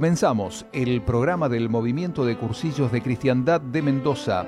Comenzamos 0.00 0.64
el 0.72 1.02
programa 1.02 1.50
del 1.50 1.68
Movimiento 1.68 2.24
de 2.24 2.38
Cursillos 2.38 2.90
de 2.90 3.02
Cristiandad 3.02 3.60
de 3.60 3.82
Mendoza. 3.82 4.46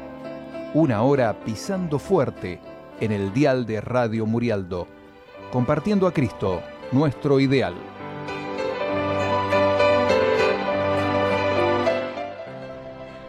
Una 0.73 1.02
hora 1.02 1.45
pisando 1.45 1.98
fuerte 1.98 2.59
en 3.01 3.12
el 3.12 3.34
dial 3.34 3.66
de 3.66 3.83
Radio 3.83 4.25
Murialdo, 4.25 4.88
compartiendo 5.52 6.07
a 6.07 6.15
Cristo, 6.15 6.62
nuestro 6.91 7.38
ideal. 7.38 7.75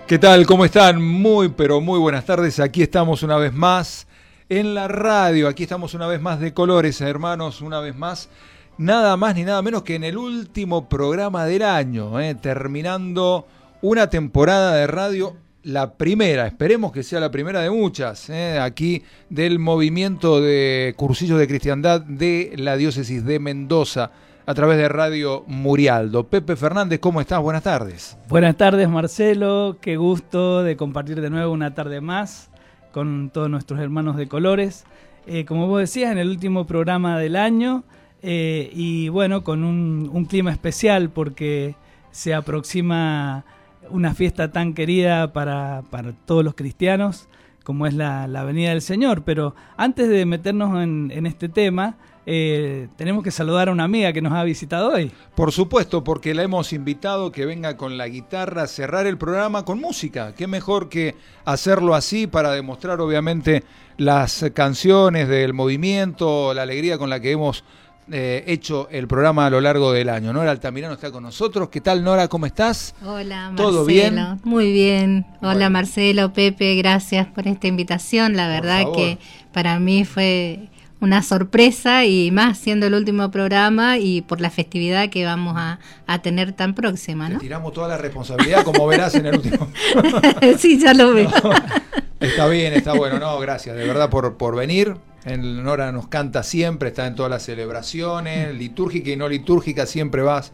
¿Qué 0.08 0.18
tal? 0.18 0.46
¿Cómo 0.46 0.64
están? 0.64 1.04
Muy, 1.04 1.50
pero 1.50 1.82
muy 1.82 2.00
buenas 2.00 2.24
tardes. 2.24 2.58
Aquí 2.62 2.84
estamos 2.84 3.22
una 3.24 3.36
vez 3.36 3.52
más 3.52 4.08
en 4.48 4.74
la 4.74 4.88
radio. 4.88 5.50
Aquí 5.50 5.64
estamos 5.64 5.94
una 5.94 6.08
vez 6.08 6.22
más 6.22 6.40
de 6.40 6.54
colores, 6.54 7.02
hermanos, 7.02 7.60
una 7.60 7.82
vez 7.82 7.98
más 7.98 8.30
nada 8.78 9.18
más 9.18 9.36
ni 9.36 9.44
nada 9.44 9.62
menos 9.62 9.84
que 9.84 9.96
en 9.96 10.04
el 10.04 10.18
último 10.18 10.90
programa 10.90 11.46
del 11.46 11.64
año, 11.64 12.20
eh, 12.20 12.36
terminando 12.36 13.48
una 13.82 14.10
temporada 14.10 14.76
de 14.76 14.88
radio, 14.88 15.36
la 15.64 15.94
primera, 15.94 16.48
esperemos 16.48 16.92
que 16.92 17.04
sea 17.04 17.20
la 17.20 17.32
primera 17.32 17.62
de 17.62 17.70
muchas, 17.70 18.30
eh, 18.30 18.60
aquí 18.60 19.04
del 19.30 19.60
movimiento 19.60 20.42
de 20.42 20.94
cursillos 20.98 21.40
de 21.40 21.48
cristiandad 21.48 22.02
de 22.02 22.54
la 22.58 22.76
diócesis 22.76 23.24
de 23.24 23.40
Mendoza 23.40 24.12
a 24.46 24.54
través 24.54 24.78
de 24.78 24.90
Radio 24.90 25.46
Murialdo. 25.48 26.28
Pepe 26.28 26.56
Fernández, 26.56 27.00
¿cómo 27.00 27.22
estás? 27.22 27.42
Buenas 27.42 27.64
tardes. 27.64 28.18
Buenas 28.28 28.58
tardes, 28.58 28.90
Marcelo. 28.90 29.78
Qué 29.80 29.96
gusto 29.96 30.64
de 30.64 30.76
compartir 30.76 31.22
de 31.22 31.30
nuevo 31.30 31.54
una 31.54 31.74
tarde 31.74 32.02
más 32.02 32.50
con 32.92 33.30
todos 33.30 33.50
nuestros 33.50 33.80
hermanos 33.80 34.18
de 34.18 34.28
colores. 34.28 34.86
Eh, 35.26 35.46
como 35.46 35.68
vos 35.68 35.80
decías, 35.80 36.12
en 36.12 36.18
el 36.18 36.30
último 36.30 36.68
programa 36.68 37.18
del 37.18 37.38
año, 37.38 37.84
eh, 38.26 38.72
y 38.74 39.10
bueno, 39.10 39.44
con 39.44 39.66
un, 39.66 40.26
clima 40.30 40.50
especial 40.50 41.10
porque 41.10 41.76
se 42.12 42.34
aproxima 42.34 43.44
una 43.90 44.16
fiesta 44.16 44.50
tan 44.54 44.74
querida 44.74 45.34
para, 45.34 45.84
todos 46.26 46.44
los 46.46 46.56
cristianos 46.56 47.28
como 47.66 47.86
es 47.86 47.94
la, 47.94 48.28
la, 48.28 48.44
Venida 48.44 48.70
del 48.70 48.82
Señor. 48.82 49.24
Pero 49.24 49.56
antes 49.76 50.08
de 50.08 50.26
meternos 50.26 50.82
en, 50.82 51.26
este 51.26 51.50
tema, 51.50 51.98
eh, 52.26 52.88
tenemos 52.96 53.26
que 53.26 53.32
saludar 53.32 53.68
a 53.68 53.74
una 53.74 53.84
amiga 53.84 54.14
que 54.14 54.22
nos 54.22 54.32
ha 54.32 54.44
visitado 54.44 54.94
hoy. 54.94 55.12
Por 55.36 55.52
supuesto, 55.52 56.04
porque 56.04 56.34
la 56.34 56.44
hemos 56.44 56.72
invitado 56.72 57.32
que 57.32 57.46
venga 57.46 57.76
con 57.76 57.98
la 57.98 58.08
guitarra 58.08 58.64
a 58.64 58.68
cerrar 58.68 59.06
el 59.06 59.18
programa 59.18 59.66
con 59.66 59.80
música. 59.80 60.34
Qué 60.34 60.48
mejor 60.48 60.88
que 60.88 61.16
hacerlo 61.44 61.94
así 61.94 62.28
para 62.28 62.52
demostrar 62.52 63.02
obviamente 63.02 63.64
las 63.98 64.46
canciones 64.54 65.28
del 65.28 65.54
movimiento, 65.54 66.54
la 66.54 66.64
alegría 66.64 66.98
con 66.98 67.10
la 67.10 67.20
que 67.20 67.32
hemos 67.32 67.64
eh, 68.12 68.44
hecho 68.48 68.88
el 68.92 69.08
programa 69.08 69.46
a 69.46 69.50
lo 69.50 69.62
largo 69.62 69.92
del 69.94 70.10
año. 70.10 70.34
Nora 70.34 70.52
Altamirano 70.52 70.96
está 70.96 71.12
con 71.12 71.24
nosotros. 71.24 71.70
¿Qué 71.70 71.82
tal, 71.82 72.04
Nora? 72.04 72.28
¿Cómo 72.28 72.46
estás? 72.46 72.96
Hola, 73.04 73.50
Marcelo. 73.52 73.70
¿Todo 73.70 73.86
bien? 73.86 74.40
Muy 74.44 74.72
bien. 74.72 75.26
Hola, 75.42 75.70
Marcelo, 75.70 76.34
Pepe, 76.34 76.76
gracias 76.76 77.28
por 77.28 77.48
esta 77.48 77.68
invitación. 77.68 78.36
La 78.36 78.48
verdad 78.48 78.86
que 78.94 79.20
para 79.54 79.80
mí 79.80 80.04
fue 80.06 80.70
una 81.04 81.22
sorpresa 81.22 82.06
y 82.06 82.32
más 82.32 82.58
siendo 82.58 82.88
el 82.88 82.94
último 82.94 83.30
programa 83.30 83.98
y 83.98 84.22
por 84.22 84.40
la 84.40 84.50
festividad 84.50 85.10
que 85.10 85.26
vamos 85.26 85.56
a, 85.58 85.80
tener 86.20 86.54
tan 86.54 86.76
próxima, 86.76 87.28
¿no? 87.28 87.40
tiramos 87.40 87.74
toda 87.74 87.90
la 87.90 87.98
responsabilidad, 87.98 88.64
como 88.64 88.88
verás 88.88 89.16
en 89.16 89.26
el 89.26 89.36
último. 89.36 89.68
sí, 90.58 90.80
ya 90.80 90.94
lo 90.94 91.14
veo. 91.14 91.30
está 92.20 92.48
bien, 92.48 92.74
está 92.74 92.94
bueno. 92.94 93.20
No, 93.20 93.38
gracias, 93.40 93.76
de 93.76 93.86
verdad, 93.86 94.10
por, 94.10 94.38
por 94.38 94.56
venir. 94.56 94.96
En 95.26 95.64
Nora 95.64 95.92
nos 95.92 96.08
canta 96.08 96.44
siempre, 96.44 96.90
está 96.90 97.08
en 97.08 97.16
todas 97.16 97.30
las 97.30 97.44
celebraciones, 97.44 98.54
litúrgica 98.56 99.12
y 99.12 99.16
no 99.16 99.30
litúrgica, 99.30 99.86
siempre 99.86 100.22
vas 100.22 100.52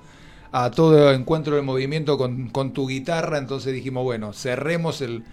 a 0.51 0.71
todo 0.71 1.11
encuentro 1.11 1.55
de 1.55 1.61
movimiento 1.61 2.17
con, 2.17 2.73
tu 2.73 2.87
guitarra, 2.87 3.37
entonces 3.37 3.73
dijimos, 3.73 4.03
bueno, 4.03 4.33
cerremos 4.33 5.01
el, 5.01 5.23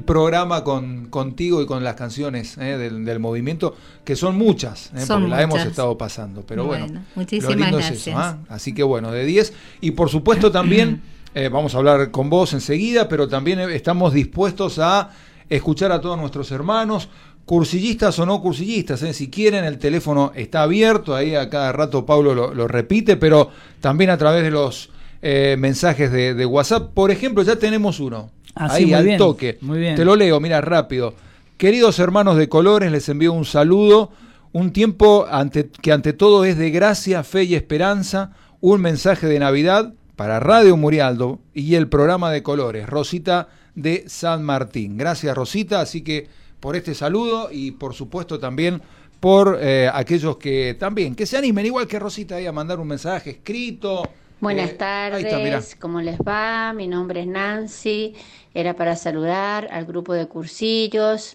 programa 0.00 0.64
con, 0.64 1.06
contigo 1.06 1.62
y 1.62 1.66
con 1.66 1.82
las 1.82 1.94
canciones 1.94 2.56
eh, 2.58 2.76
del, 2.76 3.18
movimiento, 3.18 3.74
que 4.04 4.16
son 4.16 4.36
muchas, 4.36 4.92
eh, 4.94 5.04
porque 5.08 5.28
las 5.28 5.40
hemos 5.40 5.60
estado 5.60 5.96
pasando, 5.96 6.44
pero 6.46 6.64
bueno, 6.64 7.04
muchísimas 7.14 7.72
gracias. 7.72 8.08
¿ah? 8.16 8.38
Así 8.48 8.74
que 8.74 8.82
bueno, 8.82 9.10
de 9.12 9.24
10, 9.24 9.52
y 9.80 9.92
por 9.92 10.08
supuesto 10.08 10.52
también, 10.52 11.02
eh, 11.34 11.48
vamos 11.48 11.74
a 11.74 11.78
hablar 11.78 12.10
con 12.10 12.28
vos 12.28 12.52
enseguida, 12.52 13.08
pero 13.08 13.28
también 13.28 13.58
estamos 13.60 14.12
dispuestos 14.12 14.78
a 14.78 15.10
escuchar 15.48 15.92
a 15.92 16.00
todos 16.00 16.18
nuestros 16.18 16.50
hermanos, 16.50 17.08
cursillistas 17.44 18.18
o 18.18 18.26
no 18.26 18.40
cursillistas, 18.40 19.02
¿eh? 19.02 19.12
si 19.12 19.28
quieren 19.28 19.64
el 19.64 19.78
teléfono 19.78 20.32
está 20.34 20.62
abierto, 20.62 21.14
ahí 21.14 21.34
a 21.34 21.50
cada 21.50 21.72
rato 21.72 22.06
Pablo 22.06 22.34
lo, 22.34 22.68
repite, 22.68 23.16
pero 23.16 23.50
también 23.80 24.10
a 24.10 24.16
través 24.16 24.42
de 24.42 24.50
los 24.50 24.90
eh, 25.22 25.56
mensajes 25.58 26.12
de, 26.12 26.46
WhatsApp. 26.46 26.92
Por 26.94 27.10
ejemplo, 27.10 27.42
ya 27.42 27.56
tenemos 27.56 28.00
uno, 28.00 28.30
ah, 28.54 28.68
ahí 28.70 28.92
al 28.92 29.16
toque. 29.16 29.58
Muy 29.60 29.80
bien. 29.80 29.96
Te 29.96 30.04
lo 30.04 30.16
leo, 30.16 30.38
mira, 30.40 30.60
rápido. 30.60 31.14
Queridos 31.56 31.98
hermanos 31.98 32.36
de 32.36 32.48
colores, 32.48 32.90
les 32.90 33.08
envío 33.08 33.32
un 33.32 33.44
saludo, 33.44 34.10
un 34.52 34.72
tiempo 34.72 35.26
ante, 35.30 35.68
que 35.68 35.92
ante 35.92 36.12
todo 36.12 36.44
es 36.44 36.56
de 36.58 36.70
gracia, 36.70 37.22
fe 37.22 37.44
y 37.44 37.54
esperanza, 37.54 38.32
un 38.60 38.80
mensaje 38.80 39.26
de 39.26 39.38
Navidad 39.38 39.94
para 40.16 40.40
Radio 40.40 40.76
Murialdo 40.76 41.40
y 41.54 41.74
el 41.74 41.88
programa 41.88 42.30
de 42.30 42.42
colores, 42.42 42.88
Rosita 42.88 43.48
de 43.74 44.04
San 44.06 44.42
Martín. 44.42 44.96
Gracias 44.96 45.36
Rosita, 45.36 45.80
así 45.80 46.02
que 46.02 46.28
por 46.62 46.76
este 46.76 46.94
saludo 46.94 47.48
y 47.50 47.72
por 47.72 47.92
supuesto 47.92 48.38
también 48.38 48.80
por 49.18 49.58
eh, 49.60 49.90
aquellos 49.92 50.36
que 50.36 50.76
también, 50.78 51.16
que 51.16 51.26
se 51.26 51.36
animen, 51.36 51.66
igual 51.66 51.88
que 51.88 51.98
Rosita, 51.98 52.36
ahí 52.36 52.46
a 52.46 52.52
mandar 52.52 52.78
un 52.78 52.86
mensaje 52.86 53.30
escrito. 53.30 54.08
Buenas 54.40 54.70
eh, 54.70 54.74
tardes, 54.74 55.76
¿cómo 55.80 56.00
les 56.00 56.18
va? 56.18 56.72
Mi 56.72 56.86
nombre 56.86 57.22
es 57.22 57.26
Nancy, 57.26 58.14
era 58.54 58.74
para 58.76 58.94
saludar 58.94 59.68
al 59.72 59.86
grupo 59.86 60.14
de 60.14 60.28
cursillos, 60.28 61.34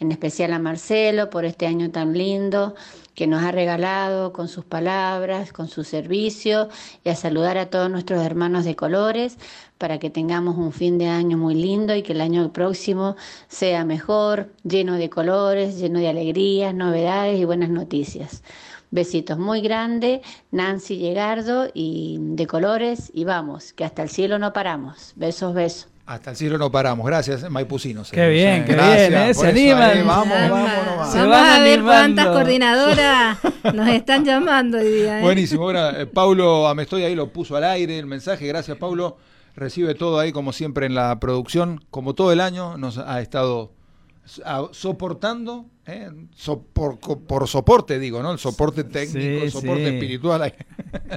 en 0.00 0.10
especial 0.10 0.52
a 0.52 0.58
Marcelo 0.58 1.30
por 1.30 1.44
este 1.44 1.68
año 1.68 1.92
tan 1.92 2.12
lindo 2.12 2.74
que 3.14 3.26
nos 3.26 3.42
ha 3.42 3.52
regalado 3.52 4.32
con 4.32 4.48
sus 4.48 4.64
palabras, 4.64 5.52
con 5.52 5.68
su 5.68 5.84
servicio 5.84 6.68
y 7.04 7.08
a 7.10 7.16
saludar 7.16 7.58
a 7.58 7.70
todos 7.70 7.90
nuestros 7.90 8.22
hermanos 8.22 8.64
de 8.64 8.76
colores 8.76 9.38
para 9.78 9.98
que 9.98 10.10
tengamos 10.10 10.56
un 10.56 10.72
fin 10.72 10.98
de 10.98 11.08
año 11.08 11.36
muy 11.36 11.54
lindo 11.54 11.94
y 11.94 12.02
que 12.02 12.12
el 12.12 12.20
año 12.20 12.52
próximo 12.52 13.16
sea 13.48 13.84
mejor, 13.84 14.52
lleno 14.62 14.94
de 14.94 15.10
colores, 15.10 15.78
lleno 15.78 15.98
de 16.00 16.08
alegrías, 16.08 16.74
novedades 16.74 17.38
y 17.38 17.44
buenas 17.44 17.70
noticias. 17.70 18.42
Besitos 18.90 19.38
muy 19.38 19.60
grandes, 19.60 20.20
Nancy 20.52 20.98
Llegardo 20.98 21.68
y 21.74 22.18
de 22.20 22.46
colores 22.46 23.10
y 23.12 23.24
vamos, 23.24 23.72
que 23.72 23.84
hasta 23.84 24.02
el 24.02 24.08
cielo 24.08 24.38
no 24.38 24.52
paramos. 24.52 25.14
Besos, 25.16 25.52
besos. 25.52 25.93
Hasta 26.06 26.30
el 26.30 26.36
cielo 26.36 26.58
no 26.58 26.70
paramos. 26.70 27.06
Gracias, 27.06 27.48
Maipucinos. 27.50 28.10
Qué 28.10 28.28
bien, 28.28 28.64
qué 28.66 28.74
bien, 28.74 29.14
¿eh? 29.14 29.32
se 29.32 29.48
animan. 29.48 30.06
vamos, 30.06 30.28
vamos, 30.28 30.50
vamos. 30.50 31.14
Vamos 31.14 31.36
a 31.36 31.60
ver 31.60 31.82
cuántas 31.82 32.26
coordinadoras 32.26 33.38
nos 33.74 33.88
están 33.88 34.24
llamando 34.24 34.78
hoy 34.78 34.90
día. 34.90 35.20
¿eh? 35.20 35.22
Buenísimo. 35.22 35.62
Ahora, 35.62 36.02
eh, 36.02 36.06
Paulo 36.06 36.68
Amestoy 36.68 37.04
ahí 37.04 37.14
lo 37.14 37.32
puso 37.32 37.56
al 37.56 37.64
aire 37.64 37.98
el 37.98 38.04
mensaje. 38.04 38.46
Gracias, 38.46 38.76
Paulo 38.76 39.16
recibe 39.56 39.94
todo 39.94 40.18
ahí 40.18 40.30
como 40.30 40.52
siempre 40.52 40.84
en 40.84 40.94
la 40.94 41.18
producción, 41.20 41.82
como 41.90 42.14
todo 42.14 42.32
el 42.32 42.40
año 42.40 42.76
nos 42.76 42.98
ha 42.98 43.20
estado 43.22 43.72
soportando, 44.72 45.66
¿eh? 45.86 46.10
por, 46.72 47.48
soporte 47.48 47.98
digo, 47.98 48.22
¿no? 48.22 48.32
El 48.32 48.38
soporte 48.38 48.84
técnico, 48.84 49.44
el 49.44 49.50
soporte 49.50 49.88
espiritual, 49.88 50.54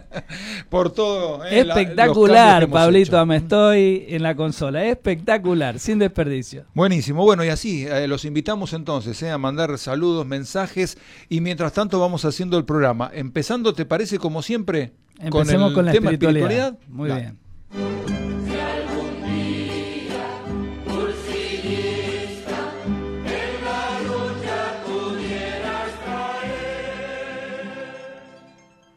por 0.70 0.92
todo. 0.92 1.46
¿eh? 1.46 1.60
Espectacular, 1.60 2.70
Pablito 2.70 3.18
Amestoy 3.18 4.06
en 4.10 4.24
la 4.24 4.36
consola, 4.36 4.86
espectacular, 4.86 5.80
sin 5.80 6.00
desperdicio. 6.00 6.66
Buenísimo, 6.74 7.24
bueno, 7.24 7.46
y 7.46 7.50
así, 7.50 7.86
eh, 7.88 8.08
los 8.08 8.26
invitamos 8.26 8.74
entonces 8.74 9.24
a 9.24 9.38
mandar 9.38 9.78
saludos, 9.78 10.26
mensajes, 10.26 10.98
y 11.30 11.42
mientras 11.42 11.74
tanto 11.74 12.00
vamos 12.00 12.26
haciendo 12.26 12.58
el 12.58 12.66
programa. 12.66 13.10
Empezando, 13.14 13.74
¿te 13.74 13.86
parece 13.86 14.20
como 14.20 14.42
siempre? 14.42 14.92
Empecemos 15.20 15.74
con, 15.74 15.88
el 15.88 15.94
tema 15.94 16.12
espiritualidad. 16.12 16.78
Muy 16.88 17.10
bien. 17.10 18.37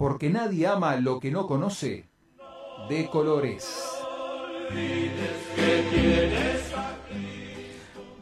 Porque 0.00 0.30
nadie 0.30 0.66
ama 0.66 0.96
lo 0.96 1.20
que 1.20 1.30
no 1.30 1.46
conoce, 1.46 2.06
de 2.88 3.06
colores. 3.08 3.70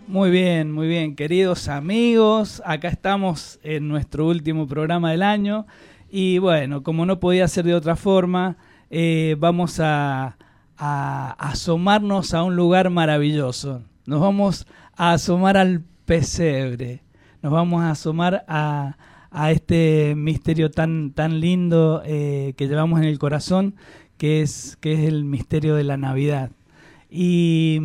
Muy 0.08 0.30
bien, 0.32 0.72
muy 0.72 0.88
bien, 0.88 1.14
queridos 1.14 1.69
amigos, 1.69 2.60
acá 2.66 2.88
estamos 2.88 3.60
en 3.62 3.86
nuestro 3.86 4.26
último 4.26 4.66
programa 4.66 5.12
del 5.12 5.22
año 5.22 5.69
y 6.10 6.38
bueno, 6.38 6.82
como 6.82 7.06
no 7.06 7.20
podía 7.20 7.46
ser 7.46 7.64
de 7.64 7.76
otra 7.76 7.94
forma, 7.94 8.56
eh, 8.90 9.36
vamos 9.38 9.78
a, 9.78 10.36
a 10.76 11.30
asomarnos 11.38 12.34
a 12.34 12.42
un 12.42 12.56
lugar 12.56 12.90
maravilloso. 12.90 13.84
Nos 14.04 14.20
vamos 14.20 14.66
a 14.96 15.12
asomar 15.12 15.56
al 15.56 15.84
pesebre, 16.06 17.04
nos 17.40 17.52
vamos 17.52 17.84
a 17.84 17.92
asomar 17.92 18.44
a, 18.48 18.96
a 19.43 19.52
este 19.52 20.14
misterio 20.17 20.70
tan, 20.70 21.12
tan 21.12 21.40
lindo 21.40 22.02
que 22.05 22.55
llevamos 22.58 23.00
en 23.00 23.06
el 23.06 23.19
corazón, 23.19 23.75
que 24.17 24.43
es, 24.43 24.76
que 24.81 24.94
es 24.94 25.00
el 25.00 25.25
misterio 25.25 25.75
de 25.75 25.85
la 25.85 25.96
Navidad. 25.96 26.50
Y 27.11 27.79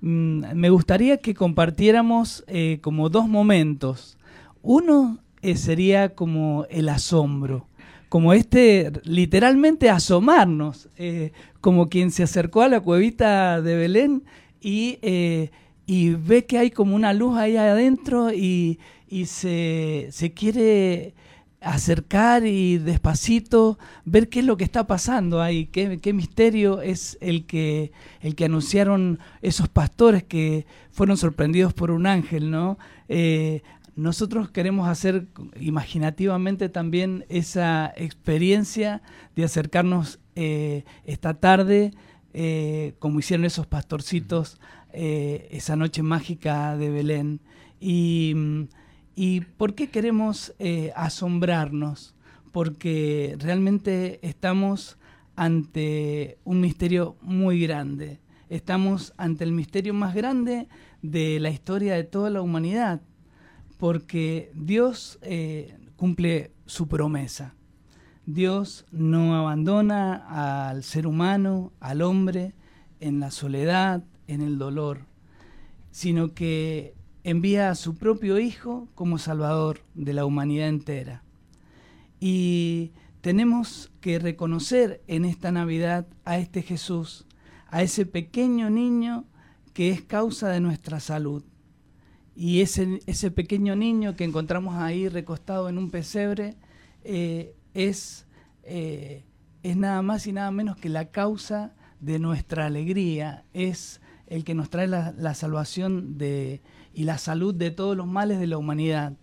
mm, 0.00 0.54
me 0.54 0.70
gustaría 0.70 1.18
que 1.18 1.34
compartiéramos 1.34 2.44
como 2.80 3.08
dos 3.08 3.28
momentos. 3.28 4.18
Uno 4.62 5.18
sería 5.54 6.14
como 6.14 6.66
el 6.70 6.88
asombro 6.88 7.66
como 8.14 8.32
este, 8.32 8.92
literalmente 9.02 9.90
asomarnos, 9.90 10.88
eh, 10.96 11.32
como 11.60 11.88
quien 11.88 12.12
se 12.12 12.22
acercó 12.22 12.62
a 12.62 12.68
la 12.68 12.78
cuevita 12.78 13.60
de 13.60 13.74
Belén 13.74 14.22
y, 14.60 15.00
eh, 15.02 15.50
y 15.84 16.10
ve 16.10 16.44
que 16.44 16.58
hay 16.58 16.70
como 16.70 16.94
una 16.94 17.12
luz 17.12 17.36
ahí 17.36 17.56
adentro 17.56 18.32
y, 18.32 18.78
y 19.14 19.26
se, 19.26 20.08
se, 20.10 20.32
quiere 20.32 21.14
acercar 21.60 22.44
y 22.44 22.78
despacito 22.78 23.78
ver 24.04 24.28
qué 24.28 24.40
es 24.40 24.44
lo 24.44 24.56
que 24.56 24.64
está 24.64 24.88
pasando 24.88 25.40
ahí, 25.40 25.66
qué, 25.66 26.00
qué 26.00 26.12
misterio 26.12 26.82
es 26.82 27.16
el 27.20 27.46
que, 27.46 27.92
el 28.22 28.34
que 28.34 28.46
anunciaron 28.46 29.20
esos 29.40 29.68
pastores 29.68 30.24
que 30.24 30.66
fueron 30.90 31.16
sorprendidos 31.16 31.72
por 31.72 31.92
un 31.92 32.08
ángel, 32.08 32.50
¿no? 32.50 32.76
Eh, 33.08 33.62
nosotros 33.94 34.50
queremos 34.50 34.88
hacer 34.88 35.28
imaginativamente 35.60 36.68
también 36.68 37.24
esa 37.28 37.94
experiencia 37.96 39.00
de 39.36 39.44
acercarnos 39.44 40.18
eh, 40.34 40.82
esta 41.04 41.34
tarde, 41.34 41.92
eh, 42.32 42.94
como 42.98 43.20
hicieron 43.20 43.46
esos 43.46 43.68
pastorcitos 43.68 44.58
esa 44.92 45.76
noche 45.76 46.02
mágica 46.02 46.76
de 46.76 46.90
Belén. 46.90 47.40
Y, 47.80 48.66
¿Y 49.14 49.40
por 49.42 49.74
qué 49.74 49.90
queremos 49.90 50.54
asombrarnos? 50.96 52.14
Porque 52.52 53.36
realmente 53.38 54.18
estamos 54.26 54.98
ante 55.36 56.38
un 56.44 56.60
misterio 56.60 57.16
muy 57.20 57.60
grande. 57.60 58.20
Estamos 58.48 59.12
ante 59.16 59.44
el 59.44 59.52
misterio 59.52 59.94
más 59.94 60.14
grande 60.14 60.68
de 61.02 61.38
la 61.40 61.50
historia 61.50 61.94
de 61.94 62.04
toda 62.04 62.30
la 62.30 62.42
humanidad 62.42 63.00
porque 63.84 64.50
Dios 64.54 65.18
eh, 65.22 65.76
cumple 65.96 66.52
su 66.66 66.88
promesa. 66.88 67.54
Dios 68.26 68.86
no 68.90 69.36
abandona 69.36 70.70
al 70.70 70.82
ser 70.82 71.06
humano, 71.06 71.72
al 71.80 72.00
hombre, 72.00 72.54
en 73.00 73.20
la 73.20 73.30
soledad, 73.30 74.02
en 74.26 74.40
el 74.40 74.56
dolor, 74.56 75.00
sino 75.90 76.32
que 76.32 76.94
envía 77.24 77.70
a 77.70 77.74
su 77.74 77.96
propio 77.96 78.38
Hijo 78.38 78.88
como 78.94 79.18
Salvador 79.18 79.80
de 79.94 80.12
la 80.12 80.24
humanidad 80.24 80.68
entera. 80.68 81.24
Y 82.20 82.92
tenemos 83.20 83.90
que 84.00 84.18
reconocer 84.18 85.02
en 85.08 85.24
esta 85.24 85.50
Navidad 85.50 86.06
a 86.24 86.38
este 86.38 86.62
Jesús, 86.62 87.26
a 87.68 87.82
ese 87.82 88.06
pequeño 88.06 88.70
niño 88.70 89.24
que 89.72 89.90
es 89.90 90.02
causa 90.02 90.48
de 90.50 90.60
nuestra 90.60 91.00
salud 91.00 91.42
y 92.36 92.60
ese, 92.62 93.00
ese 93.06 93.30
pequeño 93.30 93.76
niño 93.76 94.16
que 94.16 94.24
encontramos 94.24 94.76
ahí 94.76 95.08
recostado 95.08 95.68
en 95.68 95.78
un 95.78 95.90
pesebre 95.90 96.56
eh, 97.04 97.54
es, 97.74 98.26
eh, 98.64 99.24
es 99.62 99.76
nada 99.76 100.02
más 100.02 100.26
y 100.26 100.32
nada 100.32 100.50
menos 100.50 100.76
que 100.76 100.88
la 100.88 101.10
causa 101.10 101.74
de 102.00 102.18
nuestra 102.18 102.66
alegría, 102.66 103.44
es 103.54 104.00
el 104.26 104.44
que 104.44 104.54
nos 104.54 104.68
trae 104.68 104.88
la, 104.88 105.34
salvación 105.34 106.18
de, 106.18 106.60
y 106.94 107.04
la 107.04 107.18
salud 107.18 107.54
de 107.54 107.70
todos 107.70 107.96
los 107.96 108.06
males 108.06 108.38
de 108.38 108.46
la 108.46 108.58
humanidad. 108.58 109.14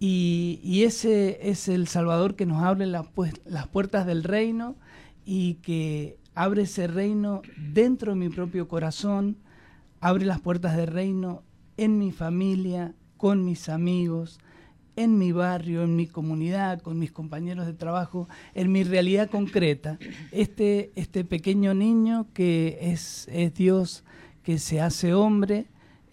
Y, 0.00 0.60
y 0.62 0.84
ese 0.84 1.50
es 1.50 1.68
el 1.68 1.88
Salvador 1.88 2.36
que 2.36 2.46
nos 2.46 2.62
abre 2.62 2.86
las 2.86 3.66
puertas 3.68 4.06
del 4.06 4.24
reino 4.24 4.76
y 5.24 5.54
que 5.54 6.18
abre 6.34 6.62
ese 6.62 6.86
reino 6.86 7.42
dentro 7.56 8.12
de 8.12 8.18
mi 8.18 8.28
propio 8.28 8.68
corazón, 8.68 9.38
abre 10.00 10.26
las 10.26 10.40
puertas 10.40 10.76
del 10.76 10.88
reino 10.88 11.42
en 11.76 11.98
mi 11.98 12.12
familia, 12.12 12.94
con 13.16 13.44
mis 13.44 13.68
amigos, 13.68 14.38
en 14.96 15.18
mi 15.18 15.32
barrio, 15.32 15.82
en 15.82 15.96
mi 15.96 16.06
comunidad, 16.06 16.80
con 16.80 16.98
mis 16.98 17.10
compañeros 17.10 17.66
de 17.66 17.72
trabajo, 17.72 18.28
en 18.54 18.70
mi 18.70 18.84
realidad 18.84 19.30
concreta. 19.30 19.98
Este, 20.30 20.92
este 20.94 21.24
pequeño 21.24 21.74
niño 21.74 22.26
que 22.32 22.78
es, 22.80 23.28
es 23.32 23.54
Dios, 23.54 24.04
que 24.42 24.58
se 24.58 24.80
hace 24.80 25.14
hombre, 25.14 25.66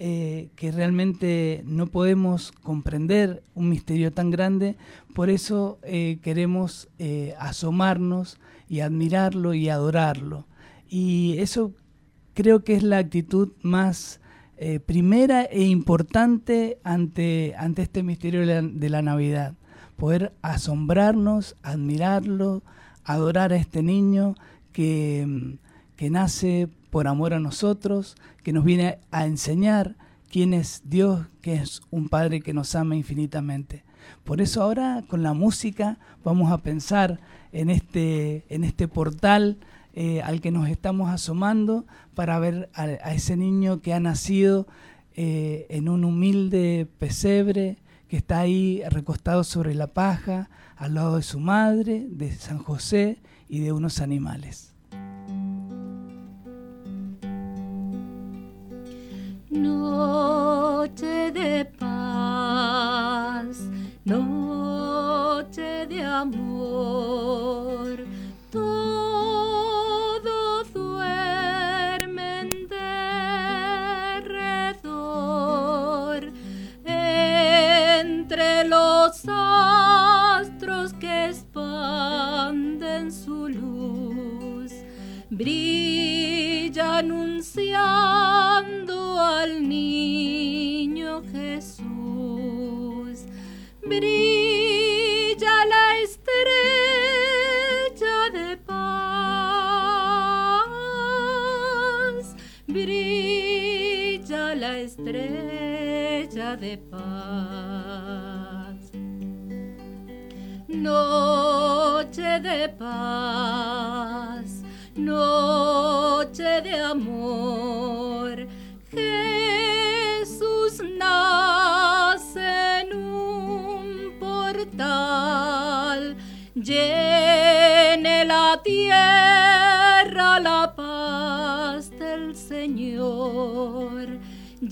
eh, 0.03 0.49
que 0.55 0.71
realmente 0.71 1.61
no 1.63 1.85
podemos 1.85 2.51
comprender 2.63 3.43
un 3.53 3.69
misterio 3.69 4.11
tan 4.11 4.31
grande, 4.31 4.75
por 5.13 5.29
eso 5.29 5.77
eh, 5.83 6.17
queremos 6.23 6.89
eh, 6.97 7.35
asomarnos 7.37 8.39
y 8.67 8.79
admirarlo 8.79 9.53
y 9.53 9.69
adorarlo. 9.69 10.47
Y 10.89 11.35
eso 11.37 11.75
creo 12.33 12.63
que 12.63 12.73
es 12.73 12.81
la 12.81 12.97
actitud 12.97 13.49
más 13.61 14.19
primera 14.87 15.43
e 15.43 15.65
importante 15.65 16.79
ante, 16.83 17.53
ante 17.55 17.83
este 17.83 18.01
misterio 18.01 18.41
de 18.47 18.89
la, 18.89 19.01
Navidad. 19.03 19.53
Poder 19.97 20.33
asombrarnos, 20.41 21.55
admirarlo, 21.61 22.63
adorar 23.03 23.53
a 23.53 23.57
este 23.57 23.83
niño 23.83 24.33
que, 24.71 25.57
que 26.01 26.09
nace 26.09 26.67
por 26.89 27.07
amor 27.07 27.31
a 27.31 27.39
nosotros, 27.39 28.15
que 28.41 28.53
nos 28.53 28.65
viene 28.65 28.97
a 29.11 29.27
enseñar 29.27 29.97
quién 30.31 30.55
es 30.55 30.81
Dios, 30.83 31.27
que 31.41 31.53
es 31.53 31.83
un 31.91 32.09
Padre 32.09 32.41
que 32.41 32.55
nos 32.55 32.73
ama 32.73 32.95
infinitamente. 32.95 33.83
Por 34.23 34.41
eso 34.41 34.63
ahora 34.63 35.03
con 35.07 35.21
la 35.21 35.33
música 35.33 35.99
vamos 36.23 36.51
a 36.51 36.57
pensar 36.57 37.19
en 37.51 37.69
este, 37.69 38.45
en 38.49 38.63
este 38.63 38.87
portal 38.87 39.59
eh, 39.93 40.23
al 40.23 40.41
que 40.41 40.49
nos 40.49 40.69
estamos 40.69 41.07
asomando 41.11 41.85
para 42.15 42.39
ver 42.39 42.71
a, 42.73 42.87
ese 43.13 43.37
niño 43.37 43.81
que 43.81 43.93
ha 43.93 43.99
nacido 43.99 44.65
eh, 45.13 45.67
en 45.69 45.87
un 45.87 46.03
humilde 46.03 46.87
pesebre, 46.97 47.77
que 48.07 48.17
está 48.17 48.39
ahí 48.39 48.81
recostado 48.89 49.43
sobre 49.43 49.75
la 49.75 49.93
paja, 49.93 50.49
al 50.77 50.95
lado 50.95 51.17
de 51.17 51.21
su 51.21 51.39
madre, 51.39 52.07
de 52.09 52.31
San 52.31 52.57
José 52.57 53.21
y 53.47 53.59
de 53.59 53.71
unos 53.71 53.99
animales. 53.99 54.70
Noche 60.91 61.31
de 61.31 61.65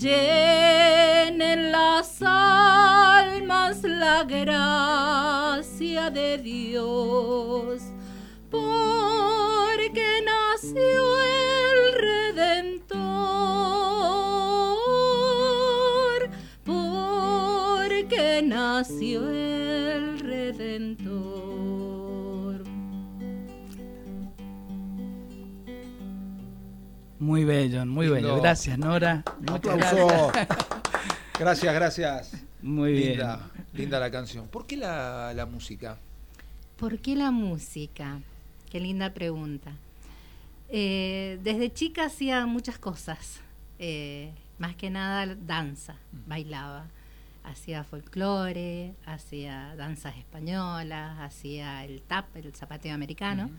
llenen 0.00 1.70
las 1.72 2.22
almas 2.22 3.82
la 3.82 4.24
gracia 4.24 6.08
de 6.10 6.38
Dios, 6.38 7.82
porque 8.50 10.22
nació 10.24 11.09
Muy 27.20 27.44
bello, 27.44 27.84
muy 27.84 28.08
bello. 28.08 28.40
Gracias, 28.40 28.78
Nora. 28.78 29.22
Muchas 29.40 29.76
gracias. 29.76 30.48
gracias, 31.38 31.74
gracias. 31.74 32.32
Muy 32.62 32.92
bien. 32.94 33.20
Linda 33.74 34.00
la 34.00 34.10
canción. 34.10 34.48
¿Por 34.48 34.66
qué 34.66 34.78
la, 34.78 35.34
la 35.34 35.44
música? 35.44 35.98
¿Por 36.78 36.98
qué 36.98 37.14
la 37.14 37.30
música? 37.30 38.20
Qué 38.70 38.80
linda 38.80 39.12
pregunta. 39.12 39.72
Eh, 40.70 41.38
desde 41.42 41.70
chica 41.70 42.06
hacía 42.06 42.46
muchas 42.46 42.78
cosas, 42.78 43.40
eh, 43.78 44.32
más 44.58 44.74
que 44.76 44.88
nada 44.88 45.34
danza, 45.34 45.96
bailaba, 46.26 46.86
hacía 47.44 47.84
folclore, 47.84 48.94
hacía 49.04 49.74
danzas 49.76 50.16
españolas, 50.16 51.18
hacía 51.20 51.84
el 51.84 52.00
tap, 52.00 52.34
el 52.34 52.54
zapateo 52.54 52.94
americano. 52.94 53.50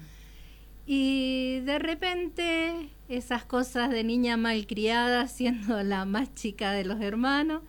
Y 0.93 1.61
de 1.61 1.79
repente 1.79 2.89
esas 3.07 3.45
cosas 3.45 3.91
de 3.91 4.03
niña 4.03 4.35
malcriada, 4.35 5.25
siendo 5.29 5.81
la 5.83 6.03
más 6.03 6.35
chica 6.35 6.73
de 6.73 6.83
los 6.83 6.99
hermanos 6.99 7.61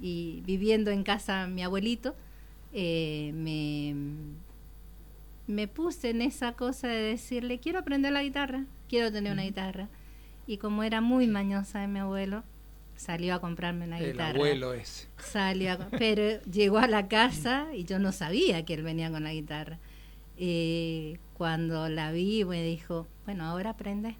y 0.00 0.42
viviendo 0.44 0.90
en 0.90 1.04
casa 1.04 1.46
mi 1.46 1.62
abuelito, 1.62 2.16
eh, 2.72 3.30
me, 3.32 3.94
me 5.46 5.68
puse 5.68 6.10
en 6.10 6.20
esa 6.20 6.54
cosa 6.54 6.88
de 6.88 7.00
decirle, 7.00 7.60
quiero 7.60 7.78
aprender 7.78 8.10
la 8.10 8.24
guitarra, 8.24 8.64
quiero 8.88 9.12
tener 9.12 9.34
una 9.34 9.44
guitarra. 9.44 9.88
Y 10.48 10.56
como 10.56 10.82
era 10.82 11.00
muy 11.00 11.28
mañosa 11.28 11.78
de 11.78 11.86
mi 11.86 12.00
abuelo, 12.00 12.42
salió 12.96 13.36
a 13.36 13.40
comprarme 13.40 13.84
una 13.84 14.00
guitarra. 14.00 14.30
El 14.30 14.36
abuelo 14.36 14.74
es. 14.74 15.08
Salió 15.18 15.78
pero 15.96 16.42
llegó 16.42 16.78
a 16.78 16.88
la 16.88 17.06
casa 17.06 17.68
y 17.72 17.84
yo 17.84 18.00
no 18.00 18.10
sabía 18.10 18.64
que 18.64 18.74
él 18.74 18.82
venía 18.82 19.12
con 19.12 19.22
la 19.22 19.32
guitarra. 19.32 19.78
Y 20.36 21.18
cuando 21.34 21.88
la 21.88 22.12
vi 22.12 22.44
me 22.44 22.62
dijo, 22.62 23.06
bueno, 23.24 23.44
ahora 23.44 23.70
aprende. 23.70 24.16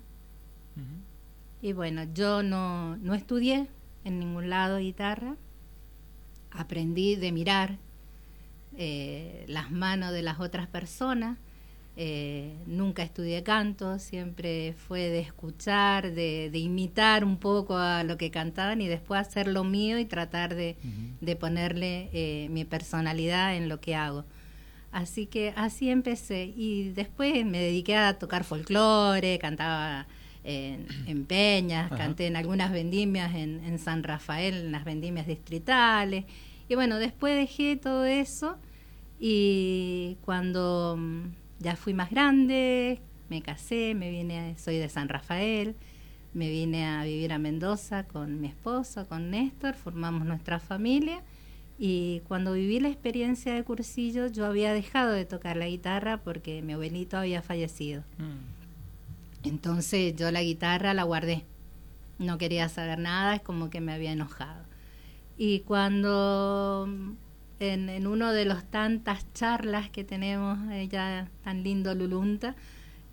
Y 1.63 1.73
bueno, 1.73 2.05
yo 2.13 2.43
no, 2.43 2.97
no 2.97 3.15
estudié 3.15 3.69
en 4.05 4.19
ningún 4.19 4.51
lado 4.51 4.79
guitarra, 4.79 5.37
aprendí 6.51 7.17
de 7.17 7.33
mirar 7.33 7.79
eh, 8.77 9.45
las 9.49 9.71
manos 9.71 10.13
de 10.13 10.23
las 10.23 10.41
otras 10.41 10.67
personas 10.67 11.39
eh, 11.97 12.57
nunca 12.67 13.05
estudié 13.05 13.45
canto, 13.45 14.01
siempre 14.01 14.75
fue 14.77 15.09
de 15.11 15.21
escuchar, 15.21 16.13
de, 16.13 16.51
imitar 16.53 17.25
un 17.25 17.37
poco 17.39 17.77
a 17.77 18.03
lo 18.03 18.19
que 18.19 18.33
cantaban 18.33 18.81
y 18.81 18.89
después 18.89 19.21
hacer 19.21 19.47
lo 19.47 19.63
mío 19.63 19.99
y 20.01 20.05
tratar 20.05 20.57
de, 20.57 20.77
ponerle 21.39 22.11
eh, 22.13 22.49
mi 22.51 22.65
personalidad 22.65 23.57
en 23.57 23.69
lo 23.69 23.81
que 23.81 23.95
hago. 23.95 24.25
Así 24.95 25.27
que 25.27 25.53
así 25.57 25.91
empecé 25.91 26.53
y 26.57 26.91
después 26.91 27.45
me 27.45 27.59
dediqué 27.59 27.97
a 27.97 28.17
tocar 28.17 28.45
folclore, 28.45 29.41
cantaba 29.41 30.07
en, 30.45 31.27
peñas, 31.27 31.91
canté 31.91 32.29
en 32.29 32.37
algunas 32.37 32.71
vendimias 32.71 33.35
en, 33.35 33.65
en 33.65 33.81
San 33.81 34.05
Rafael, 34.05 34.55
en 34.67 34.71
las 34.71 34.85
vendimias 34.85 35.27
distritales. 35.27 36.27
Y 36.69 36.77
bueno, 36.77 37.01
después 37.01 37.35
dejé 37.35 37.75
todo 37.75 38.05
eso 38.05 38.57
y 39.19 40.17
cuando 40.25 40.97
ya 41.59 41.75
fui 41.75 41.93
más 41.93 42.11
grande, 42.11 43.01
me 43.29 43.43
casé, 43.43 43.97
me 43.97 44.13
vine, 44.13 44.55
soy 44.59 44.79
de 44.79 44.89
San 44.89 45.09
Rafael, 45.09 45.75
me 46.35 46.49
vine 46.49 46.87
a 46.87 47.03
vivir 47.03 47.33
a 47.33 47.39
Mendoza 47.41 48.05
con 48.05 48.41
mi 48.41 48.47
esposo, 48.47 49.09
con 49.09 49.29
Néstor, 49.33 49.75
formamos 49.75 50.25
nuestra 50.25 50.61
familia 50.61 51.21
y 51.79 52.21
cuando 52.29 52.53
viví 52.53 52.79
la 52.79 52.89
experiencia 52.89 53.55
de 53.55 53.65
cursillo 53.65 54.29
yo 54.29 54.47
había 54.47 54.73
dejado 54.73 55.13
de 55.13 55.25
tocar 55.25 55.57
la 55.57 55.67
guitarra 55.67 56.19
porque 56.19 56.63
mi 56.63 56.75
abuelito 56.75 57.17
había 57.17 57.43
fallecido. 57.43 58.03
Mm. 58.19 59.49
Entonces 59.49 60.15
yo 60.17 60.31
la 60.31 60.43
guitarra 60.43 60.95
la 60.95 61.03
guardé, 61.03 61.45
no 62.19 62.39
quería 62.39 62.69
saber 62.69 62.99
nada, 62.99 63.35
es 63.35 63.43
como 63.43 63.71
que 63.71 63.81
me 63.81 63.93
había 63.93 64.13
enojado. 64.13 64.65
Y 65.37 65.61
cuando 65.61 66.89
en, 67.59 68.07
uno 68.07 68.33
de 68.33 68.45
los 68.45 68.65
tantas 68.65 69.27
charlas 69.35 69.91
que 69.91 70.05
tenemos, 70.05 70.59
ella 70.73 71.29
tan 71.43 71.63
lindo 71.63 71.95
Lulunta, 71.95 72.55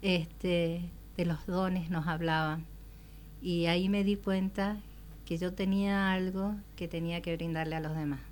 este, 0.01 0.81
de 1.17 1.25
los 1.25 1.45
dones 1.47 1.89
nos 1.89 2.07
hablaban. 2.07 2.65
Y 3.41 3.65
ahí 3.65 3.89
me 3.89 4.03
di 4.03 4.15
cuenta 4.15 4.77
que 5.25 5.37
yo 5.37 5.53
tenía 5.53 6.11
algo 6.11 6.55
que 6.75 6.87
tenía 6.87 7.21
que 7.21 7.35
brindarle 7.35 7.75
a 7.75 7.79
los 7.79 7.95
demás. 7.95 8.30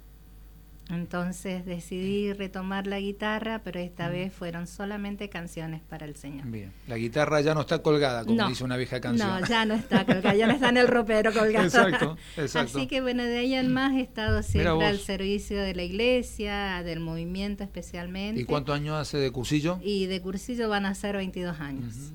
Entonces 0.90 1.66
decidí 1.66 2.34
retomar 2.34 2.88
la 2.88 3.00
guitarra, 3.00 3.62
pero 3.64 3.80
esta 3.80 4.10
vez 4.10 4.34
fueron 4.34 4.66
solamente 4.66 5.30
canciones 5.30 5.82
para 5.88 6.06
el 6.06 6.16
Señor. 6.16 6.48
Bien, 6.48 6.74
la 6.88 6.98
guitarra 6.98 7.42
ya 7.42 7.54
no 7.54 7.62
está 7.62 7.84
colgada, 7.84 8.26
como 8.26 8.48
dice 8.50 8.64
una 8.64 8.76
vieja 8.76 9.00
canción. 9.00 9.30
No, 9.30 9.48
ya 9.48 9.66
no 9.66 9.76
está 9.76 10.04
colgada, 10.06 10.34
ya 10.36 10.48
no 10.48 10.54
está 10.54 10.70
en 10.70 10.78
el 10.78 10.88
ropero 10.88 11.32
colgada. 11.32 11.66
exacto, 11.66 12.18
exacto. 12.38 12.80
Así 12.80 12.88
que 12.88 13.02
bueno, 13.02 13.24
de 13.24 13.38
ahí 13.38 13.54
en 13.54 13.72
más 13.72 13.94
he 13.96 14.02
estado 14.02 14.42
siempre 14.42 14.86
al 14.86 14.98
servicio 15.00 15.62
de 15.62 15.76
la 15.76 15.84
iglesia, 15.84 16.82
del 16.84 17.00
movimiento 17.00 17.64
especialmente. 17.64 18.42
¿Y 18.42 18.46
cuántos 18.46 18.76
años 18.76 18.96
hace 18.96 19.18
de 19.18 19.30
cursillo? 19.32 19.80
Y 19.84 20.08
de 20.08 20.22
cursillo 20.22 20.70
van 20.70 20.88
a 20.88 20.96
ser 20.96 21.16
22 21.16 21.60
años. 21.60 22.14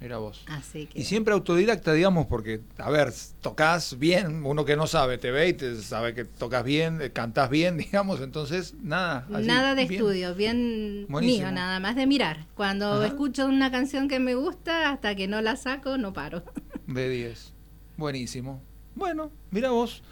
Era 0.00 0.18
vos. 0.18 0.44
Así 0.46 0.86
que... 0.86 1.00
Y 1.00 1.04
siempre 1.04 1.34
autodidacta, 1.34 1.92
digamos, 1.92 2.26
porque, 2.26 2.60
a 2.78 2.90
ver, 2.90 3.12
tocas 3.40 3.98
bien, 3.98 4.44
uno 4.44 4.64
que 4.64 4.76
no 4.76 4.86
sabe 4.86 5.18
te 5.18 5.30
ve 5.30 5.48
y 5.48 5.52
te 5.54 5.74
sabe 5.82 6.14
que 6.14 6.24
tocas 6.24 6.64
bien, 6.64 7.00
eh, 7.02 7.10
cantás 7.10 7.50
bien, 7.50 7.76
digamos, 7.78 8.20
entonces 8.20 8.74
nada. 8.82 9.26
nada 9.28 9.74
de 9.74 9.82
estudio, 9.82 10.34
bien 10.34 11.06
mío, 11.08 11.50
nada 11.50 11.80
más 11.80 11.96
de 11.96 12.06
mirar. 12.06 12.46
Cuando 12.54 13.02
escucho 13.02 13.46
una 13.46 13.70
canción 13.70 14.08
que 14.08 14.20
me 14.20 14.34
gusta, 14.34 14.90
hasta 14.90 15.14
que 15.14 15.26
no 15.26 15.40
la 15.42 15.56
saco, 15.56 15.98
no 15.98 16.12
paro. 16.12 16.42
De 16.86 17.08
10. 17.10 17.52
Buenísimo. 17.98 18.62
Bueno, 18.94 19.30
mira 19.50 19.70
vos. 19.70 20.02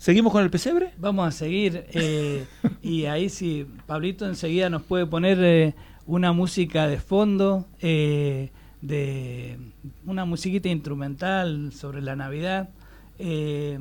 ¿Seguimos 0.00 0.32
con 0.32 0.42
el 0.42 0.50
pesebre? 0.50 0.92
Vamos 0.98 1.28
a 1.28 1.30
seguir. 1.30 1.84
Eh, 1.92 2.46
y 2.82 3.04
ahí 3.04 3.28
sí, 3.28 3.66
Pablito 3.86 4.26
enseguida 4.26 4.70
nos 4.70 4.82
puede 4.82 5.06
poner 5.06 5.38
eh, 5.42 5.74
una 6.06 6.32
música 6.32 6.88
de 6.88 6.98
fondo. 6.98 7.66
Eh, 7.80 8.50
de 8.82 9.58
una 10.06 10.24
musiquita 10.24 10.68
instrumental 10.68 11.72
sobre 11.72 12.00
la 12.00 12.16
Navidad 12.16 12.70
eh, 13.18 13.78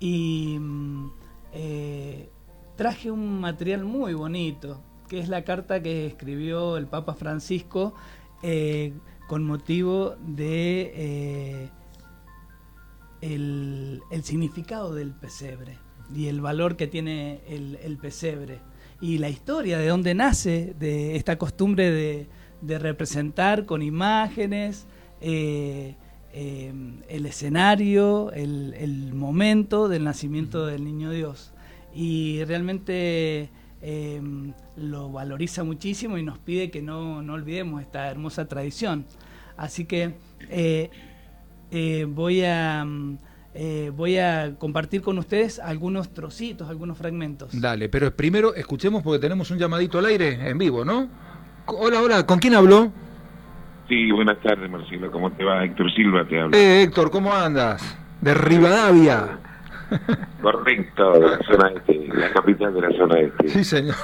y 0.00 0.58
eh, 1.52 2.28
traje 2.76 3.10
un 3.10 3.40
material 3.40 3.84
muy 3.84 4.14
bonito 4.14 4.82
que 5.08 5.20
es 5.20 5.28
la 5.28 5.44
carta 5.44 5.82
que 5.82 6.06
escribió 6.06 6.76
el 6.76 6.86
Papa 6.86 7.14
Francisco 7.14 7.94
eh, 8.42 8.92
con 9.28 9.44
motivo 9.44 10.16
de 10.26 11.70
el, 13.20 14.00
significado 14.22 14.94
del 14.94 15.12
pesebre 15.12 15.78
y 16.14 16.26
el 16.26 16.40
valor 16.40 16.76
que 16.76 16.86
tiene 16.86 17.42
el, 17.46 17.78
el 17.82 17.98
pesebre 17.98 18.60
y 19.00 19.18
la 19.18 19.28
historia 19.28 19.78
de 19.78 19.88
dónde 19.88 20.14
nace 20.14 20.74
de 20.78 21.16
esta 21.16 21.38
costumbre 21.38 21.90
de 21.90 22.28
de 22.60 22.78
representar 22.78 23.66
con 23.66 23.82
imágenes 23.82 24.86
eh, 25.20 25.94
eh, 26.32 26.72
el 27.08 27.26
escenario, 27.26 28.30
el, 28.32 29.12
momento 29.14 29.88
del 29.88 30.04
nacimiento 30.04 30.66
del 30.66 30.84
niño 30.84 31.10
Dios. 31.10 31.52
Y 31.94 32.44
realmente 32.44 33.50
eh, 33.82 34.22
lo 34.76 35.10
valoriza 35.10 35.64
muchísimo 35.64 36.18
y 36.18 36.22
nos 36.22 36.38
pide 36.38 36.70
que 36.70 36.82
no, 36.82 37.18
olvidemos 37.18 37.82
esta 37.82 38.08
hermosa 38.08 38.46
tradición. 38.46 39.06
Así 39.56 39.84
que 39.84 40.14
voy 42.08 42.42
a... 42.44 42.86
voy 43.96 44.18
a 44.18 44.54
compartir 44.58 45.02
con 45.02 45.18
ustedes 45.18 45.58
algunos 45.58 46.14
trocitos, 46.14 46.70
algunos 46.70 46.96
fragmentos. 46.96 47.60
Dale, 47.60 47.88
pero 47.88 48.14
primero 48.14 48.54
escuchemos 48.54 49.02
porque 49.02 49.18
tenemos 49.18 49.50
un 49.50 49.58
llamadito 49.58 49.98
al 49.98 50.06
aire 50.06 50.48
en 50.48 50.56
vivo, 50.56 50.84
¿no? 50.84 51.08
Hola, 51.72 52.02
hola, 52.02 52.26
¿con 52.26 52.40
quién 52.40 52.54
habló? 52.54 52.90
Sí, 53.88 54.10
buenas 54.10 54.38
tardes, 54.40 54.68
Marcelo. 54.68 55.10
¿Cómo 55.12 55.30
te 55.30 55.44
va? 55.44 55.64
Héctor 55.64 55.92
Silva 55.94 56.24
te 56.24 56.40
habla. 56.40 56.56
Eh, 56.56 56.82
Héctor, 56.82 57.12
¿cómo 57.12 57.32
andas? 57.32 57.96
De 58.20 58.34
Rivadavia. 58.34 59.38
Correcto, 60.42 61.12
de 61.12 61.20
la 61.20 61.38
zona 61.38 61.72
este, 61.76 62.08
la 62.12 62.32
capital 62.32 62.74
de 62.74 62.80
la 62.80 62.90
zona 62.98 63.20
este. 63.20 63.48
Sí, 63.48 63.64
señor. 63.64 63.94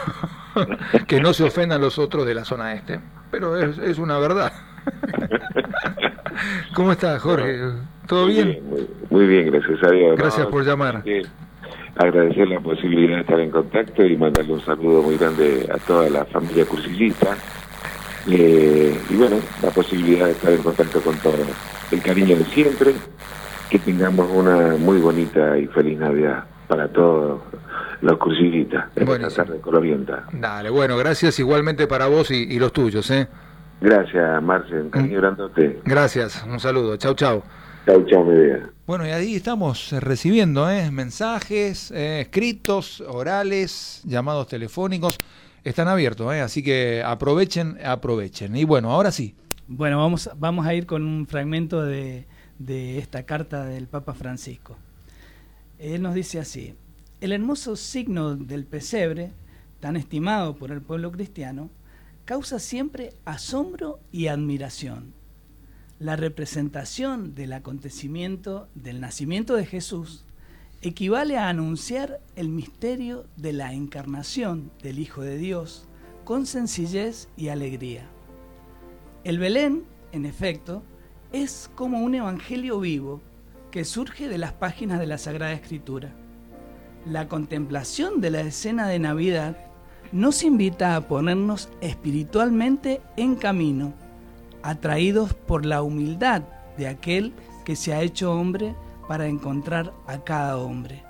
que 1.08 1.20
no 1.20 1.32
se 1.32 1.42
ofendan 1.42 1.80
los 1.80 1.98
otros 1.98 2.24
de 2.24 2.34
la 2.34 2.44
zona 2.44 2.72
este, 2.72 3.00
pero 3.32 3.56
es, 3.56 3.78
es 3.78 3.98
una 3.98 4.18
verdad. 4.18 4.52
¿Cómo 6.74 6.92
estás, 6.92 7.20
Jorge? 7.20 7.58
¿Todo 8.06 8.26
bien? 8.26 8.62
muy, 9.10 9.26
bien, 9.26 9.50
gracias 9.50 9.82
a 9.82 9.90
Dios. 9.90 10.16
Gracias 10.16 10.46
por 10.46 10.64
llamar 10.64 11.02
agradecer 11.96 12.48
la 12.48 12.60
posibilidad 12.60 13.16
de 13.16 13.20
estar 13.22 13.40
en 13.40 13.50
contacto 13.50 14.04
y 14.04 14.16
mandarle 14.16 14.52
un 14.52 14.60
saludo 14.60 15.02
muy 15.02 15.16
grande 15.16 15.68
a 15.72 15.78
toda 15.78 16.08
la 16.10 16.24
familia 16.26 16.64
cursillista. 16.66 17.36
Eh, 18.28 18.98
y 19.08 19.14
bueno, 19.14 19.36
la 19.62 19.70
posibilidad 19.70 20.26
de 20.26 20.32
estar 20.32 20.52
en 20.52 20.62
contacto 20.62 21.00
con 21.00 21.16
todos. 21.18 21.46
El 21.90 22.02
cariño 22.02 22.36
de 22.36 22.44
siempre, 22.46 22.92
que 23.70 23.78
tengamos 23.78 24.28
una 24.32 24.76
muy 24.76 24.98
bonita 24.98 25.56
y 25.58 25.66
feliz 25.66 25.98
Navidad 25.98 26.44
para 26.66 26.88
todos 26.88 27.40
los 28.00 28.18
cursillistas 28.18 28.86
en 28.96 29.08
esta 29.08 29.44
tarde 29.44 29.60
colorienta. 29.60 30.24
Dale, 30.32 30.70
bueno, 30.70 30.96
gracias 30.96 31.38
igualmente 31.38 31.86
para 31.86 32.08
vos 32.08 32.30
y, 32.30 32.58
los 32.58 32.72
tuyos, 32.72 33.10
¿eh? 33.10 33.28
Gracias, 33.80 34.42
Marce, 34.42 34.74
un 34.74 34.90
cariño 34.90 35.18
grandote. 35.20 35.80
Gracias, 35.84 36.44
un 36.48 36.58
saludo. 36.58 36.96
Chau, 36.96 37.14
chau. 37.14 37.42
Chau, 37.86 38.04
chau, 38.04 38.24
mi 38.24 38.34
vida. 38.34 38.72
Bueno, 38.84 39.06
y 39.06 39.10
ahí 39.10 39.36
estamos 39.36 39.92
eh, 39.92 40.00
recibiendo 40.00 40.68
¿eh? 40.68 40.90
mensajes, 40.90 41.92
eh, 41.92 42.22
escritos, 42.22 43.00
orales, 43.00 44.02
llamados 44.04 44.48
telefónicos. 44.48 45.18
Están 45.62 45.86
abiertos, 45.86 46.34
¿eh? 46.34 46.40
así 46.40 46.64
que 46.64 47.00
aprovechen, 47.06 47.78
aprovechen. 47.84 48.56
Y 48.56 48.64
bueno, 48.64 48.90
ahora 48.90 49.12
sí. 49.12 49.36
Bueno, 49.68 49.98
vamos, 49.98 50.28
vamos 50.36 50.66
a 50.66 50.74
ir 50.74 50.84
con 50.84 51.04
un 51.04 51.28
fragmento 51.28 51.84
de, 51.84 52.26
de 52.58 52.98
esta 52.98 53.22
carta 53.22 53.64
del 53.64 53.86
Papa 53.86 54.14
Francisco. 54.14 54.76
Él 55.78 56.02
nos 56.02 56.14
dice 56.14 56.40
así, 56.40 56.74
el 57.20 57.30
hermoso 57.30 57.76
signo 57.76 58.34
del 58.34 58.64
pesebre, 58.64 59.30
tan 59.78 59.94
estimado 59.94 60.56
por 60.56 60.72
el 60.72 60.82
pueblo 60.82 61.12
cristiano, 61.12 61.70
causa 62.24 62.58
siempre 62.58 63.12
asombro 63.24 64.00
y 64.10 64.26
admiración 64.26 65.15
la 65.98 66.16
representación 66.16 67.34
del 67.34 67.54
acontecimiento 67.54 68.68
del 68.74 69.00
nacimiento 69.00 69.54
de 69.54 69.64
Jesús 69.64 70.24
equivale 70.82 71.38
a 71.38 71.48
anunciar 71.48 72.20
el 72.36 72.50
misterio 72.50 73.24
de 73.36 73.54
la 73.54 73.72
encarnación 73.72 74.70
del 74.82 74.98
Hijo 74.98 75.22
de 75.22 75.38
Dios 75.38 75.88
con 76.24 76.44
sencillez 76.44 77.28
y 77.36 77.48
alegría. 77.48 78.06
El 79.24 79.38
Belén, 79.38 79.84
en 80.12 80.26
efecto, 80.26 80.82
es 81.32 81.70
como 81.74 82.00
un 82.00 82.14
evangelio 82.14 82.78
vivo 82.78 83.22
que 83.70 83.84
surge 83.84 84.28
de 84.28 84.38
las 84.38 84.52
páginas 84.52 85.00
de 85.00 85.06
la 85.06 85.18
Sagrada 85.18 85.52
Escritura. 85.52 86.14
La 87.06 87.26
contemplación 87.26 88.20
de 88.20 88.30
la 88.30 88.42
escena 88.42 88.86
de 88.86 88.98
Navidad 88.98 89.56
nos 90.12 90.42
invita 90.42 90.94
a 90.94 91.08
ponernos 91.08 91.70
espiritualmente 91.80 93.00
en 93.16 93.34
camino 93.34 93.94
atraídos 94.68 95.32
por 95.32 95.64
la 95.64 95.82
humildad 95.82 96.42
de 96.76 96.88
aquel 96.88 97.32
que 97.64 97.76
se 97.76 97.94
ha 97.94 98.02
hecho 98.02 98.32
hombre 98.32 98.74
para 99.06 99.28
encontrar 99.28 99.92
a 100.06 100.18
cada 100.18 100.58
hombre. 100.58 101.04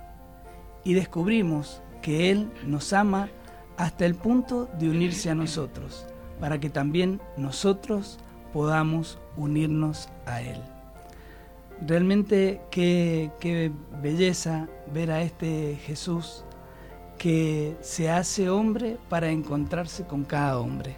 Y 0.84 0.94
descubrimos 0.94 1.82
que 2.02 2.30
Él 2.30 2.50
nos 2.66 2.92
ama 2.92 3.28
hasta 3.76 4.04
el 4.06 4.14
punto 4.14 4.68
de 4.78 4.90
unirse 4.90 5.30
a 5.30 5.34
nosotros, 5.34 6.06
para 6.38 6.60
que 6.60 6.70
también 6.70 7.20
nosotros 7.36 8.18
podamos 8.52 9.18
unirnos 9.36 10.08
a 10.26 10.42
Él. 10.42 10.60
Realmente 11.86 12.60
qué, 12.70 13.72
belleza 14.02 14.68
ver 14.92 15.10
a 15.10 15.22
este 15.22 15.76
Jesús 15.84 16.44
que 17.18 17.76
se 17.80 18.10
hace 18.10 18.50
hombre 18.50 18.98
para 19.08 19.30
encontrarse 19.30 20.04
con 20.06 20.24
cada 20.24 20.58
hombre. 20.58 20.96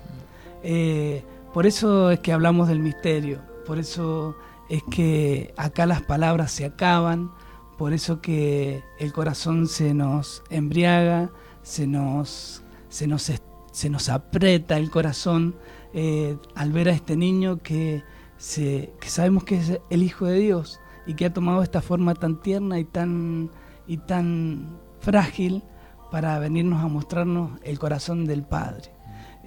Eh, 0.62 1.22
por 1.58 1.66
eso 1.66 2.12
es 2.12 2.20
que 2.20 2.32
hablamos 2.32 2.68
del 2.68 2.78
misterio, 2.78 3.42
por 3.66 3.80
eso 3.80 4.36
es 4.68 4.80
que 4.84 5.52
acá 5.56 5.86
las 5.86 6.02
palabras 6.02 6.52
se 6.52 6.64
acaban, 6.64 7.32
por 7.76 7.92
eso 7.92 8.20
que 8.20 8.84
el 9.00 9.12
corazón 9.12 9.66
se 9.66 9.92
nos 9.92 10.44
embriaga, 10.50 11.32
se 11.62 11.88
nos, 11.88 12.62
se 12.88 13.08
nos, 13.08 13.32
se 13.72 13.90
nos 13.90 14.08
aprieta 14.08 14.76
el 14.76 14.88
corazón 14.88 15.56
eh, 15.94 16.36
al 16.54 16.70
ver 16.70 16.90
a 16.90 16.92
este 16.92 17.16
niño 17.16 17.56
que, 17.60 18.04
se, 18.36 18.92
que 19.00 19.08
sabemos 19.08 19.42
que 19.42 19.56
es 19.56 19.80
el 19.90 20.04
Hijo 20.04 20.26
de 20.26 20.38
Dios 20.38 20.78
y 21.08 21.14
que 21.14 21.24
ha 21.24 21.32
tomado 21.32 21.64
esta 21.64 21.82
forma 21.82 22.14
tan 22.14 22.40
tierna 22.40 22.78
y 22.78 22.84
tan, 22.84 23.50
y 23.84 23.96
tan 23.96 24.78
frágil 25.00 25.64
para 26.12 26.38
venirnos 26.38 26.84
a 26.84 26.86
mostrarnos 26.86 27.58
el 27.64 27.80
corazón 27.80 28.26
del 28.26 28.44
Padre. 28.44 28.97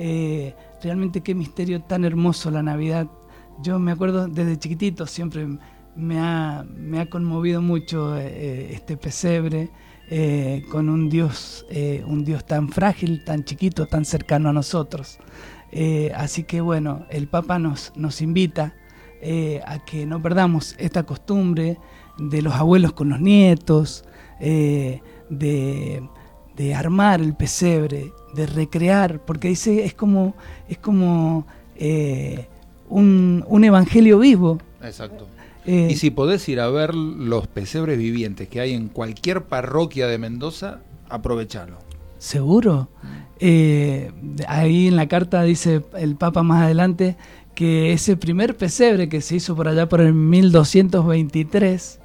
Eh, 0.04 0.56
realmente 0.82 1.22
qué 1.22 1.36
misterio 1.36 1.84
tan 1.84 2.04
hermoso 2.04 2.50
la 2.50 2.64
Navidad. 2.64 3.06
Yo 3.62 3.78
me 3.78 3.92
acuerdo 3.92 4.28
desde 4.28 4.58
chiquitito, 4.58 5.06
siempre 5.06 5.48
me 5.96 6.20
ha, 6.20 6.66
me 6.76 7.00
ha 7.00 7.08
conmovido 7.08 7.62
mucho 7.62 8.18
eh, 8.18 8.26
eh, 8.26 8.70
este 8.74 8.98
pesebre 8.98 9.70
con 10.70 10.90
un 10.90 11.08
Dios, 11.10 11.66
un 12.06 12.26
Dios 12.26 12.44
tan 12.44 12.68
frágil, 12.68 13.24
tan 13.24 13.46
chiquito, 13.46 13.86
tan 13.86 14.04
cercano 14.04 14.50
a 14.50 14.54
nosotros. 14.54 15.20
así 16.16 16.44
que 16.44 16.60
bueno, 16.60 17.06
el 17.10 17.30
Papa 17.30 17.60
nos, 17.60 17.94
nos 17.96 18.22
invita 18.22 18.76
a 19.66 19.86
que 19.86 20.06
no 20.06 20.22
perdamos 20.22 20.76
esta 20.80 21.04
costumbre 21.04 21.78
de 22.18 22.42
los 22.42 22.56
abuelos 22.56 22.92
con 22.92 23.08
los 23.08 23.22
nietos, 23.22 24.04
de, 24.42 25.02
de 26.56 26.76
armar 26.76 27.22
el 27.22 27.34
pesebre, 27.34 28.12
de 28.36 28.46
recrear, 28.46 29.24
porque 29.26 29.50
dice 29.50 29.86
es 29.86 29.94
como, 29.94 30.36
es 30.68 30.78
como 30.78 31.46
eh, 31.76 32.48
un, 32.90 33.44
un, 33.48 33.64
evangelio 33.64 34.20
vivo. 34.20 34.60
Exacto. 34.84 35.28
Eh, 35.66 35.90
y 35.92 35.96
si 35.96 36.10
podés 36.10 36.48
ir 36.50 36.60
a 36.60 36.70
ver 36.70 36.96
los 36.96 37.48
pesebres 37.48 37.98
vivientes 37.98 38.48
que 38.48 38.60
hay 38.60 38.74
en 38.74 38.88
cualquier 38.88 39.44
parroquia 39.44 40.08
de 40.08 40.18
Mendoza, 40.18 40.80
aprovechalo. 41.10 41.78
Seguro. 42.18 42.90
Eh, 43.40 44.12
ahí 44.48 44.88
en 44.88 44.96
la 44.96 45.08
carta 45.08 45.44
dice 45.44 45.82
el 45.98 46.16
Papa 46.16 46.44
más 46.44 46.64
adelante 46.64 47.18
que 47.56 47.94
ese 47.94 48.16
primer 48.16 48.56
pesebre 48.56 49.10
que 49.10 49.22
se 49.22 49.36
hizo 49.36 49.56
por 49.56 49.68
allá 49.68 49.90
por 49.90 50.02
el 50.02 50.14
1223 50.14 52.00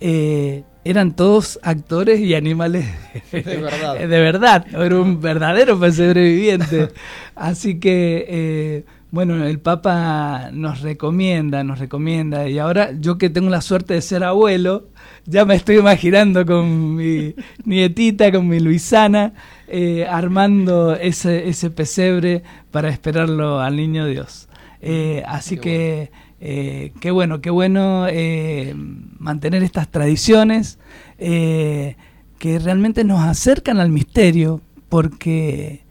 eh, 0.00 0.64
eran 0.90 1.14
todos 1.14 1.58
actores 1.62 2.18
y 2.20 2.34
animales 2.34 2.86
de 3.32 3.42
verdad. 3.42 3.98
de 3.98 4.06
verdad, 4.06 4.66
era 4.74 4.98
un 4.98 5.20
verdadero 5.20 5.78
pesebre 5.78 6.22
viviente. 6.22 6.88
Así 7.34 7.78
que, 7.78 8.24
eh, 8.26 8.84
bueno, 9.10 9.44
el 9.44 9.58
Papa 9.58 10.48
nos 10.50 10.80
recomienda, 10.80 11.62
nos 11.62 11.78
recomienda. 11.78 12.48
Y 12.48 12.58
ahora 12.58 12.92
yo 12.98 13.18
que 13.18 13.28
tengo 13.28 13.50
la 13.50 13.60
suerte 13.60 13.94
de 13.94 14.00
ser 14.00 14.24
abuelo, 14.24 14.88
ya 15.26 15.44
me 15.44 15.56
estoy 15.56 15.76
imaginando 15.76 16.46
con 16.46 16.96
mi 16.96 17.34
nietita, 17.64 18.32
con 18.32 18.48
mi 18.48 18.58
Luisana, 18.58 19.34
eh, 19.66 20.06
armando 20.08 20.94
ese, 20.94 21.50
ese 21.50 21.68
pesebre 21.68 22.42
para 22.70 22.88
esperarlo 22.88 23.60
al 23.60 23.76
niño 23.76 24.06
Dios. 24.06 24.48
Eh, 24.80 25.22
así 25.26 25.58
que... 25.58 26.10
Eh, 26.40 26.92
qué 27.00 27.10
bueno, 27.10 27.40
qué 27.40 27.50
bueno 27.50 28.06
eh, 28.08 28.72
mantener 28.76 29.62
estas 29.62 29.90
tradiciones 29.90 30.78
eh, 31.18 31.96
que 32.38 32.58
realmente 32.58 33.02
nos 33.04 33.20
acercan 33.20 33.80
al 33.80 33.90
misterio, 33.90 34.60
porque 34.88 35.84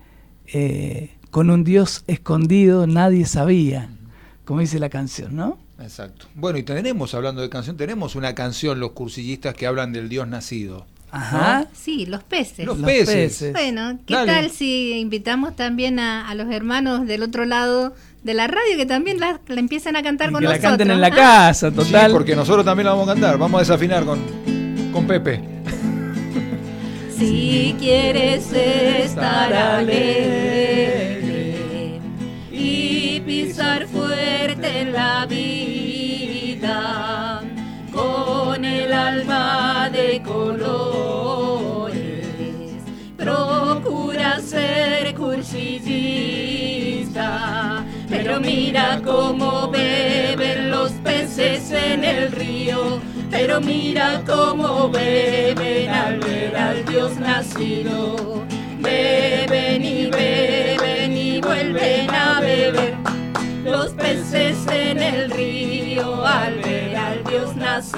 con 1.29 1.49
un 1.49 1.65
Dios 1.65 2.05
escondido 2.07 2.87
nadie 2.87 3.25
sabía, 3.25 3.89
como 4.45 4.61
dice 4.61 4.79
la 4.79 4.89
canción, 4.89 5.35
¿no? 5.35 5.57
Exacto. 5.79 6.27
Bueno, 6.33 6.57
y 6.57 6.63
tenemos, 6.63 7.13
hablando 7.13 7.41
de 7.41 7.49
canción, 7.49 7.75
tenemos 7.75 8.15
una 8.15 8.33
canción, 8.33 8.79
los 8.79 8.91
cursillistas, 8.91 9.53
que 9.53 9.67
hablan 9.67 9.91
del 9.91 10.07
Dios 10.07 10.27
nacido. 10.27 10.87
Ajá. 11.11 11.67
Sí, 11.73 12.05
los 12.05 12.23
peces. 12.23 12.65
Los, 12.65 12.77
peces. 12.79 13.51
Bueno, 13.51 13.99
¿qué 14.05 14.13
tal 14.13 14.49
si 14.51 14.93
invitamos 14.99 15.55
también 15.55 15.99
a, 15.99 16.27
a, 16.29 16.35
los 16.35 16.51
hermanos 16.51 17.07
del 17.07 17.23
otro 17.23 17.45
lado 17.45 17.93
de 18.23 18.33
la 18.33 18.47
radio 18.47 18.75
que 18.77 18.85
también 18.85 19.19
la, 19.19 19.39
empiezan 19.49 19.95
a 19.95 20.03
cantar 20.03 20.31
con 20.31 20.41
que 20.41 20.45
nosotros. 20.45 20.63
la 20.63 20.69
canten 20.69 20.91
en 20.91 21.01
la 21.01 21.11
casa, 21.11 21.71
total. 21.71 22.09
Sí, 22.09 22.13
porque 22.13 22.35
nosotros 22.35 22.65
también 22.65 22.85
la 22.85 22.91
vamos 22.93 23.07
a 23.07 23.13
cantar. 23.13 23.37
Vamos 23.37 23.59
a 23.59 23.61
desafinar 23.61 24.03
con, 24.05 24.19
con 24.91 25.07
Pepe. 25.07 25.41
Si 27.17 27.75
quieres 27.79 28.53
estar 28.53 29.51
alegre 29.51 29.99
y 32.51 33.19
pisar 33.21 33.87
fuerte 33.87 34.81
en 34.81 34.93
la 34.93 35.25
vida 35.25 36.67
con 37.91 38.63
el 38.63 38.93
alma 38.93 39.89
de 39.91 40.21
colores, 40.21 41.97
procura 43.17 44.39
ser 44.39 45.06
mira 48.77 49.01
cómo 49.03 49.69
beben 49.71 50.69
los 50.69 50.91
peces 51.03 51.71
en 51.71 52.03
el 52.03 52.31
río, 52.31 52.99
pero 53.31 53.59
mira 53.59 54.21
cómo 54.23 54.87
beben 54.89 55.89
al 55.89 56.19
ver 56.19 56.55
al 56.55 56.85
Dios 56.85 57.17
nacido. 57.17 58.45
Beben 58.79 59.83
y 59.83 60.05
beben 60.11 61.17
y 61.17 61.41
vuelven 61.41 62.13
a 62.13 62.39
beber 62.39 62.93
los 63.65 63.93
peces 63.93 64.55
en 64.71 65.01
el 65.01 65.31
río 65.31 66.23
al 66.23 66.59
ver 66.59 66.95
al 66.95 67.23
Dios 67.23 67.55
nacer. 67.55 67.97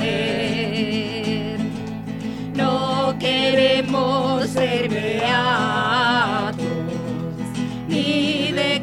No 2.55 3.17
queremos 3.19 4.47
ser 4.47 4.87
beatos 4.87 6.78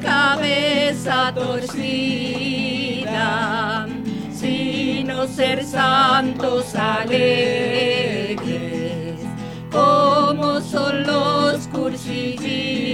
cabeza 0.07 1.33
torcida, 1.35 1.87
sino 4.33 5.27
ser 5.27 5.65
santos 5.65 6.75
alegres, 6.77 8.41
como 9.71 10.61
son 10.61 11.03
los 11.03 11.67
cursillistas. 11.69 12.87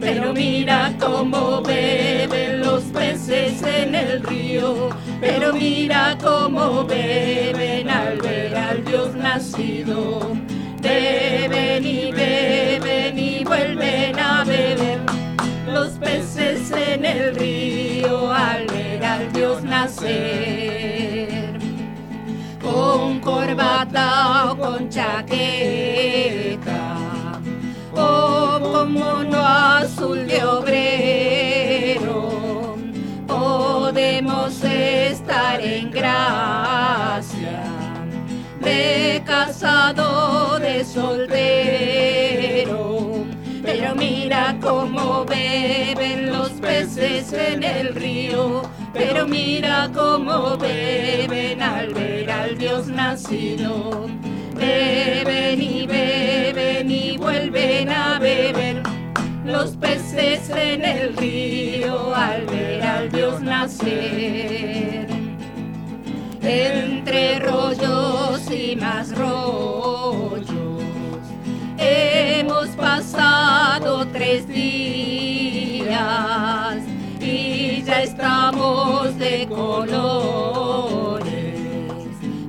Pero 0.00 0.32
mira 0.32 0.94
cómo 1.00 1.60
beben 1.62 2.60
los 2.60 2.82
peces 2.84 3.62
en 3.62 3.94
el 3.94 4.22
río, 4.22 4.90
pero 5.20 5.52
mira 5.52 6.16
cómo 6.22 6.84
beben 6.84 7.88
al 7.88 8.18
ver 8.18 8.56
al 8.56 8.84
Dios 8.84 9.14
nacido. 9.14 10.32
Beben 10.80 11.86
y 11.86 12.10
beben 12.10 13.18
y 13.18 13.44
vuelven 13.44 13.91
Con 22.62 23.18
corbata 23.18 24.52
o 24.52 24.56
con 24.56 24.88
chaqueta 24.88 26.60
o 27.92 28.60
con 28.62 28.92
mono 28.92 29.44
azul 29.44 30.24
de 30.24 30.44
obrero, 30.44 32.28
podemos 33.26 34.62
estar 34.62 35.60
en 35.60 35.90
gracia 35.90 37.64
de 38.60 39.20
casado 39.26 40.60
de 40.60 40.84
soltero. 40.84 42.22
Pero 43.64 43.96
mira 43.96 44.56
cómo 44.60 45.24
beben 45.24 46.30
los 46.32 46.50
peces 46.52 47.32
en 47.32 47.64
el 47.64 47.96
río, 47.96 48.62
pero 48.92 49.26
mira 49.26 49.90
cómo 49.94 50.56
beben 50.56 51.62
al 51.62 51.94
ver 51.94 52.30
al 52.30 52.58
Dios 52.58 52.86
nacido. 52.88 54.08
Beben 54.54 55.62
y 55.62 55.86
beben 55.86 56.90
y 56.90 57.16
vuelven 57.16 57.88
a 57.88 58.18
beber 58.18 58.82
los 59.44 59.70
peces 59.76 60.50
en 60.50 60.84
el 60.84 61.16
río 61.16 62.14
al 62.14 62.46
ver 62.46 62.82
al 62.82 63.10
Dios 63.10 63.40
nacer. 63.40 65.06
Entre 66.42 67.38
rollos 67.38 68.50
y 68.50 68.76
más 68.76 69.16
rollos 69.16 70.72
hemos 71.78 72.68
pasado 72.70 74.06
tres 74.08 74.46
días 74.48 75.92
estamos 78.00 79.18
de 79.18 79.46
colores 79.48 81.22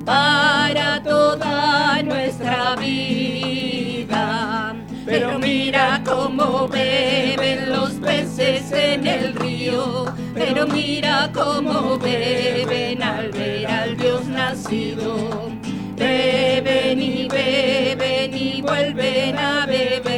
para 0.06 1.02
toda 1.04 2.02
nuestra 2.04 2.76
vida. 2.76 4.76
Pero 5.06 5.38
mira 5.38 6.02
cómo 6.06 6.68
beben 6.68 7.70
los 7.70 7.92
peces 7.94 8.72
en 8.72 9.06
el 9.06 9.36
río, 9.36 10.06
pero 10.34 10.66
mira 10.68 11.30
cómo 11.34 11.98
beben 11.98 13.04
al 13.04 13.30
ver 13.32 13.68
al 13.68 13.98
Dios 13.98 14.26
nacido. 14.26 15.52
Beben 15.96 17.02
y 17.02 17.28
beben 17.28 18.34
y 18.36 18.62
vuelven 18.62 19.38
a 19.38 19.66
beber 19.66 20.13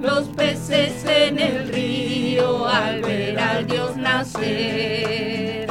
los 0.00 0.28
peces 0.28 1.04
en 1.04 1.38
el 1.38 1.68
río 1.68 2.66
al 2.66 3.02
ver 3.02 3.38
al 3.38 3.66
Dios 3.66 3.94
nacer. 3.96 5.66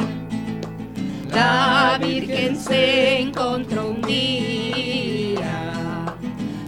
La 1.30 1.98
Virgen 2.00 2.56
se 2.56 3.18
encontró 3.20 3.90
un 3.90 4.00
día 4.02 6.14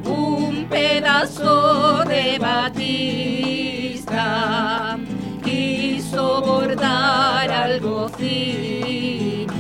un 0.05 0.67
pedazo 0.69 2.05
de 2.05 2.39
batista, 2.39 4.09
quiso 5.43 6.43
bordar 6.43 7.51
algo 7.51 8.11
fino 8.11 9.55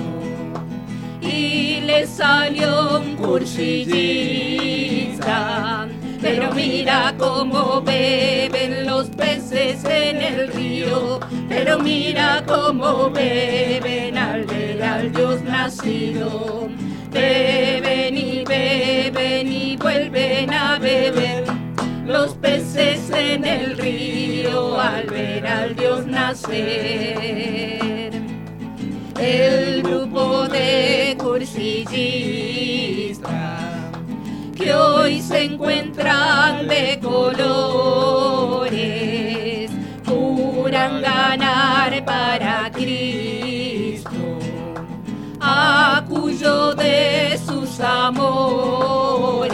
y 1.20 1.80
le 1.80 2.06
salió 2.06 2.98
un 2.98 3.16
cursillista. 3.16 5.87
Pero 6.28 6.52
mira 6.52 7.14
cómo 7.16 7.80
beben 7.80 8.84
los 8.84 9.08
peces 9.08 9.82
en 9.86 10.20
el 10.20 10.52
río, 10.52 11.20
pero 11.48 11.78
mira 11.78 12.44
cómo 12.46 13.08
beben 13.08 14.18
al 14.18 14.44
ver 14.44 14.82
al 14.82 15.10
Dios 15.10 15.40
nacido. 15.42 16.68
Beben 17.10 18.18
y 18.18 18.44
beben 18.44 19.50
y 19.50 19.78
vuelven 19.78 20.52
a 20.52 20.78
beber 20.78 21.44
los 22.04 22.34
peces 22.34 23.10
en 23.10 23.46
el 23.46 23.78
río 23.78 24.78
al 24.78 25.06
ver 25.06 25.46
al 25.46 25.74
Dios 25.74 26.06
nacer. 26.06 26.58
El 29.18 29.82
grupo 29.82 30.46
de 30.46 31.16
cursillistas 31.18 33.57
hoy 34.72 35.20
se 35.22 35.44
encuentran 35.44 36.66
de 36.68 36.98
colores, 37.02 38.70
juran 40.06 41.02
ganar 41.02 42.04
para 42.04 42.70
Cristo, 42.72 44.10
a 45.40 46.04
de 46.76 47.38
sus 47.44 47.80
amores. 47.80 49.48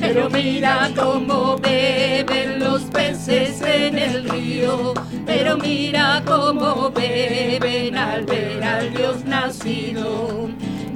Pero 0.00 0.28
mira 0.30 0.90
cómo 0.96 1.56
beben 1.56 2.58
los 2.60 2.82
peces 2.82 3.60
en 3.62 3.98
el 3.98 4.28
río, 4.28 4.94
pero 5.26 5.56
mira 5.58 6.22
cómo 6.26 6.90
beben 6.90 7.96
al 7.96 8.24
ver 8.24 8.62
al 8.64 8.90
Dios 8.92 9.24
nacido 9.24 10.48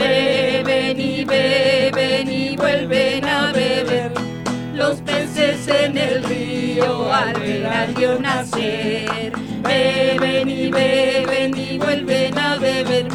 beben 0.05 1.01
y 1.01 1.25
beben 1.25 2.31
y 2.31 2.57
vuelven 2.57 3.25
a 3.25 3.53
beber 3.53 4.13
los 4.75 5.01
peces 5.01 5.67
en 5.69 5.97
el 5.97 6.23
río 6.25 7.13
al 7.13 7.33
ver 7.35 7.67
al 7.67 7.95
Dios 7.95 8.21
nacer. 8.21 9.33
Beben 9.63 10.49
y 10.49 10.71
beben 10.71 11.57
y 11.57 11.79
vuelven 11.79 12.39
a 12.39 12.57
beber 12.57 13.07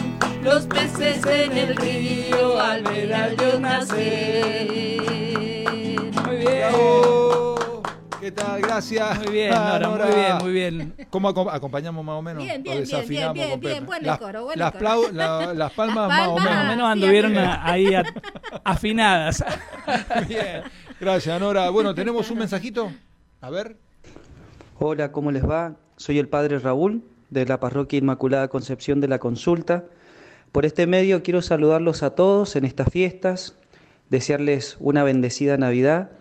los 0.41 0.65
peces 0.65 1.25
en 1.25 1.58
el 1.58 1.75
río 1.75 2.60
al 2.60 2.84
ver 2.84 3.13
al 3.13 3.38
Dios 3.38 3.60
nacer. 3.60 4.67
Muy 6.25 6.38
bien. 6.38 7.29
¿Qué 8.20 8.32
tal? 8.32 8.62
Gracias. 8.62 9.18
Muy 9.20 9.32
bien, 9.32 9.52
Nora, 9.52 9.80
Nora. 9.80 10.06
muy 10.06 10.16
bien, 10.16 10.38
muy 10.42 10.52
bien. 10.52 11.08
¿Cómo 11.10 11.30
acompañamos 11.30 12.04
más 12.04 12.16
o 12.16 12.22
menos? 12.22 12.44
Bien, 12.44 12.62
bien, 12.62 12.84
bien, 12.84 13.08
bien, 13.08 13.34
bien, 13.34 13.60
bien, 13.60 13.86
buen 13.86 14.06
las, 14.06 14.18
coro, 14.18 14.44
buen 14.44 14.60
las, 14.60 14.74
coro. 14.74 15.12
la, 15.12 15.54
las, 15.54 15.72
palmas 15.72 16.10
más, 16.10 16.20
más 16.20 16.28
o 16.28 16.36
menos. 16.36 16.50
Más 16.52 16.64
o 16.64 16.68
menos 16.68 16.86
anduvieron 16.90 17.38
ahí 17.38 17.94
a, 17.94 18.04
afinadas. 18.64 19.44
bien, 20.28 20.64
gracias, 21.00 21.40
Nora. 21.40 21.70
Bueno, 21.70 21.96
¿tenemos 21.96 22.30
un 22.30 22.40
mensajito? 22.40 22.92
A 23.40 23.50
ver. 23.50 23.78
Hola, 24.80 25.12
¿cómo 25.12 25.32
les 25.32 25.48
va? 25.48 25.76
Soy 25.96 26.20
el 26.20 26.28
padre 26.28 26.60
Raúl 26.60 27.04
de 27.30 27.46
la 27.46 27.60
Parroquia 27.60 28.00
Inmaculada 28.00 28.50
Concepción 28.50 29.00
de 29.00 29.08
la 29.08 29.20
Consulta. 29.20 29.86
Por 30.52 30.66
este 30.66 30.88
medio 30.88 31.24
quiero 31.24 31.42
saludarlos 31.42 32.04
a 32.04 32.16
todos 32.16 32.56
en 32.56 32.66
estas 32.66 32.92
fiestas, 32.92 33.56
desearles 34.10 34.76
una 34.80 35.04
bendecida 35.04 35.58
Navidad 35.58 36.19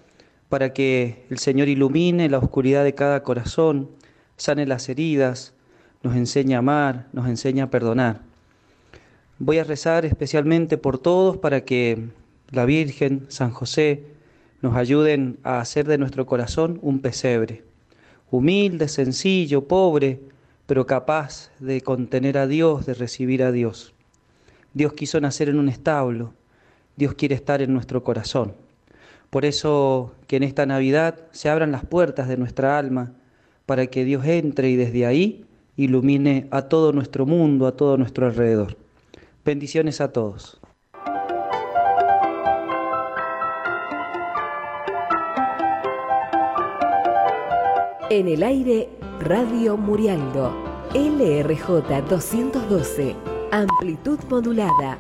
para 0.49 0.73
que 0.73 1.25
el 1.31 1.39
Señor 1.39 1.69
ilumine 1.69 2.29
la 2.29 2.39
oscuridad 2.39 2.85
de 2.85 2.95
cada 2.95 3.23
corazón, 3.23 3.91
sane 4.37 4.67
las 4.67 4.89
heridas, 4.89 5.55
nos 6.03 6.17
enseñe 6.17 6.55
a 6.55 6.59
amar, 6.59 7.07
nos 7.13 7.29
enseñe 7.29 7.61
a 7.61 7.71
perdonar. 7.71 8.23
Voy 9.39 9.59
a 9.59 9.65
rezar 9.65 10.05
especialmente 10.05 10.79
por 10.79 10.99
todos 10.99 11.37
para 11.37 11.65
que 11.65 12.09
la 12.51 12.65
Virgen, 12.65 13.27
San 13.29 13.51
José, 13.51 14.05
nos 14.63 14.75
ayuden 14.75 15.39
a 15.45 15.61
hacer 15.61 15.87
de 15.87 15.99
nuestro 15.99 16.27
corazón 16.27 16.79
un 16.83 17.01
pesebre, 17.01 17.63
humilde, 18.31 18.89
sencillo, 18.89 19.69
pobre, 19.69 20.21
pero 20.67 20.87
capaz 20.87 21.51
de 21.61 21.81
contener 21.83 22.39
a 22.39 22.47
Dios, 22.47 22.87
de 22.87 22.95
recibir 22.95 23.43
a 23.43 23.53
Dios. 23.53 23.95
Dios 24.75 24.93
quiso 24.95 25.21
nacer 25.21 25.49
en 25.49 25.59
un 25.59 25.69
establo, 25.69 26.33
Dios 26.97 27.15
quiere 27.15 27.35
estar 27.35 27.63
en 27.63 27.73
nuestro 27.73 28.03
corazón. 28.03 28.55
Por 29.31 29.45
eso 29.45 30.13
que 30.29 30.37
en 30.37 30.45
esta 30.45 30.67
Navidad 30.67 31.17
se 31.33 31.49
abran 31.49 31.73
las 31.73 31.85
puertas 31.85 32.29
de 32.29 32.37
nuestra 32.37 32.79
alma 32.79 33.15
para 33.67 33.89
que 33.89 34.05
Dios 34.05 34.25
entre 34.27 34.69
y 34.69 34.77
desde 34.77 35.07
ahí 35.07 35.47
ilumine 35.77 36.47
a 36.51 36.63
todo 36.63 36.93
nuestro 36.93 37.27
mundo, 37.27 37.67
a 37.67 37.73
todo 37.73 37.97
nuestro 37.97 38.27
alrededor. 38.27 38.77
Bendiciones 39.45 40.01
a 40.01 40.13
todos. 40.13 40.61
En 48.11 48.29
el 48.29 48.43
aire, 48.43 48.89
Radio 49.21 49.77
Murialdo, 49.77 50.53
LRJ 50.95 52.03
212, 52.09 53.17
amplitud 53.51 54.19
modulada. 54.31 54.99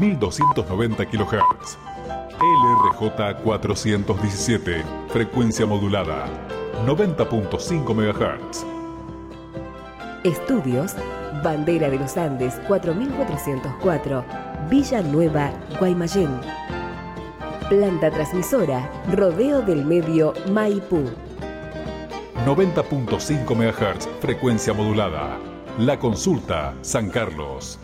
1290 0.00 1.06
kHz. 1.06 1.87
LRJ 2.40 3.42
417, 3.42 4.84
frecuencia 5.08 5.66
modulada. 5.66 6.26
90.5 6.86 7.94
MHz. 7.94 8.64
Estudios, 10.22 10.94
Bandera 11.42 11.90
de 11.90 11.98
los 11.98 12.16
Andes 12.16 12.54
4404, 12.68 14.24
Villa 14.70 15.02
Nueva, 15.02 15.50
Guaymallén. 15.80 16.40
Planta 17.68 18.08
transmisora, 18.12 18.88
Rodeo 19.12 19.60
del 19.62 19.84
Medio, 19.84 20.32
Maipú. 20.52 21.10
90.5 22.46 23.56
MHz, 23.56 24.08
frecuencia 24.20 24.72
modulada. 24.72 25.36
La 25.78 25.98
Consulta, 25.98 26.72
San 26.82 27.10
Carlos. 27.10 27.80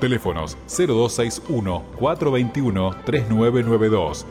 Teléfonos 0.00 0.56
0261 0.66 1.82
421 1.98 2.96
3992 3.04 4.26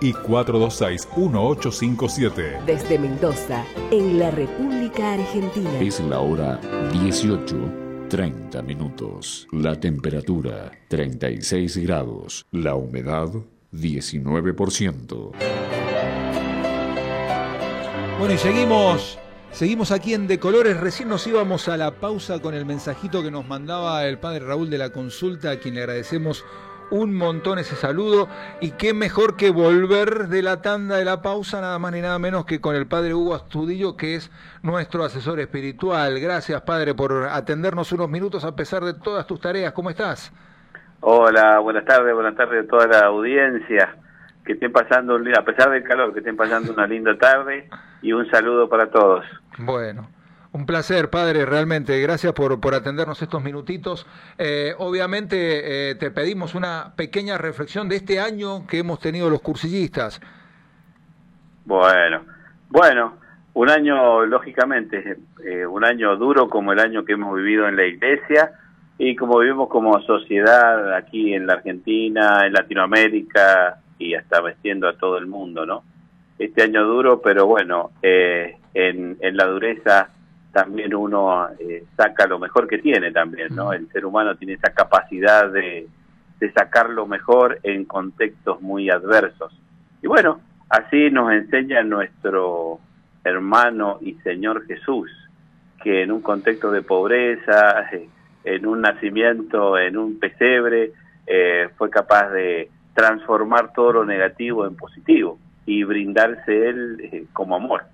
y 0.00 0.12
426-1857. 0.12 2.64
Desde 2.64 2.98
Mendoza, 2.98 3.64
en 3.90 4.18
la 4.18 4.30
República 4.30 5.12
Argentina. 5.14 5.80
Es 5.80 6.00
la 6.00 6.20
hora 6.20 6.60
18, 6.92 8.06
30 8.08 8.62
minutos. 8.62 9.48
La 9.52 9.78
temperatura 9.80 10.70
36 10.88 11.76
grados. 11.78 12.46
La 12.52 12.76
humedad 12.76 13.28
19%. 13.72 15.32
Bueno, 18.18 18.34
y 18.34 18.38
seguimos. 18.38 19.18
Seguimos 19.50 19.90
aquí 19.90 20.14
en 20.14 20.28
De 20.28 20.38
Colores. 20.38 20.78
Recién 20.78 21.08
nos 21.08 21.26
íbamos 21.26 21.68
a 21.68 21.76
la 21.76 21.92
pausa 21.92 22.40
con 22.40 22.54
el 22.54 22.64
mensajito 22.64 23.22
que 23.22 23.30
nos 23.30 23.46
mandaba 23.46 24.04
el 24.04 24.18
padre 24.18 24.40
Raúl 24.40 24.70
de 24.70 24.78
la 24.78 24.90
consulta, 24.90 25.50
a 25.50 25.56
quien 25.56 25.74
le 25.74 25.80
agradecemos 25.80 26.44
un 26.90 27.14
montón 27.14 27.58
ese 27.58 27.76
saludo 27.76 28.28
y 28.60 28.72
qué 28.72 28.94
mejor 28.94 29.36
que 29.36 29.50
volver 29.50 30.28
de 30.28 30.42
la 30.42 30.62
tanda 30.62 30.96
de 30.96 31.04
la 31.04 31.22
pausa, 31.22 31.60
nada 31.60 31.78
más 31.78 31.92
ni 31.92 32.00
nada 32.00 32.18
menos 32.18 32.46
que 32.46 32.60
con 32.60 32.74
el 32.74 32.86
padre 32.86 33.14
Hugo 33.14 33.34
Astudillo, 33.34 33.96
que 33.96 34.14
es 34.14 34.30
nuestro 34.62 35.04
asesor 35.04 35.40
espiritual. 35.40 36.18
Gracias, 36.20 36.60
padre, 36.62 36.94
por 36.94 37.28
atendernos 37.30 37.92
unos 37.92 38.08
minutos 38.08 38.44
a 38.44 38.54
pesar 38.54 38.84
de 38.84 38.94
todas 38.94 39.26
tus 39.26 39.40
tareas. 39.40 39.72
¿Cómo 39.72 39.90
estás? 39.90 40.32
Hola, 41.00 41.58
buenas 41.58 41.84
tardes, 41.84 42.14
buenas 42.14 42.36
tardes 42.36 42.64
a 42.64 42.68
toda 42.68 42.86
la 42.86 43.06
audiencia. 43.06 43.96
Que 44.48 44.54
estén 44.54 44.72
pasando, 44.72 45.14
a 45.14 45.44
pesar 45.44 45.68
del 45.68 45.82
calor, 45.82 46.14
que 46.14 46.20
estén 46.20 46.34
pasando 46.34 46.72
una 46.72 46.86
linda 46.86 47.18
tarde 47.18 47.68
y 48.00 48.14
un 48.14 48.30
saludo 48.30 48.66
para 48.66 48.90
todos. 48.90 49.22
Bueno. 49.58 50.08
Un 50.52 50.64
placer, 50.64 51.10
padre, 51.10 51.44
realmente. 51.44 52.00
Gracias 52.00 52.32
por, 52.32 52.58
por 52.58 52.74
atendernos 52.74 53.20
estos 53.20 53.44
minutitos. 53.44 54.06
Eh, 54.38 54.72
obviamente 54.78 55.90
eh, 55.90 55.94
te 55.96 56.10
pedimos 56.10 56.54
una 56.54 56.94
pequeña 56.96 57.36
reflexión 57.36 57.90
de 57.90 57.96
este 57.96 58.20
año 58.20 58.66
que 58.66 58.78
hemos 58.78 59.00
tenido 59.00 59.28
los 59.28 59.42
cursillistas. 59.42 60.18
Bueno, 61.66 62.22
bueno, 62.70 63.18
un 63.52 63.68
año, 63.68 64.24
lógicamente, 64.24 65.18
eh, 65.44 65.66
un 65.66 65.84
año 65.84 66.16
duro 66.16 66.48
como 66.48 66.72
el 66.72 66.78
año 66.78 67.04
que 67.04 67.12
hemos 67.12 67.36
vivido 67.36 67.68
en 67.68 67.76
la 67.76 67.84
iglesia 67.84 68.52
y 68.96 69.14
como 69.14 69.40
vivimos 69.40 69.68
como 69.68 70.00
sociedad 70.00 70.94
aquí 70.96 71.34
en 71.34 71.46
la 71.46 71.52
Argentina, 71.52 72.46
en 72.46 72.54
Latinoamérica 72.54 73.82
y 73.98 74.14
hasta 74.14 74.40
vestiendo 74.40 74.88
a 74.88 74.96
todo 74.96 75.18
el 75.18 75.26
mundo, 75.26 75.66
¿no? 75.66 75.82
Este 76.38 76.62
año 76.62 76.84
duro, 76.84 77.20
pero 77.20 77.46
bueno, 77.46 77.90
en, 78.02 79.16
en 79.20 79.36
la 79.36 79.46
dureza 79.46 80.10
también 80.52 80.94
uno 80.94 81.48
eh, 81.58 81.84
saca 81.96 82.26
lo 82.26 82.38
mejor 82.38 82.66
que 82.66 82.78
tiene 82.78 83.12
también, 83.12 83.54
¿no? 83.54 83.72
El 83.72 83.88
ser 83.92 84.04
humano 84.06 84.36
tiene 84.36 84.54
esa 84.54 84.72
capacidad 84.72 85.50
de, 85.50 85.86
de 86.40 86.52
sacar 86.52 86.90
lo 86.90 87.06
mejor 87.06 87.60
en 87.62 87.84
contextos 87.84 88.60
muy 88.60 88.90
adversos. 88.90 89.52
Y 90.02 90.06
bueno, 90.06 90.40
así 90.68 91.10
nos 91.10 91.32
enseña 91.32 91.82
nuestro 91.82 92.80
hermano 93.24 93.98
y 94.00 94.14
Señor 94.24 94.66
Jesús, 94.66 95.10
que 95.82 96.02
en 96.02 96.12
un 96.12 96.22
contexto 96.22 96.70
de 96.70 96.82
pobreza, 96.82 97.88
eh, 97.92 98.08
en 98.44 98.66
un 98.66 98.80
nacimiento, 98.80 99.78
en 99.78 99.96
un 99.96 100.18
pesebre, 100.18 100.92
eh, 101.26 101.68
fue 101.76 101.90
capaz 101.90 102.30
de 102.30 102.70
transformar 102.98 103.72
todo 103.72 103.92
lo 103.92 104.04
negativo 104.04 104.66
en 104.66 104.74
positivo 104.74 105.38
y 105.66 105.84
brindarse 105.84 106.68
él 106.68 107.28
como 107.32 107.54
amor. 107.54 107.84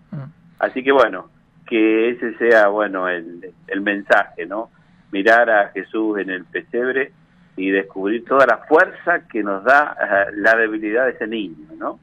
Así 0.59 0.83
que 0.83 0.93
bueno, 0.93 1.29
que 1.67 2.09
ese 2.09 2.35
sea, 2.39 2.69
bueno, 2.69 3.07
el, 3.07 3.53
el 3.67 3.81
mensaje, 3.83 4.47
¿no? 4.47 4.71
Mirar 5.13 5.51
a 5.51 5.69
Jesús 5.69 6.19
en 6.19 6.31
el 6.31 6.47
pesebre 6.47 7.13
y 7.55 7.71
descubrir 7.71 8.25
toda 8.25 8.47
la 8.47 8.59
fuerza 8.67 9.29
que 9.31 9.43
nos 9.43 9.63
da 9.63 9.95
eh, 10.01 10.33
la 10.37 10.57
debilidad 10.57 11.05
de 11.05 11.11
ese 11.11 11.27
niño, 11.27 11.67
¿no? 11.77 12.01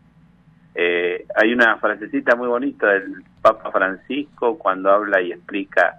Eh, 0.76 1.26
hay 1.36 1.54
una 1.54 1.78
frasecita 1.78 2.36
muy 2.36 2.48
bonita 2.48 2.88
del 2.88 3.24
Papa 3.42 3.72
Francisco 3.72 4.60
cuando 4.60 4.92
habla 4.92 5.22
y 5.22 5.32
explica 5.32 5.96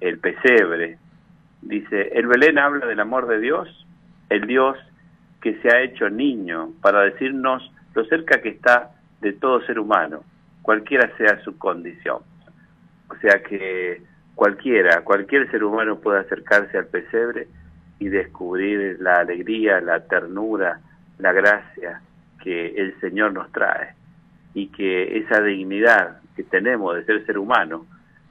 el 0.00 0.18
pesebre. 0.18 0.98
Dice, 1.62 2.10
el 2.14 2.28
Belén 2.28 2.58
habla 2.58 2.86
del 2.86 3.00
amor 3.00 3.26
de 3.26 3.40
Dios, 3.40 3.86
el 4.28 4.46
Dios 4.46 4.78
que 5.44 5.60
se 5.60 5.68
ha 5.68 5.82
hecho 5.82 6.08
niño 6.08 6.72
para 6.80 7.02
decirnos 7.02 7.70
lo 7.94 8.06
cerca 8.06 8.40
que 8.40 8.48
está 8.48 8.92
de 9.20 9.34
todo 9.34 9.60
ser 9.66 9.78
humano, 9.78 10.24
cualquiera 10.62 11.14
sea 11.18 11.38
su 11.44 11.58
condición. 11.58 12.20
O 13.10 13.16
sea 13.16 13.42
que 13.42 14.00
cualquiera, 14.34 15.02
cualquier 15.02 15.50
ser 15.50 15.62
humano 15.62 15.98
puede 16.00 16.20
acercarse 16.20 16.78
al 16.78 16.86
pesebre 16.86 17.46
y 17.98 18.08
descubrir 18.08 18.96
la 19.00 19.16
alegría, 19.16 19.82
la 19.82 20.00
ternura, 20.00 20.80
la 21.18 21.32
gracia 21.32 22.00
que 22.42 22.68
el 22.68 22.98
Señor 23.00 23.34
nos 23.34 23.52
trae 23.52 23.94
y 24.54 24.68
que 24.68 25.18
esa 25.18 25.42
dignidad 25.42 26.22
que 26.36 26.44
tenemos 26.44 26.96
de 26.96 27.04
ser 27.04 27.26
ser 27.26 27.36
humano, 27.36 27.84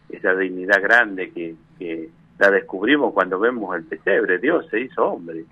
esa 0.09 0.33
dignidad 0.33 0.81
grande 0.81 1.29
que, 1.29 1.53
que 1.77 2.09
la 2.39 2.49
descubrimos 2.49 3.13
cuando 3.13 3.39
vemos 3.39 3.75
el 3.75 3.83
pesebre, 3.83 4.39
Dios 4.39 4.65
se 4.71 4.79
hizo 4.79 5.05
hombre, 5.05 5.45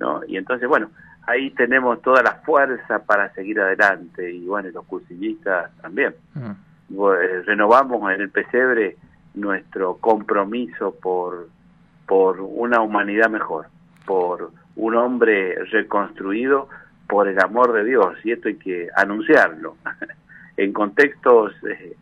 ¿no? 0.00 0.22
Y 0.26 0.36
entonces, 0.36 0.68
bueno, 0.68 0.90
ahí 1.26 1.50
tenemos 1.50 2.02
toda 2.02 2.22
la 2.22 2.34
fuerza 2.44 3.00
para 3.04 3.32
seguir 3.34 3.60
adelante 3.60 4.32
y 4.32 4.46
bueno, 4.46 4.70
los 4.70 4.84
cursillistas 4.86 5.70
también. 5.80 6.14
Eh, 6.36 7.42
renovamos 7.46 8.12
en 8.12 8.22
el 8.22 8.30
pesebre 8.30 8.96
nuestro 9.34 9.98
compromiso 9.98 10.96
por, 11.00 11.48
por 12.06 12.40
una 12.40 12.80
humanidad 12.80 13.30
mejor, 13.30 13.66
por 14.04 14.50
un 14.74 14.96
hombre 14.96 15.54
reconstruido 15.66 16.68
por 17.08 17.28
el 17.28 17.40
amor 17.40 17.72
de 17.72 17.84
Dios, 17.84 18.16
y 18.24 18.32
esto 18.32 18.48
hay 18.48 18.56
que 18.56 18.88
anunciarlo 18.96 19.76
en 20.56 20.72
contextos 20.72 21.52
eh, 21.64 21.96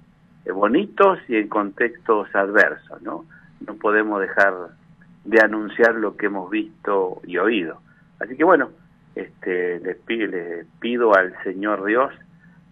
bonitos 0.53 1.19
y 1.29 1.37
en 1.37 1.49
contextos 1.49 2.35
adversos, 2.35 3.03
¿no? 3.03 3.25
No 3.67 3.75
podemos 3.75 4.21
dejar 4.21 4.55
de 5.25 5.41
anunciar 5.41 5.95
lo 5.95 6.17
que 6.17 6.27
hemos 6.27 6.51
visto 6.51 7.21
y 7.25 7.37
oído. 7.39 7.81
Así 8.21 8.37
que 8.37 8.45
bueno, 8.45 8.71
este, 9.15 9.81
les, 9.81 9.97
pido, 9.99 10.33
pido 10.81 11.15
al 11.15 11.35
Señor 11.43 11.85
Dios 11.85 12.13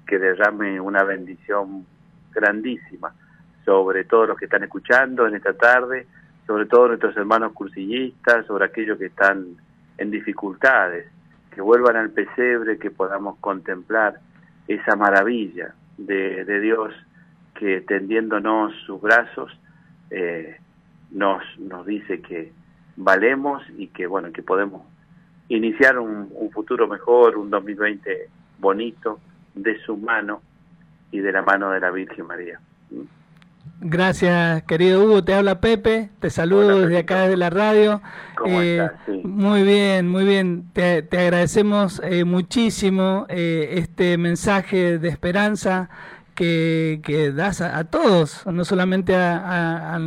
que 0.07 0.19
derrame 0.19 0.81
una 0.81 1.03
bendición 1.03 1.85
grandísima 2.33 3.13
sobre 3.65 4.05
todos 4.05 4.29
los 4.29 4.39
que 4.39 4.45
están 4.45 4.63
escuchando 4.63 5.27
en 5.27 5.35
esta 5.35 5.53
tarde, 5.55 6.07
sobre 6.47 6.67
todos 6.67 6.89
nuestros 6.89 7.17
hermanos 7.17 7.53
cursillistas, 7.53 8.47
sobre 8.47 8.67
aquellos 8.67 8.99
que 8.99 9.07
están 9.07 9.57
en 9.99 10.11
dificultades, 10.11 11.07
que 11.51 11.61
vuelvan 11.61 11.97
al 11.97 12.11
pesebre, 12.11 12.79
que 12.79 12.91
podamos 12.91 13.39
contemplar 13.39 14.21
esa 14.69 14.95
maravilla 14.95 15.75
de, 15.99 16.61
Dios 16.61 16.95
que 17.55 17.81
tendiéndonos 17.81 18.73
sus 18.85 19.01
brazos 19.01 19.51
eh, 20.11 20.59
nos, 21.11 21.43
nos 21.59 21.87
dice 21.87 22.21
que 22.21 22.53
valemos 22.97 23.63
y 23.77 23.89
que 23.89 24.07
bueno 24.07 24.33
que 24.33 24.43
podemos 24.43 24.83
iniciar 25.49 25.99
un, 25.99 26.29
un 26.33 26.51
futuro 26.51 26.89
mejor, 26.89 27.37
un 27.37 27.51
2020 27.51 28.29
bonito 28.59 29.21
de 29.55 29.79
su 29.81 29.97
mano 29.97 30.41
y 31.11 31.21
de 31.21 31.33
la 31.33 31.43
mano 31.43 31.71
de 31.71 31.81
la 31.81 31.91
Virgen 31.91 32.27
María. 32.27 32.61
Gracias, 33.81 34.63
querido 34.63 35.05
Hugo. 35.05 35.23
Te 35.23 35.35
habla 35.35 35.61
Pepe. 35.61 36.11
Te 36.21 36.31
saludo 36.31 36.81
desde 36.81 36.99
acá, 36.99 37.23
desde 37.23 37.37
la 37.37 37.51
radio. 37.51 38.01
Eh, 38.47 38.89
muy 39.23 39.63
bien, 39.65 40.09
muy 40.09 40.25
bien. 40.25 40.71
Te, 40.73 41.07
agradecemos 41.11 42.01
eh, 42.03 42.25
muchísimo 42.25 43.27
eh, 43.29 43.75
este 43.75 44.17
mensaje 44.17 44.99
de 44.99 45.09
esperanza 45.09 45.91
que, 46.35 47.33
das 47.35 47.61
a, 47.61 47.85
todos, 47.85 48.47
no 48.47 48.65
solamente 48.65 49.15
a, 49.15 49.95
a 49.95 49.99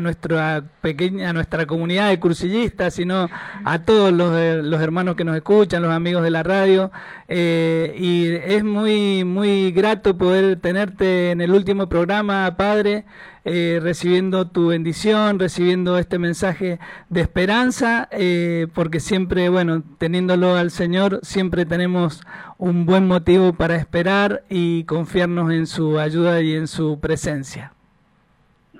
nuestra 0.00 0.62
pequeña, 0.80 1.30
a 1.30 1.32
nuestra 1.32 1.66
comunidad 1.66 2.08
de 2.08 2.20
cursillistas, 2.20 2.94
sino 2.94 3.28
a 3.64 3.78
todos 3.80 4.12
los, 4.12 4.64
los 4.64 4.80
hermanos 4.80 5.16
que 5.16 5.24
nos 5.24 5.36
escuchan, 5.36 5.82
los 5.82 5.92
amigos 5.92 6.22
de 6.22 6.30
la 6.30 6.42
radio. 6.42 6.90
Eh, 7.28 7.94
y 7.98 8.28
es 8.34 8.62
muy, 8.64 9.24
muy 9.24 9.72
grato 9.72 10.16
poder 10.16 10.60
tenerte 10.60 11.30
en 11.30 11.40
el 11.40 11.52
último 11.52 11.88
programa, 11.88 12.56
Padre, 12.56 13.04
eh, 13.44 13.78
recibiendo 13.80 14.48
tu 14.48 14.68
bendición, 14.68 15.38
recibiendo 15.38 15.98
este 15.98 16.18
mensaje 16.18 16.80
de 17.08 17.20
esperanza, 17.20 18.08
eh, 18.10 18.66
porque 18.74 18.98
siempre, 18.98 19.48
bueno, 19.48 19.84
teniéndolo 19.98 20.56
al 20.56 20.70
Señor, 20.70 21.20
siempre 21.22 21.64
tenemos 21.64 22.22
un 22.58 22.86
buen 22.86 23.06
motivo 23.06 23.52
para 23.52 23.76
esperar 23.76 24.42
y 24.48 24.84
confiarnos 24.84 25.52
en 25.52 25.66
su 25.66 25.98
ayuda 25.98 26.40
y 26.40 26.54
en 26.54 26.66
su 26.66 26.98
presencia. 27.00 27.72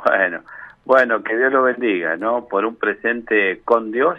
Bueno, 0.04 0.42
bueno, 0.86 1.22
que 1.24 1.36
Dios 1.36 1.52
lo 1.52 1.64
bendiga, 1.64 2.16
¿no? 2.16 2.46
Por 2.46 2.64
un 2.64 2.76
presente 2.76 3.60
con 3.64 3.90
Dios 3.90 4.18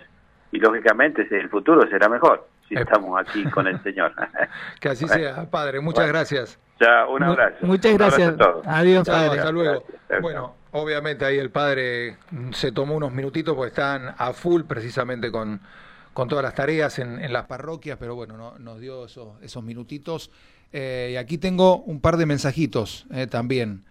y 0.51 0.59
lógicamente 0.59 1.25
el 1.31 1.49
futuro 1.49 1.87
será 1.89 2.09
mejor 2.09 2.45
si 2.67 2.75
estamos 2.75 3.19
aquí 3.19 3.45
con 3.45 3.67
el 3.67 3.81
Señor. 3.83 4.13
que 4.81 4.89
así 4.89 5.07
sea, 5.07 5.49
Padre. 5.49 5.79
Muchas 5.79 6.07
gracias. 6.07 6.59
Ya, 6.79 7.07
un 7.07 7.23
abrazo. 7.23 7.55
Muchas 7.61 7.93
gracias. 7.93 8.35
Adiós, 8.65 9.07
Padre. 9.07 9.39
hasta 9.39 9.51
luego. 9.51 9.83
Bueno, 10.21 10.55
obviamente 10.71 11.23
ahí 11.23 11.37
el 11.37 11.51
Padre 11.51 12.17
se 12.51 12.73
tomó 12.73 12.95
unos 12.95 13.13
minutitos 13.13 13.55
porque 13.55 13.69
están 13.69 14.13
a 14.17 14.33
full 14.33 14.63
precisamente 14.63 15.31
con, 15.31 15.61
con 16.13 16.27
todas 16.27 16.43
las 16.43 16.53
tareas 16.53 16.99
en, 16.99 17.31
las 17.31 17.45
parroquias, 17.45 17.97
pero 17.97 18.15
bueno, 18.15 18.35
no, 18.35 18.59
nos 18.59 18.81
dio 18.81 19.05
esos, 19.05 19.41
esos 19.41 19.63
minutitos. 19.63 20.31
Eh, 20.73 21.11
y 21.13 21.15
aquí 21.15 21.37
tengo 21.37 21.77
un 21.77 22.01
par 22.01 22.17
de 22.17 22.25
mensajitos 22.25 23.07
eh, 23.13 23.25
también. 23.25 23.85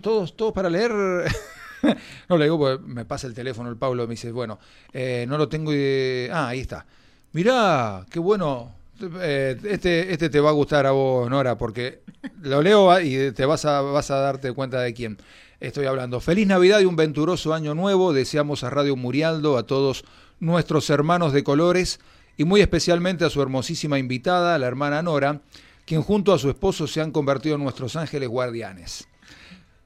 ¿Todos, 0.00 0.36
todos 0.36 0.52
para 0.52 0.70
leer? 0.70 0.92
no 2.28 2.36
le 2.36 2.44
digo 2.44 2.58
porque 2.58 2.84
me 2.84 3.04
pasa 3.04 3.26
el 3.26 3.34
teléfono 3.34 3.68
el 3.68 3.76
Pablo, 3.76 4.06
me 4.06 4.12
dice, 4.12 4.32
bueno, 4.32 4.58
eh, 4.92 5.24
no 5.28 5.38
lo 5.38 5.48
tengo 5.48 5.72
y... 5.74 6.28
Ah, 6.30 6.48
ahí 6.48 6.60
está. 6.60 6.86
Mirá, 7.32 8.04
qué 8.10 8.18
bueno. 8.18 8.74
Eh, 9.20 9.58
este, 9.64 10.12
este 10.12 10.30
te 10.30 10.40
va 10.40 10.50
a 10.50 10.52
gustar 10.52 10.86
a 10.86 10.92
vos, 10.92 11.28
Nora, 11.28 11.58
porque 11.58 12.02
lo 12.42 12.62
leo 12.62 13.00
y 13.00 13.32
te 13.32 13.44
vas 13.46 13.64
a, 13.64 13.80
vas 13.80 14.10
a 14.10 14.16
darte 14.16 14.52
cuenta 14.52 14.80
de 14.80 14.94
quién 14.94 15.18
estoy 15.60 15.86
hablando. 15.86 16.20
Feliz 16.20 16.46
Navidad 16.46 16.80
y 16.80 16.84
un 16.84 16.96
venturoso 16.96 17.54
año 17.54 17.74
nuevo. 17.74 18.12
Deseamos 18.12 18.64
a 18.64 18.70
Radio 18.70 18.96
Murialdo, 18.96 19.56
a 19.56 19.66
todos 19.66 20.04
nuestros 20.40 20.90
hermanos 20.90 21.32
de 21.32 21.44
colores 21.44 22.00
y 22.36 22.44
muy 22.44 22.60
especialmente 22.60 23.24
a 23.24 23.30
su 23.30 23.40
hermosísima 23.42 23.98
invitada, 23.98 24.58
la 24.58 24.66
hermana 24.66 25.02
Nora, 25.02 25.40
quien 25.84 26.02
junto 26.02 26.32
a 26.32 26.38
su 26.38 26.50
esposo 26.50 26.86
se 26.86 27.00
han 27.00 27.12
convertido 27.12 27.56
en 27.56 27.62
nuestros 27.62 27.96
ángeles 27.96 28.28
guardianes. 28.28 29.06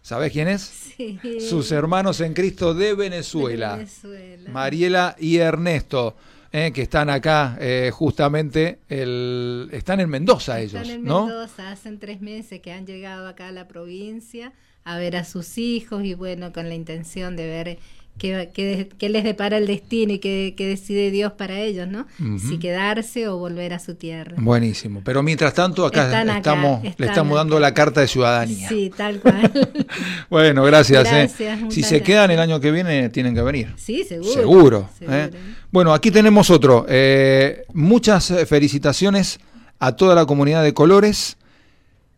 ¿Sabes 0.06 0.30
quién 0.30 0.46
es? 0.46 0.62
Sí. 0.62 1.18
Sus 1.40 1.72
hermanos 1.72 2.20
en 2.20 2.32
Cristo 2.32 2.74
de 2.74 2.94
Venezuela. 2.94 3.84
Mariela 4.52 5.16
y 5.18 5.38
Ernesto, 5.38 6.14
eh, 6.52 6.70
que 6.72 6.82
están 6.82 7.10
acá 7.10 7.58
eh, 7.58 7.90
justamente, 7.92 8.78
el, 8.88 9.68
están 9.72 9.98
en 9.98 10.08
Mendoza 10.08 10.60
ellos. 10.60 10.80
Están 10.80 10.98
en 10.98 11.02
¿no? 11.02 11.26
Mendoza, 11.26 11.72
hacen 11.72 11.98
tres 11.98 12.20
meses 12.20 12.60
que 12.60 12.70
han 12.70 12.86
llegado 12.86 13.26
acá 13.26 13.48
a 13.48 13.50
la 13.50 13.66
provincia 13.66 14.52
a 14.84 14.96
ver 14.96 15.16
a 15.16 15.24
sus 15.24 15.58
hijos 15.58 16.04
y 16.04 16.14
bueno, 16.14 16.52
con 16.52 16.68
la 16.68 16.76
intención 16.76 17.34
de 17.34 17.48
ver 17.48 17.78
qué, 18.18 19.08
les 19.08 19.24
depara 19.24 19.58
el 19.58 19.66
destino 19.66 20.14
y 20.14 20.18
qué, 20.18 20.54
decide 20.58 21.10
Dios 21.10 21.32
para 21.32 21.58
ellos, 21.60 21.88
¿no? 21.88 22.06
Si 22.38 22.58
quedarse 22.58 23.28
o 23.28 23.36
volver 23.36 23.72
a 23.72 23.78
su 23.78 23.94
tierra. 23.94 24.36
Buenísimo. 24.38 25.02
Pero 25.04 25.22
mientras 25.22 25.54
tanto, 25.54 25.84
acá, 25.86 26.22
estamos, 26.36 26.82
le 26.96 27.06
estamos 27.06 27.36
dando 27.36 27.60
la 27.60 27.74
carta 27.74 28.00
de 28.00 28.08
ciudadanía. 28.08 28.68
Sí, 28.68 28.90
tal 28.96 29.20
cual. 29.20 29.50
bueno, 30.30 30.64
gracias. 30.64 31.12
¿eh? 31.12 31.30
Si 31.70 31.82
se 31.82 32.02
quedan 32.02 32.30
el 32.30 32.40
año 32.40 32.60
que 32.60 32.70
viene, 32.70 33.08
tienen 33.10 33.34
que 33.34 33.42
venir. 33.42 33.74
Sí, 33.76 34.04
seguro. 34.04 34.32
Seguro. 34.32 34.88
¿eh? 35.00 35.30
Bueno, 35.70 35.92
aquí 35.92 36.10
tenemos 36.10 36.50
otro. 36.50 36.86
Eh, 36.88 37.64
muchas 37.72 38.32
felicitaciones 38.48 39.40
a 39.78 39.92
toda 39.92 40.14
la 40.14 40.26
comunidad 40.26 40.62
de 40.62 40.74
colores. 40.74 41.36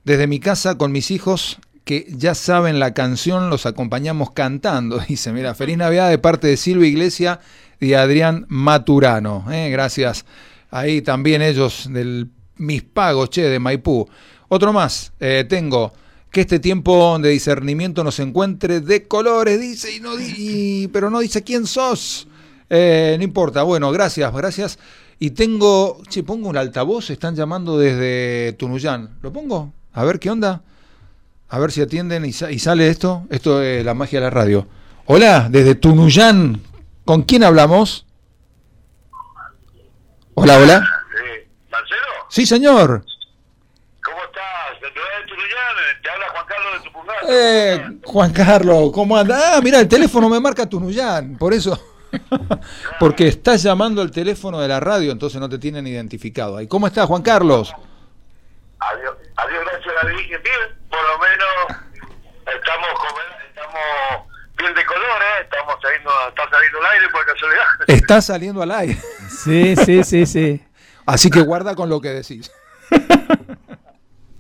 Desde 0.05 0.27
mi 0.27 0.41
casa 0.41 0.79
con 0.79 0.91
mis 0.91 1.11
hijos 1.11 1.59
que 1.89 2.07
ya 2.11 2.35
saben 2.35 2.81
la 2.81 2.93
canción, 2.93 3.49
los 3.49 3.65
acompañamos 3.65 4.33
cantando. 4.33 4.99
Dice, 5.09 5.33
mira, 5.33 5.55
feliz 5.55 5.79
Navidad 5.79 6.11
de 6.11 6.19
parte 6.19 6.47
de 6.47 6.59
Silvia 6.59 6.87
Iglesia 6.87 7.41
y 7.81 7.95
Adrián 7.95 8.45
Maturano. 8.51 9.47
¿eh? 9.51 9.71
Gracias. 9.71 10.27
Ahí 10.71 11.01
también 11.01 11.41
ellos 11.41 11.89
del 11.91 12.29
Mis 12.57 12.83
Pagos, 12.83 13.31
che, 13.31 13.41
de 13.45 13.59
Maipú. 13.59 14.07
Otro 14.49 14.75
más, 14.75 15.13
eh, 15.19 15.47
tengo 15.49 15.95
que 16.31 16.43
este 16.43 16.59
tiempo 16.59 17.19
de 17.21 17.31
discernimiento 17.31 18.05
nos 18.05 18.21
encuentre 18.21 18.83
de 18.83 19.09
colores, 19.09 19.59
dice, 19.59 19.91
y 19.97 20.01
no 20.01 20.11
pero 20.93 21.09
no 21.09 21.21
dice 21.21 21.43
quién 21.43 21.67
sos. 21.67 22.29
Eh, 22.69 23.15
no 23.17 23.25
importa, 23.25 23.63
bueno, 23.63 23.91
gracias, 23.93 24.31
gracias. 24.35 24.79
Y 25.19 25.31
tengo, 25.31 26.03
che, 26.11 26.23
pongo 26.23 26.51
un 26.51 26.59
altavoz, 26.59 27.09
están 27.09 27.35
llamando 27.35 27.79
desde 27.79 28.53
Tunuyán. 28.59 29.17
¿Lo 29.23 29.33
pongo? 29.33 29.73
A 29.95 30.05
ver 30.05 30.19
qué 30.19 30.29
onda. 30.29 30.63
A 31.51 31.59
ver 31.59 31.73
si 31.73 31.81
atienden 31.81 32.27
y, 32.27 32.33
sale 32.33 32.89
esto. 32.89 33.25
Esto 33.31 33.63
es 33.63 33.85
la 33.85 33.95
magia 33.95 34.21
de 34.21 34.25
la 34.27 34.31
radio. 34.31 34.67
Hola, 35.07 35.49
desde 35.51 35.75
Tunuyán. 35.75 36.61
¿Con 37.07 37.23
quién 37.23 37.43
hablamos? 37.43 38.07
Hola, 40.35 40.59
hola. 40.59 40.81
Sí. 40.81 41.49
¿Marcelo? 41.71 42.01
Sí, 42.29 42.45
señor. 42.45 43.05
¿Cómo 44.05 44.19
estás? 44.25 44.81
De 44.83 44.89
Tunuyán, 45.27 46.03
te 46.03 46.11
habla 46.11 46.27
Juan 46.33 46.45
Carlos 46.47 46.73
de 46.75 46.85
Tupungato. 46.85 47.27
Eh, 47.31 48.01
Juan 48.05 48.33
Carlos, 48.35 48.91
¿cómo 48.93 49.17
andas? 49.17 49.43
Ah, 49.43 49.61
mira, 49.63 49.81
el 49.81 49.89
teléfono 49.89 50.29
me 50.29 50.41
marca 50.41 50.69
Tunuyán, 50.69 51.39
por 51.39 51.55
eso. 51.55 51.81
Porque 53.01 53.27
estás 53.27 53.63
llamando 53.63 54.03
al 54.03 54.11
teléfono 54.11 54.61
de 54.61 54.69
la 54.69 54.81
radio, 54.81 55.13
entonces 55.13 55.41
no 55.41 55.49
te 55.49 55.59
tienen 55.59 55.87
identificado. 55.87 56.61
¿Y 56.61 56.69
cómo 56.69 56.87
estás, 56.87 57.07
Juan 57.07 57.23
Carlos? 57.23 57.73
Adiós, 58.81 59.17
adiós 59.37 59.65
gracias 59.65 59.95
a 59.95 60.05
la 60.05 60.13
Virgen. 60.13 60.41
Bien, 60.43 60.78
por 60.91 61.03
lo 61.03 61.19
menos 61.19 61.83
estamos 62.47 62.89
estamos 63.49 63.81
bien 64.57 64.75
de 64.75 64.85
colores, 64.85 65.29
¿eh? 65.39 65.43
estamos 65.43 65.77
saliendo, 65.81 66.11
está 66.29 66.51
saliendo 66.51 66.79
al 66.79 66.87
aire 66.87 67.09
por 67.11 67.27
casualidad. 67.27 67.65
Está 67.87 68.21
saliendo 68.21 68.63
al 68.63 68.71
aire. 68.73 68.99
Sí, 69.29 69.77
sí, 69.77 70.05
sí, 70.05 70.27
sí. 70.27 70.65
Así 71.07 71.31
que 71.31 71.41
guarda 71.41 71.75
con 71.75 71.89
lo 71.89 72.01
que 72.01 72.09
decís. 72.09 72.51
no, 72.91 72.99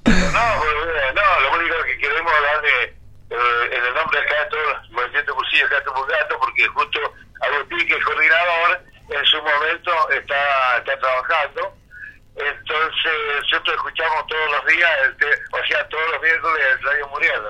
no, 0.04 1.40
lo 1.40 1.52
único 1.58 1.76
que 1.84 1.98
queremos 1.98 2.32
darle 2.32 2.84
eh, 3.30 3.70
en 3.72 3.84
el 3.84 3.94
nombre 3.94 4.20
acá 4.20 4.44
de 4.44 4.50
todos 4.50 4.64
los 4.66 4.90
movimientos 4.90 5.34
cursillos 5.34 5.66
acá 5.66 5.78
de 5.78 6.36
porque 6.38 6.66
justo 6.66 7.00
Agustín, 7.40 7.86
que 7.86 7.94
es 7.94 8.04
coordinador, 8.04 8.80
en 9.10 9.24
su 9.24 9.36
momento 9.38 10.10
está, 10.10 10.78
está 10.78 10.98
trabajando 10.98 11.77
entonces, 12.38 13.12
nosotros 13.42 13.76
escuchamos 13.76 14.26
todos 14.26 14.50
los 14.52 14.66
días, 14.66 14.90
o 15.50 15.66
sea, 15.66 15.88
todos 15.88 16.04
los 16.12 16.22
miércoles 16.22 16.64
el 16.72 16.82
Radio 16.84 17.08
Muriel. 17.08 17.42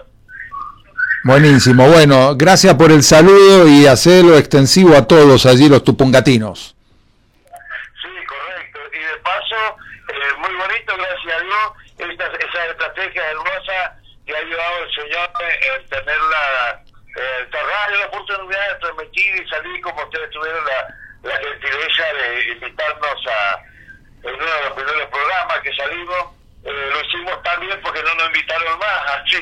Buenísimo, 1.24 1.88
bueno, 1.88 2.34
gracias 2.36 2.74
por 2.74 2.90
el 2.90 3.02
saludo 3.02 3.68
y 3.68 3.86
hacerlo 3.86 4.38
extensivo 4.38 4.96
a 4.96 5.06
todos 5.06 5.44
allí 5.46 5.68
los 5.68 5.84
tupungatinos. 5.84 6.74
Sí, 8.00 8.08
correcto. 8.26 8.78
Y 8.94 8.98
de 8.98 9.16
paso, 9.18 9.76
eh, 10.08 10.34
muy 10.38 10.54
bonito, 10.54 10.94
gracias 10.96 11.34
a 11.34 11.44
Dios, 11.44 12.10
esta, 12.10 12.26
esa 12.26 12.66
estrategia 12.70 13.30
hermosa 13.30 13.98
que 14.24 14.36
ha 14.36 14.40
llevado 14.40 14.84
el 14.84 14.94
Señor 14.94 15.30
en 15.42 15.88
tener 15.88 16.20
la, 16.30 16.82
eh, 17.16 17.48
radio, 17.50 17.98
la 17.98 18.06
oportunidad 18.06 18.72
de 18.72 18.78
transmitir 18.80 19.42
y 19.42 19.48
salir 19.48 19.80
como 19.82 20.02
ustedes 20.04 20.30
tuvieron 20.30 20.64
la, 20.64 21.30
la 21.30 21.36
gentileza 21.40 22.04
de 22.14 22.52
invitarnos 22.52 23.26
a 23.26 23.62
en 24.22 24.34
uno 24.34 24.44
de 24.44 24.62
los 24.64 24.72
primeros 24.72 25.08
programas 25.08 25.60
que 25.62 25.72
salimos, 25.74 26.16
eh, 26.64 26.90
lo 26.92 27.00
hicimos 27.06 27.42
también 27.42 27.78
porque 27.82 28.02
no 28.02 28.14
nos 28.14 28.26
invitaron 28.26 28.78
más. 28.78 29.00
Así 29.24 29.36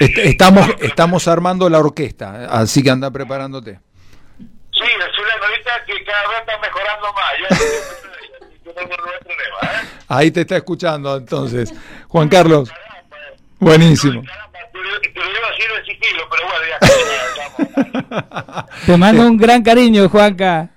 Estamos, 0.00 0.68
estamos 0.80 1.28
armando 1.28 1.68
la 1.68 1.78
orquesta, 1.78 2.46
así 2.50 2.82
que 2.82 2.90
anda 2.90 3.10
preparándote. 3.10 3.80
Sí, 4.38 4.82
es 4.82 5.18
una 5.18 5.46
ahorita 5.46 5.84
que 5.86 6.04
cada 6.04 6.28
vez 6.28 6.38
está 6.40 6.58
mejorando 6.58 7.12
más. 7.12 7.34
¿eh? 7.40 8.00
Ahí 10.08 10.30
te 10.30 10.40
está 10.42 10.56
escuchando 10.56 11.16
entonces. 11.16 11.74
Juan 12.08 12.28
Carlos. 12.28 12.70
Buenísimo. 13.58 14.22
Te 18.86 18.96
mando 18.96 19.22
un 19.22 19.36
gran 19.36 19.62
cariño, 19.62 20.08
Juanca. 20.08 20.68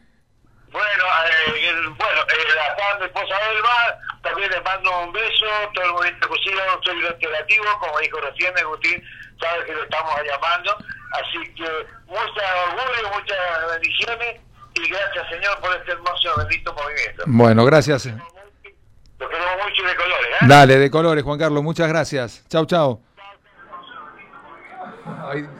Bueno, 0.71 1.03
eh, 1.25 1.73
bueno, 1.97 2.21
eh, 2.21 2.97
mi 2.99 3.05
esposa 3.05 3.35
Elba, 3.51 3.99
también 4.21 4.49
les 4.49 4.63
mando 4.63 5.05
un 5.05 5.13
beso, 5.13 5.45
todo 5.73 5.85
el 5.85 5.91
movimiento 5.91 6.27
cocina, 6.27 6.61
soy 6.83 6.99
creativo, 7.19 7.65
como 7.79 7.99
dijo 7.99 8.19
recién 8.21 8.57
Agustín, 8.57 9.03
sabe 9.39 9.65
que 9.65 9.73
lo 9.73 9.83
estamos 9.83 10.15
llamando, 10.25 10.75
así 11.11 11.37
que 11.53 11.69
mucha 12.07 12.55
orgullo, 12.67 13.11
muchas 13.13 13.37
bendiciones 13.71 14.41
y 14.75 14.89
gracias 14.89 15.29
Señor 15.29 15.59
por 15.59 15.75
este 15.77 15.91
hermoso 15.91 16.35
bendito 16.37 16.73
movimiento. 16.73 17.23
Bueno, 17.27 17.65
gracias. 17.65 18.05
Lo 18.05 19.29
queremos 19.29 19.57
mucho 19.63 19.83
de 19.83 19.95
colores, 19.95 20.29
¿eh? 20.41 20.45
Dale, 20.47 20.77
de 20.77 20.91
colores, 20.91 21.23
Juan 21.23 21.39
Carlos, 21.39 21.63
muchas 21.63 21.87
gracias. 21.87 22.43
Chau, 22.49 22.65
chau. 22.65 23.01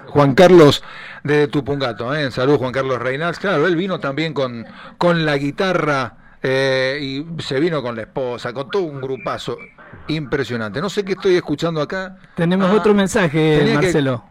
Juan 0.07 0.36
Carlos 0.36 0.84
de 1.24 1.47
Tupungato, 1.47 2.13
¿eh? 2.15 2.30
Salud 2.32 2.57
Juan 2.57 2.71
Carlos 2.71 2.99
Reinals. 2.99 3.39
Claro, 3.39 3.67
él 3.67 3.76
vino 3.76 3.99
también 3.99 4.34
con, 4.34 4.65
con 4.97 5.26
la 5.26 5.38
guitarra 5.38 6.38
eh, 6.41 6.99
y 7.01 7.41
se 7.41 7.59
vino 7.59 7.82
con 7.82 7.95
la 7.95 8.03
esposa, 8.03 8.53
con 8.53 8.69
todo 8.69 8.84
un 8.84 9.01
grupazo 9.01 9.57
impresionante. 10.07 10.82
No 10.82 10.89
sé 10.89 11.05
qué 11.05 11.13
estoy 11.13 11.36
escuchando 11.36 11.82
acá. 11.82 12.17
Tenemos 12.36 12.69
ah, 12.69 12.74
otro 12.74 12.93
mensaje, 12.93 13.71
Marcelo. 13.74 14.26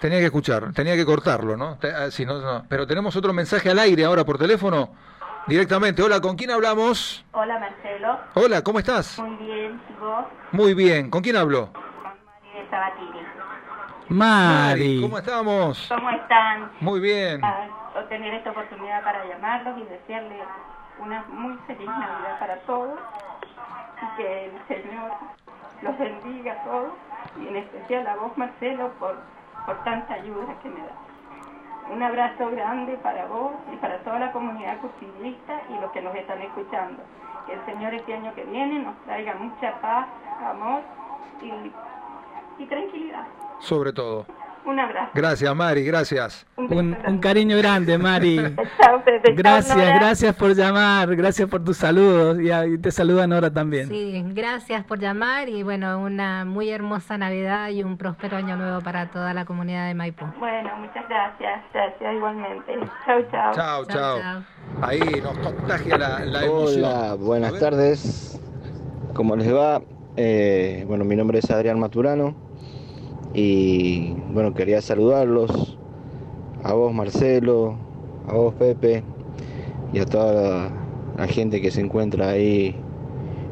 tenía 0.00 0.18
que 0.18 0.26
escuchar, 0.26 0.72
tenía 0.72 0.94
que 0.94 1.04
cortarlo, 1.04 1.56
¿no? 1.56 1.78
Ah, 1.82 2.08
no, 2.26 2.40
no. 2.40 2.64
Pero 2.68 2.86
tenemos 2.86 3.16
otro 3.16 3.32
mensaje 3.32 3.70
al 3.70 3.78
aire 3.78 4.04
ahora 4.04 4.24
por 4.24 4.38
teléfono. 4.38 4.94
Directamente. 5.46 6.02
Hola, 6.02 6.20
¿con 6.20 6.36
quién 6.36 6.50
hablamos? 6.50 7.22
Hola, 7.32 7.58
Marcelo. 7.58 8.18
Hola, 8.34 8.62
¿cómo 8.62 8.78
estás? 8.78 9.18
Muy 9.18 9.36
bien, 9.36 9.80
¿y 9.90 10.00
vos? 10.00 10.24
Muy 10.52 10.72
bien. 10.72 11.10
¿Con 11.10 11.20
quién 11.20 11.36
hablo? 11.36 11.70
Con 11.70 11.82
Mari 12.02 12.64
de 12.64 12.70
Sabatini. 12.70 13.13
Mari. 14.08 15.00
¿Cómo 15.00 15.18
estamos? 15.18 15.86
¿Cómo 15.88 16.10
están? 16.10 16.70
Muy 16.80 17.00
bien. 17.00 17.42
A, 17.44 17.68
tener 18.08 18.34
esta 18.34 18.50
oportunidad 18.50 19.02
para 19.02 19.24
llamarlos 19.24 19.78
y 19.78 19.84
desearles 19.84 20.42
una 20.98 21.24
muy 21.28 21.56
feliz 21.66 21.86
Navidad 21.86 22.38
para 22.38 22.56
todos 22.60 22.98
y 24.02 24.16
que 24.16 24.44
el 24.46 24.52
Señor 24.68 25.10
los 25.82 25.98
bendiga 25.98 26.52
a 26.52 26.64
todos 26.64 26.92
y 27.40 27.48
en 27.48 27.56
especial 27.56 28.06
a 28.06 28.16
vos, 28.16 28.36
Marcelo, 28.36 28.90
por, 28.98 29.16
por 29.64 29.82
tanta 29.84 30.14
ayuda 30.14 30.54
que 30.62 30.68
me 30.68 30.80
das. 30.80 31.04
Un 31.90 32.02
abrazo 32.02 32.50
grande 32.50 32.96
para 32.98 33.26
vos 33.26 33.52
y 33.72 33.76
para 33.76 33.98
toda 33.98 34.18
la 34.18 34.32
comunidad 34.32 34.78
cursillista 34.78 35.62
y 35.70 35.80
los 35.80 35.90
que 35.92 36.02
nos 36.02 36.14
están 36.14 36.42
escuchando. 36.42 37.02
Que 37.46 37.54
el 37.54 37.64
Señor 37.64 37.94
este 37.94 38.14
año 38.14 38.34
que 38.34 38.44
viene 38.44 38.80
nos 38.80 38.96
traiga 39.04 39.34
mucha 39.34 39.72
paz, 39.80 40.06
amor 40.44 40.82
y, 41.42 41.72
y 42.58 42.66
tranquilidad. 42.66 43.26
Sobre 43.60 43.92
todo. 43.92 44.26
Un 44.64 44.80
abrazo. 44.80 45.10
Gracias, 45.14 45.54
Mari, 45.54 45.84
gracias. 45.84 46.46
Un, 46.56 47.18
cariño 47.20 47.58
grande, 47.58 47.98
Mari. 47.98 48.36
gracias, 49.36 49.76
gracias 49.76 50.34
por 50.34 50.54
llamar, 50.54 51.14
gracias 51.14 51.48
por 51.50 51.62
tus 51.62 51.76
saludos 51.76 52.38
y, 52.40 52.78
te 52.78 52.90
saludan 52.90 53.32
ahora 53.34 53.52
también. 53.52 53.88
Sí, 53.88 54.24
gracias 54.28 54.82
por 54.84 54.98
llamar 54.98 55.50
y 55.50 55.62
bueno, 55.62 56.00
una 56.00 56.46
muy 56.46 56.70
hermosa 56.70 57.18
Navidad 57.18 57.68
y 57.68 57.82
un 57.82 57.98
próspero 57.98 58.38
año 58.38 58.56
nuevo 58.56 58.80
para 58.80 59.10
toda 59.10 59.34
la 59.34 59.44
comunidad 59.44 59.86
de 59.86 59.94
Maipú. 59.94 60.24
Bueno, 60.38 60.70
muchas 60.78 61.06
gracias, 61.10 61.62
gracias 61.74 62.14
igualmente. 62.14 62.72
Chao, 63.04 63.22
chao. 63.30 63.52
Chao, 63.52 63.84
chao. 63.84 64.18
Ahí 64.80 65.20
nos 65.22 65.36
contagia 65.38 65.98
la, 65.98 66.20
la 66.20 66.44
emoción. 66.44 66.84
Hola, 66.84 67.14
buenas 67.16 67.58
tardes. 67.58 68.40
¿Cómo 69.12 69.36
les 69.36 69.54
va? 69.54 69.82
Eh, 70.16 70.84
bueno, 70.88 71.04
mi 71.04 71.16
nombre 71.16 71.40
es 71.40 71.50
Adrián 71.50 71.78
Maturano 71.78 72.43
y 73.34 74.14
bueno, 74.32 74.54
quería 74.54 74.80
saludarlos, 74.80 75.76
a 76.62 76.72
vos 76.72 76.94
Marcelo, 76.94 77.76
a 78.28 78.34
vos 78.34 78.54
Pepe 78.54 79.02
y 79.92 79.98
a 79.98 80.06
toda 80.06 80.70
la, 81.16 81.26
gente 81.26 81.60
que 81.60 81.70
se 81.70 81.80
encuentra 81.80 82.30
ahí 82.30 82.74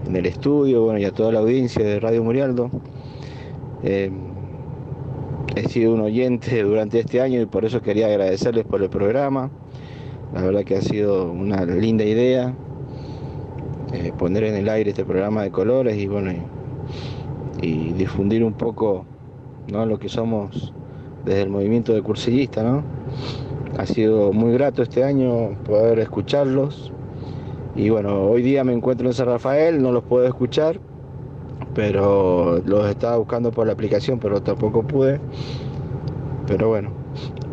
en 0.07 0.17
el 0.17 0.27
estudio, 0.27 0.85
bueno, 0.85 0.99
y 0.99 1.05
a 1.05 1.13
toda 1.13 1.33
la 1.33 1.41
audiencia 1.41 1.85
de 1.85 2.01
Radio 2.01 2.23
Murialdo. 2.23 2.71
Eh, 3.83 4.11
he 5.57 5.69
sido 5.69 5.95
un 5.95 6.01
oyente 6.01 6.63
durante 6.65 7.01
este 7.01 7.21
año 7.21 7.41
y 7.41 7.47
por 7.47 7.65
eso 7.65 7.83
quería 7.83 8.07
agradecerles 8.07 8.65
por 8.65 8.83
el 8.83 8.89
programa. 8.89 9.51
La 10.33 10.43
verdad 10.43 10.65
que 10.65 10.77
ha 10.77 10.81
sido 10.81 11.31
una 11.31 11.65
linda 11.65 12.05
idea 12.05 12.55
eh, 13.93 14.13
poner 14.17 14.45
en 14.45 14.55
el 14.55 14.69
aire 14.69 14.91
este 14.91 15.05
programa 15.05 15.43
de 15.43 15.51
colores 15.51 15.99
y 15.99 16.07
bueno 16.07 16.33
y 17.61 17.93
difundir 17.93 18.43
un 18.43 18.55
poco 18.55 19.05
¿no? 19.69 19.87
lo 19.87 19.99
que 19.99 20.09
somos 20.09 20.73
desde 21.25 21.43
el 21.43 21.51
movimiento 21.51 21.93
de 21.93 22.03
cursillista. 22.03 22.63
¿no? 22.63 22.83
Ha 23.79 23.87
sido 23.87 24.33
muy 24.33 24.53
grato 24.53 24.83
este 24.83 25.05
año 25.05 25.57
poder 25.65 25.99
escucharlos. 25.99 26.93
Y 27.75 27.89
bueno, 27.89 28.25
hoy 28.25 28.43
día 28.43 28.65
me 28.65 28.73
encuentro 28.73 29.07
en 29.07 29.15
San 29.15 29.27
Rafael, 29.27 29.81
no 29.81 29.93
los 29.93 30.05
puedo 30.05 30.27
escuchar, 30.27 30.79
pero 31.75 32.61
los 32.67 32.87
estaba 32.89 33.17
buscando 33.17 33.51
por 33.51 33.67
la 33.67 33.73
aplicación, 33.73 34.19
pero 34.19 34.43
tampoco 34.43 34.83
pude. 34.83 35.21
Pero 36.47 36.69
bueno, 36.69 36.91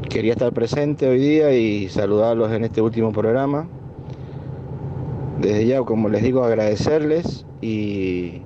quería 0.09 0.33
estar 0.33 0.51
presente 0.51 1.07
hoy 1.07 1.19
día 1.19 1.53
y 1.53 1.87
saludarlos 1.87 2.51
en 2.51 2.65
este 2.65 2.81
último 2.81 3.13
programa. 3.13 3.67
Desde 5.39 5.65
ya, 5.65 5.81
como 5.83 6.09
les 6.09 6.21
digo, 6.21 6.43
agradecerles 6.43 7.45
y, 7.61 8.41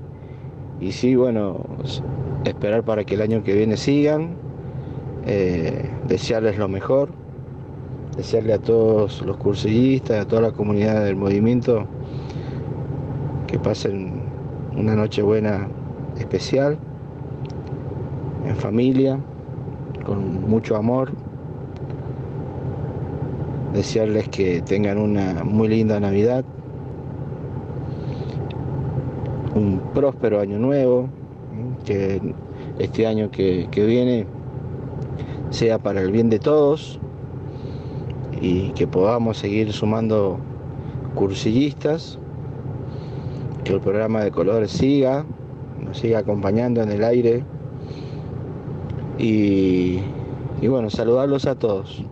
y 0.83 0.91
sí, 0.91 1.15
bueno, 1.15 1.61
esperar 2.43 2.83
para 2.83 3.05
que 3.05 3.15
el 3.15 3.21
año 3.21 3.41
que 3.41 3.53
viene 3.53 3.77
sigan, 3.77 4.35
eh, 5.25 5.89
desearles 6.09 6.57
lo 6.57 6.67
mejor, 6.67 7.09
desearle 8.17 8.51
a 8.51 8.59
todos 8.59 9.21
los 9.21 9.37
cursillistas, 9.37 10.25
a 10.25 10.27
toda 10.27 10.41
la 10.41 10.51
comunidad 10.51 11.05
del 11.05 11.15
movimiento 11.15 11.85
que 13.47 13.57
pasen 13.59 14.23
una 14.75 14.93
noche 14.93 15.21
buena 15.21 15.69
especial, 16.17 16.77
en 18.45 18.55
familia, 18.57 19.17
con 20.05 20.49
mucho 20.49 20.75
amor. 20.75 21.13
Desearles 23.73 24.27
que 24.27 24.61
tengan 24.61 24.97
una 24.97 25.45
muy 25.45 25.69
linda 25.69 25.97
Navidad, 25.99 26.43
un 29.55 29.79
próspero 29.93 30.39
año 30.39 30.57
nuevo, 30.57 31.09
que 31.85 32.21
este 32.79 33.05
año 33.07 33.29
que, 33.29 33.67
viene 33.73 34.25
sea 35.49 35.77
para 35.77 36.01
el 36.01 36.11
bien 36.11 36.29
de 36.29 36.39
todos 36.39 36.99
y 38.41 38.71
que 38.71 38.87
podamos 38.87 39.37
seguir 39.37 39.71
sumando 39.71 40.39
cursillistas, 41.15 42.17
que 43.63 43.73
el 43.73 43.79
programa 43.79 44.23
de 44.23 44.31
colores 44.31 44.71
siga, 44.71 45.25
nos 45.79 45.99
siga 45.99 46.19
acompañando 46.19 46.81
en 46.81 46.91
el 46.91 47.03
aire 47.03 47.43
y, 49.19 49.99
y 50.61 50.67
bueno, 50.67 50.89
saludarlos 50.89 51.45
a 51.45 51.55
todos. 51.55 52.03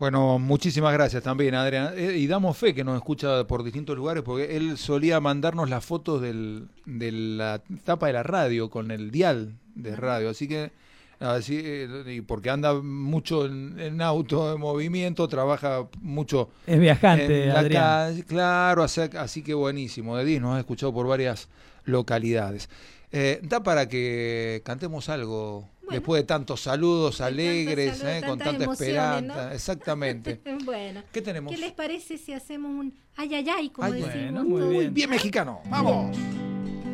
Bueno, 0.00 0.38
muchísimas 0.38 0.94
gracias 0.94 1.22
también, 1.22 1.54
Adrián. 1.54 1.92
Eh, 1.94 2.16
y 2.16 2.26
damos 2.26 2.56
fe 2.56 2.74
que 2.74 2.82
nos 2.82 2.96
escucha 2.96 3.46
por 3.46 3.62
distintos 3.62 3.94
lugares, 3.94 4.22
porque 4.22 4.56
él 4.56 4.78
solía 4.78 5.20
mandarnos 5.20 5.68
las 5.68 5.84
fotos 5.84 6.22
del, 6.22 6.68
de 6.86 7.12
la 7.12 7.60
tapa 7.84 8.06
de 8.06 8.14
la 8.14 8.22
radio 8.22 8.70
con 8.70 8.90
el 8.92 9.10
dial 9.10 9.58
de 9.74 9.94
radio. 9.94 10.30
Así 10.30 10.48
que, 10.48 10.72
así, 11.18 11.60
eh, 11.62 12.22
porque 12.26 12.48
anda 12.48 12.80
mucho 12.80 13.44
en, 13.44 14.00
auto 14.00 14.50
de 14.50 14.56
movimiento, 14.56 15.28
trabaja 15.28 15.86
mucho. 16.00 16.48
Es 16.66 16.80
viajante, 16.80 17.50
Adrián. 17.50 18.22
claro, 18.22 18.82
así, 18.82 19.42
que 19.42 19.52
buenísimo. 19.52 20.16
De 20.16 20.40
nos 20.40 20.56
ha 20.56 20.60
escuchado 20.60 20.94
por 20.94 21.06
varias 21.08 21.46
localidades. 21.84 22.70
Eh, 23.12 23.40
da 23.42 23.62
para 23.62 23.86
que 23.86 24.62
cantemos 24.64 25.10
algo 25.10 25.68
Después 25.90 26.22
de 26.22 26.26
tantos 26.26 26.60
saludos 26.60 27.20
alegres, 27.20 28.02
eh, 28.04 28.22
con 28.26 28.38
tanta 28.38 28.70
esperanza. 28.70 29.52
Exactamente. 29.52 30.40
bueno. 30.64 31.02
¿Qué 31.12 31.22
tenemos? 31.22 31.52
¿Qué 31.52 31.58
les 31.58 31.72
parece 31.72 32.16
si 32.18 32.32
hacemos 32.32 32.70
un 32.70 32.94
ay, 33.16 33.34
ay, 33.34 33.48
ay, 33.48 33.70
como 33.70 33.90
decimos? 33.90 34.44
muy 34.44 34.88
bien. 34.88 35.10
mexicano. 35.10 35.60
Vamos. 35.68 36.16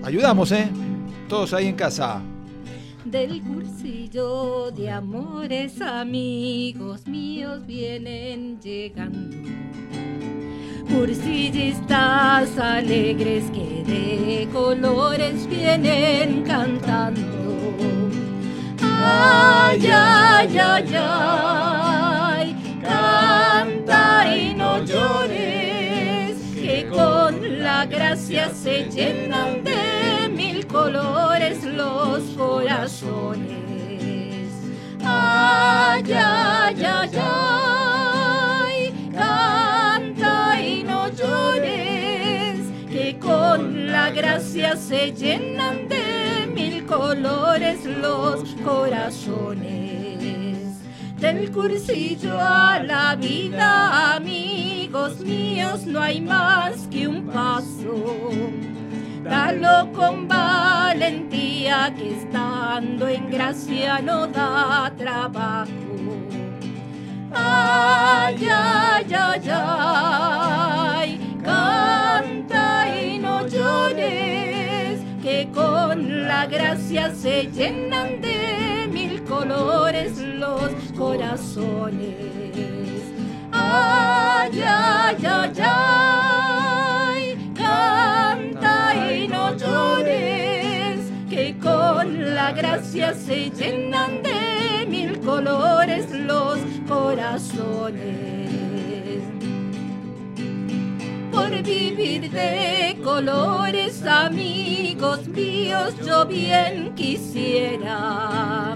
Ayudamos, 0.03 0.53
¿eh? 0.53 0.69
Todos 1.29 1.53
ahí 1.53 1.67
en 1.67 1.77
casa. 1.77 2.23
Del 3.05 3.41
cursillo 3.43 4.71
de 4.73 4.91
amores, 4.91 5.81
amigos 5.81 7.07
míos 7.07 7.65
vienen 7.67 8.61
llegando. 8.61 9.37
Cursillistas 10.89 12.59
alegres 12.59 13.45
que 13.51 13.85
de 13.85 14.49
colores 14.53 15.49
vienen 15.49 16.43
cantando 16.43 17.47
Ay, 19.09 19.87
ay, 19.93 20.59
ay, 20.59 20.95
ay, 20.99 22.47
canta 22.83 24.37
y 24.37 24.55
no 24.55 24.79
llores, 24.85 26.37
que 26.55 26.89
con 26.91 27.63
la 27.63 27.87
gracia 27.87 28.51
se 28.51 28.85
llenan 28.91 29.63
de 29.63 30.29
mil 30.29 30.67
colores 30.67 31.63
los 31.63 32.21
corazones. 32.37 33.57
Ay, 35.05 36.03
ay, 36.13 36.85
ay, 36.85 37.11
ay, 37.21 39.11
canta 39.15 40.61
y 40.61 40.83
no 40.83 41.09
llores, 41.09 42.59
que 42.91 43.17
con 43.21 43.87
la 43.93 44.11
gracia 44.11 44.75
se 44.77 45.13
llenan 45.13 45.87
de 45.89 46.06
colores 46.87 47.85
los 47.85 48.55
corazones. 48.65 49.97
Del 51.19 51.51
cursillo 51.51 52.39
a 52.39 52.79
la 52.79 53.17
vida, 53.17 54.15
amigos 54.17 55.21
míos, 55.21 55.85
no 55.87 56.01
hay 56.01 56.21
más 56.21 56.87
que 56.91 57.09
un 57.09 57.27
paso. 57.27 58.31
dalo 59.25 59.91
con 59.93 60.29
valentía 60.29 61.93
que 61.97 62.17
estando 62.17 63.09
en 63.09 63.31
gracia 63.31 64.01
no 64.01 64.27
da 64.27 64.93
trabajo. 64.97 65.71
Ay, 67.33 68.49
ay, 68.49 69.15
ay, 69.15 69.51
ay, 69.51 71.21
canta 71.43 71.96
que 75.27 75.49
con 75.53 76.29
la 76.29 76.47
gracia 76.47 77.13
se 77.13 77.51
llenan 77.51 78.21
de 78.21 78.87
mil 78.93 79.25
colores 79.25 80.19
los 80.19 80.71
corazones. 80.97 82.15
Ay, 83.51 84.63
ay, 84.65 85.27
ay, 85.27 85.53
ay, 85.65 87.53
canta 87.57 89.13
y 89.13 89.27
no 89.27 89.57
llores, 89.57 91.01
que 91.29 91.57
con 91.59 92.37
la 92.37 92.53
gracia 92.53 93.13
se 93.13 93.51
llenan 93.51 94.23
de 94.23 94.87
mil 94.89 95.19
colores 95.23 96.09
los 96.13 96.61
corazones. 96.87 98.56
Por 101.37 101.51
vivir 101.63 102.31
de 102.31 102.97
colores, 103.05 104.03
amigos 104.07 105.29
míos, 105.29 105.95
yo 106.03 106.25
bien 106.25 106.95
quisiera 106.95 108.75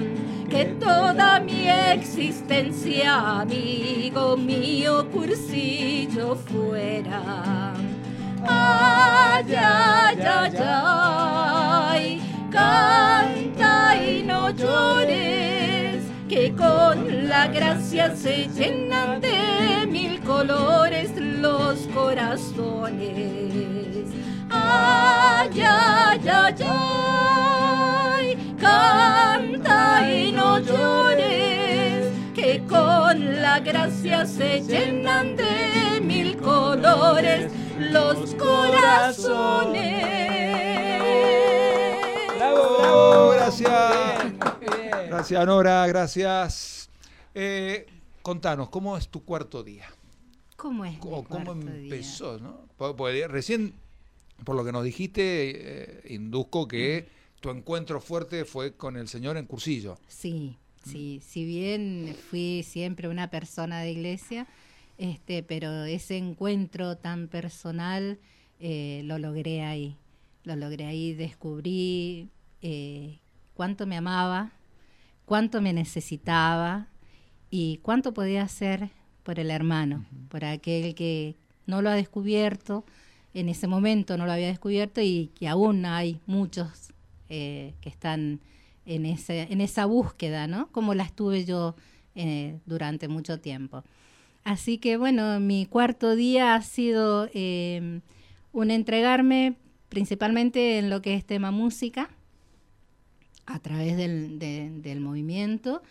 que 0.51 0.67
toda 0.79 1.41
mi 1.41 1.71
existencia, 1.71 3.41
amigo 3.41 4.37
mío, 4.37 5.09
cursillo 5.11 6.37
fuera. 6.37 7.73
Ay, 8.47 9.55
ay, 9.57 10.19
ay, 10.21 10.57
ay, 10.63 12.21
canta 12.51 13.97
y 14.05 14.23
no 14.23 14.51
llores, 14.51 16.05
que 16.29 16.55
con 16.55 17.27
la 17.27 17.47
gracia 17.47 18.15
se 18.15 18.49
llenan 18.49 19.23
de 19.23 19.80
corazones. 22.31 24.07
Ay, 24.51 25.63
ay, 25.63 26.29
ay, 26.29 26.55
ay, 26.65 28.55
canta 28.61 30.13
y 30.13 30.33
no 30.33 30.59
llores, 30.61 32.07
que 32.35 32.63
con 32.69 33.43
la 33.43 33.59
gracia 33.61 34.27
se 34.27 34.61
llenan 34.61 35.37
de 35.37 36.01
mil 36.03 36.37
colores 36.37 37.51
los 37.79 38.35
corazones. 38.37 39.81
¡Bravo, 42.37 42.79
bravo! 42.79 43.31
Gracias. 43.31 43.97
Gracias, 45.09 45.47
Nora, 45.47 45.87
gracias. 45.89 46.91
Eh, 47.35 47.87
contanos, 48.23 48.69
¿cómo 48.69 48.97
es 48.97 49.09
tu 49.09 49.25
cuarto 49.25 49.65
día? 49.65 49.89
¿Cómo 50.61 50.85
es? 50.85 50.99
¿Cómo, 50.99 51.25
cómo 51.25 51.53
empezó? 51.53 52.39
¿no? 52.39 52.69
Porque 52.77 53.27
recién, 53.27 53.73
por 54.45 54.57
lo 54.57 54.63
que 54.63 54.73
nos 54.73 54.85
dijiste, 54.85 55.23
eh, 55.23 56.03
induzco 56.11 56.69
que 56.69 57.09
tu 57.41 57.49
encuentro 57.49 57.99
fuerte 57.99 58.45
fue 58.45 58.75
con 58.75 58.99
el 58.99 59.09
Señor 59.09 59.39
en 59.39 59.47
cursillo. 59.47 59.97
Sí, 60.07 60.59
sí. 60.85 61.23
Si 61.27 61.47
bien 61.47 62.15
fui 62.29 62.63
siempre 62.63 63.09
una 63.09 63.31
persona 63.31 63.81
de 63.81 63.93
iglesia, 63.93 64.47
este, 64.99 65.43
pero 65.43 65.85
ese 65.85 66.19
encuentro 66.19 66.99
tan 66.99 67.29
personal 67.29 68.19
eh, 68.59 69.01
lo 69.07 69.19
logré 69.19 69.63
ahí. 69.63 69.97
Lo 70.45 70.57
logré 70.57 70.85
ahí, 70.85 71.15
descubrí 71.15 72.29
eh, 72.61 73.19
cuánto 73.55 73.87
me 73.87 73.97
amaba, 73.97 74.53
cuánto 75.25 75.63
me 75.63 75.73
necesitaba 75.73 76.89
y 77.49 77.79
cuánto 77.79 78.13
podía 78.13 78.43
hacer 78.43 78.91
por 79.23 79.39
el 79.39 79.51
hermano, 79.51 80.05
por 80.29 80.45
aquel 80.45 80.95
que 80.95 81.37
no 81.67 81.83
lo 81.83 81.91
ha 81.91 81.95
descubierto, 81.95 82.85
en 83.35 83.49
ese 83.49 83.67
momento 83.67 84.17
no 84.17 84.27
lo 84.27 84.33
había 84.33 84.49
descubierto 84.49 85.01
y 85.01 85.31
que 85.35 85.49
aún 85.49 85.85
hay 85.87 86.21
muchos 86.27 86.93
eh, 87.29 87.75
que 87.81 87.89
están 87.89 88.41
en, 88.87 89.07
ese, 89.07 89.47
en 89.51 89.61
esa 89.61 89.87
búsqueda, 89.87 90.47
¿no? 90.47 90.69
Como 90.73 90.95
la 90.95 91.05
estuve 91.05 91.45
yo 91.45 91.77
eh, 92.17 92.59
durante 92.67 93.07
mucho 93.07 93.39
tiempo. 93.39 93.85
Así 94.43 94.79
que 94.79 94.97
bueno, 94.97 95.39
mi 95.39 95.67
cuarto 95.67 96.17
día 96.17 96.55
ha 96.55 96.63
sido 96.63 97.29
eh, 97.35 98.01
un 98.53 98.71
entregarme 98.71 99.55
principalmente 99.89 100.79
en 100.79 100.91
lo 100.91 101.03
que 101.03 101.15
es 101.15 101.25
tema 101.25 101.51
música, 101.51 102.11
a 103.47 103.59
través 103.59 103.97
del, 103.97 104.39
del 104.39 105.01
movimiento, 105.01 105.83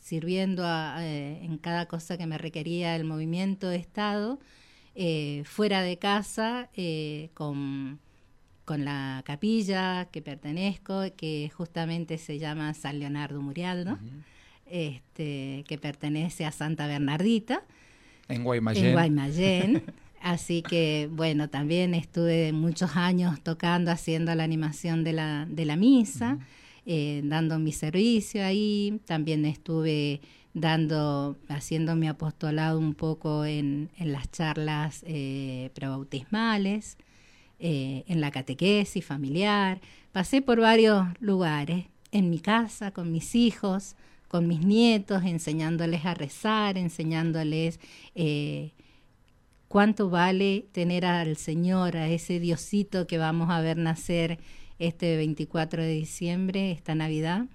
sirviendo 0.00 0.64
en 0.98 1.58
cada 1.58 1.86
cosa 1.86 2.18
que 2.18 2.26
me 2.26 2.38
requería 2.38 2.96
el 2.96 3.04
movimiento 3.04 3.68
de 3.68 3.76
Estado, 3.76 4.40
fuera 5.44 5.82
de 5.82 5.98
casa, 5.98 6.68
con 7.34 8.00
con 8.70 8.84
la 8.84 9.24
capilla 9.26 10.04
que 10.12 10.22
pertenezco, 10.22 11.02
que 11.16 11.50
justamente 11.52 12.18
se 12.18 12.38
llama 12.38 12.72
San 12.72 13.00
Leonardo 13.00 13.42
Murialdo, 13.42 13.98
este, 14.64 15.64
que 15.66 15.76
pertenece 15.76 16.46
a 16.46 16.52
Santa 16.52 16.86
Bernardita. 16.86 17.64
En 18.28 18.44
Guaymallén. 18.44 18.86
En 18.86 18.92
Guaymallén. 18.92 19.82
Así 20.22 20.62
que, 20.62 21.08
bueno, 21.10 21.50
también 21.50 21.94
estuve 21.94 22.52
muchos 22.52 22.94
años 22.94 23.40
tocando, 23.42 23.90
haciendo 23.90 24.32
la 24.36 24.44
animación 24.44 25.02
de 25.02 25.14
la, 25.14 25.46
de 25.50 25.64
la 25.64 25.74
misa, 25.74 26.38
eh, 26.86 27.22
dando 27.24 27.58
mi 27.58 27.72
servicio 27.72 28.44
ahí. 28.44 29.00
También 29.06 29.44
estuve 29.44 30.20
dando, 30.54 31.36
haciendo 31.48 31.96
mi 31.96 32.08
apostolado 32.08 32.78
un 32.78 32.94
poco 32.94 33.44
en, 33.44 33.90
las 33.98 34.30
charlas 34.30 35.04
eh, 35.06 35.70
prebautismales. 35.74 36.96
Eh, 37.62 38.04
en 38.06 38.22
la 38.22 38.30
catequesis 38.30 39.04
familiar, 39.04 39.82
pasé 40.12 40.40
por 40.40 40.60
varios 40.60 41.06
lugares, 41.20 41.84
en 42.10 42.30
mi 42.30 42.38
casa, 42.38 42.90
con 42.90 43.12
mis 43.12 43.34
hijos, 43.34 43.96
con 44.28 44.46
mis 44.46 44.64
nietos, 44.64 45.24
enseñándoles 45.24 46.06
a 46.06 46.14
rezar, 46.14 46.78
enseñándoles 46.78 47.78
eh, 48.14 48.72
cuánto 49.68 50.08
vale 50.08 50.68
tener 50.72 51.04
al 51.04 51.36
Señor, 51.36 51.98
a 51.98 52.08
ese 52.08 52.40
Diosito 52.40 53.06
que 53.06 53.18
vamos 53.18 53.50
a 53.50 53.60
ver 53.60 53.76
nacer 53.76 54.38
este 54.80 55.16
24 55.16 55.82
de 55.82 55.92
diciembre, 55.92 56.72
esta 56.72 56.96
Navidad, 56.96 57.46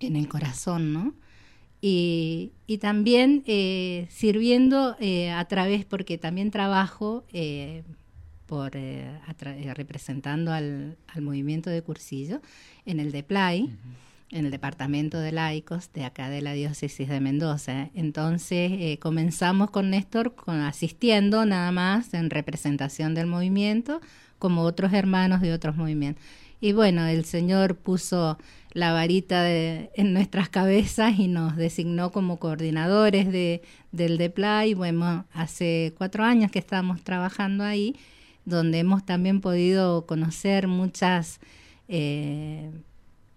en 0.00 0.16
el 0.16 0.28
corazón, 0.28 0.92
¿no? 0.94 1.14
Y, 1.82 2.52
también 2.80 3.42
eh, 3.46 4.06
sirviendo 4.08 4.96
a 5.34 5.44
través, 5.44 5.84
porque 5.84 6.16
también 6.16 6.50
trabajo 6.50 7.24
por 8.46 8.76
eh, 8.76 9.18
eh, 9.44 9.74
representando 9.74 10.52
al, 10.52 10.96
movimiento 11.20 11.70
de 11.70 11.82
Cursillo 11.82 12.40
en 12.84 13.00
el 13.00 13.12
DEPLAI, 13.12 13.70
en 14.30 14.44
el 14.44 14.50
departamento 14.50 15.18
de 15.18 15.32
laicos 15.32 15.92
de 15.92 16.04
acá 16.04 16.28
de 16.28 16.42
la 16.42 16.52
diócesis 16.52 17.08
de 17.08 17.20
Mendoza. 17.20 17.90
Entonces 17.94 18.72
eh, 18.72 18.98
comenzamos 19.00 19.70
con 19.70 19.90
Néstor 19.90 20.34
con, 20.34 20.60
asistiendo 20.60 21.46
nada 21.46 21.72
más 21.72 22.12
en 22.14 22.30
representación 22.30 23.14
del 23.14 23.26
movimiento, 23.26 24.00
como 24.44 24.60
otros 24.60 24.92
hermanos 24.92 25.40
de 25.40 25.54
otros 25.54 25.74
movimientos. 25.74 26.22
Y 26.60 26.74
bueno, 26.74 27.06
el 27.06 27.24
Señor 27.24 27.76
puso 27.76 28.36
la 28.74 28.92
varita 28.92 29.50
en 29.50 30.12
nuestras 30.12 30.50
cabezas 30.50 31.18
y 31.18 31.28
nos 31.28 31.56
designó 31.56 32.12
como 32.12 32.38
coordinadores 32.38 33.32
de, 33.32 33.62
del 33.90 34.18
DEPLAI. 34.18 34.74
Bueno, 34.74 35.24
hace 35.32 35.94
cuatro 35.96 36.24
años 36.24 36.50
que 36.50 36.58
estamos 36.58 37.00
trabajando 37.02 37.64
ahí 37.64 37.96
donde 38.44 38.80
hemos 38.80 39.06
también 39.06 39.40
podido 39.40 40.04
conocer 40.04 40.68
muchas, 40.68 41.40
eh, 41.88 42.70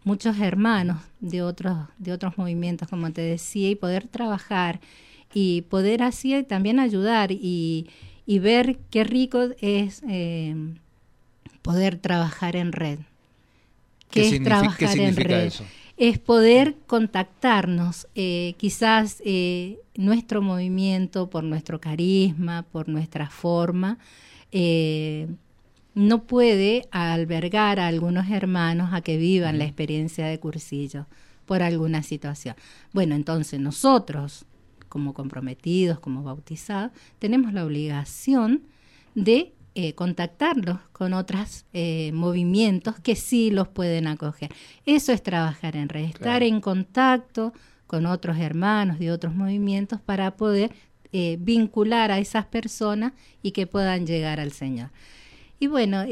muchos 0.04 0.38
hermanos 0.40 1.02
de 1.22 1.44
otros, 1.44 1.88
de 2.00 2.12
otros 2.12 2.38
movimientos, 2.38 2.90
como 2.90 3.14
te 3.14 3.22
decía, 3.22 3.70
y 3.70 3.76
poder 3.76 4.10
trabajar 4.10 4.82
y 5.34 5.62
poder 5.70 6.04
así 6.04 6.44
también 6.44 6.82
ayudar 6.82 7.32
y, 7.32 7.88
ver 8.28 8.80
qué 8.90 9.06
rico 9.06 9.52
es 9.62 10.04
eh, 10.10 10.54
poder 11.68 11.98
trabajar 11.98 12.56
en 12.56 12.72
red. 12.72 13.00
¿Qué, 14.10 14.30
es 14.30 14.42
trabajar 14.42 14.98
en 14.98 15.16
red? 15.18 15.48
Eso? 15.48 15.66
Es 15.98 16.18
poder 16.18 16.76
contactarnos, 16.86 18.08
eh, 18.16 18.54
quizás 18.58 19.22
nuestro 19.96 20.42
movimiento, 20.42 21.30
por 21.30 21.44
nuestro 21.44 21.82
carisma, 21.82 22.64
por 22.72 22.88
nuestra 22.88 23.30
forma, 23.30 23.98
eh, 24.54 25.28
no 25.94 26.24
puede 26.24 26.88
albergar 26.92 27.82
a 27.82 27.88
algunos 27.88 28.30
hermanos 28.30 28.94
a 28.94 29.02
que 29.02 29.18
vivan 29.18 29.58
la 29.58 29.66
experiencia 29.66 30.28
de 30.28 30.40
cursillo 30.40 31.06
por 31.46 31.64
alguna 31.64 32.02
situación. 32.02 32.56
Bueno, 32.94 33.14
entonces 33.16 33.60
nosotros, 33.60 34.46
como 34.88 35.14
comprometidos, 35.14 36.00
como 36.00 36.24
bautizados, 36.24 36.92
tenemos 37.20 37.52
la 37.52 37.66
obligación 37.66 38.62
de 39.16 39.52
eh, 39.80 39.94
contactarlos 39.94 40.80
con 40.92 41.14
otros 41.14 41.66
eh, 41.72 42.10
movimientos 42.12 43.00
que 43.00 43.16
sí 43.16 43.52
los 43.52 43.68
pueden 43.68 44.08
acoger. 44.08 44.50
Eso 44.88 45.12
es 45.14 45.22
trabajar 45.22 45.76
en 45.76 45.88
red, 45.88 46.06
estar 46.06 46.42
en 46.42 46.62
contacto 46.62 47.54
con 47.86 48.08
otros 48.08 48.40
hermanos 48.40 48.98
de 48.98 49.12
otros 49.12 49.36
movimientos 49.36 50.02
para 50.02 50.36
poder 50.36 50.72
eh, 51.12 51.38
vincular 51.40 52.10
a 52.10 52.18
esas 52.18 52.48
personas 52.48 53.14
y 53.44 53.52
que 53.52 53.68
puedan 53.68 54.08
llegar 54.08 54.40
al 54.40 54.52
Señor. 54.52 54.90
Y 55.60 55.68
bueno, 55.68 56.06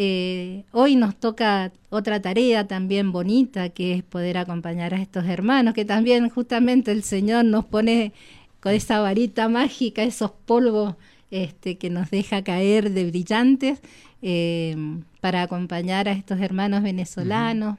hoy 0.72 0.95
nos 0.95 1.16
toca 1.16 1.72
otra 1.89 2.22
tarea 2.22 2.68
también 2.68 3.11
bonita, 3.11 3.70
que 3.70 3.95
es 3.95 4.03
poder 4.03 4.38
acompañar 4.38 4.93
a 4.93 5.01
estos 5.01 5.26
hermanos, 5.26 5.74
que 5.74 5.86
también 5.86 6.30
justamente 6.30 6.91
el 6.91 7.01
Señor 7.01 7.45
nos 7.45 7.66
pone 7.66 8.13
con 8.59 8.74
esa 8.74 8.99
varita 8.99 9.49
mágica, 9.49 10.03
esos 10.03 10.30
polvos 10.45 10.93
este, 11.36 11.78
que 11.78 11.90
nos 11.90 12.10
deja 12.12 12.46
caer 12.46 12.92
de 12.92 13.06
brillantes 13.08 13.82
eh, 14.22 14.74
para 15.20 15.42
acompañar 15.42 16.08
a 16.08 16.14
estos 16.14 16.40
hermanos 16.40 16.82
venezolanos, 16.82 17.78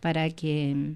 para 0.00 0.30
que 0.30 0.94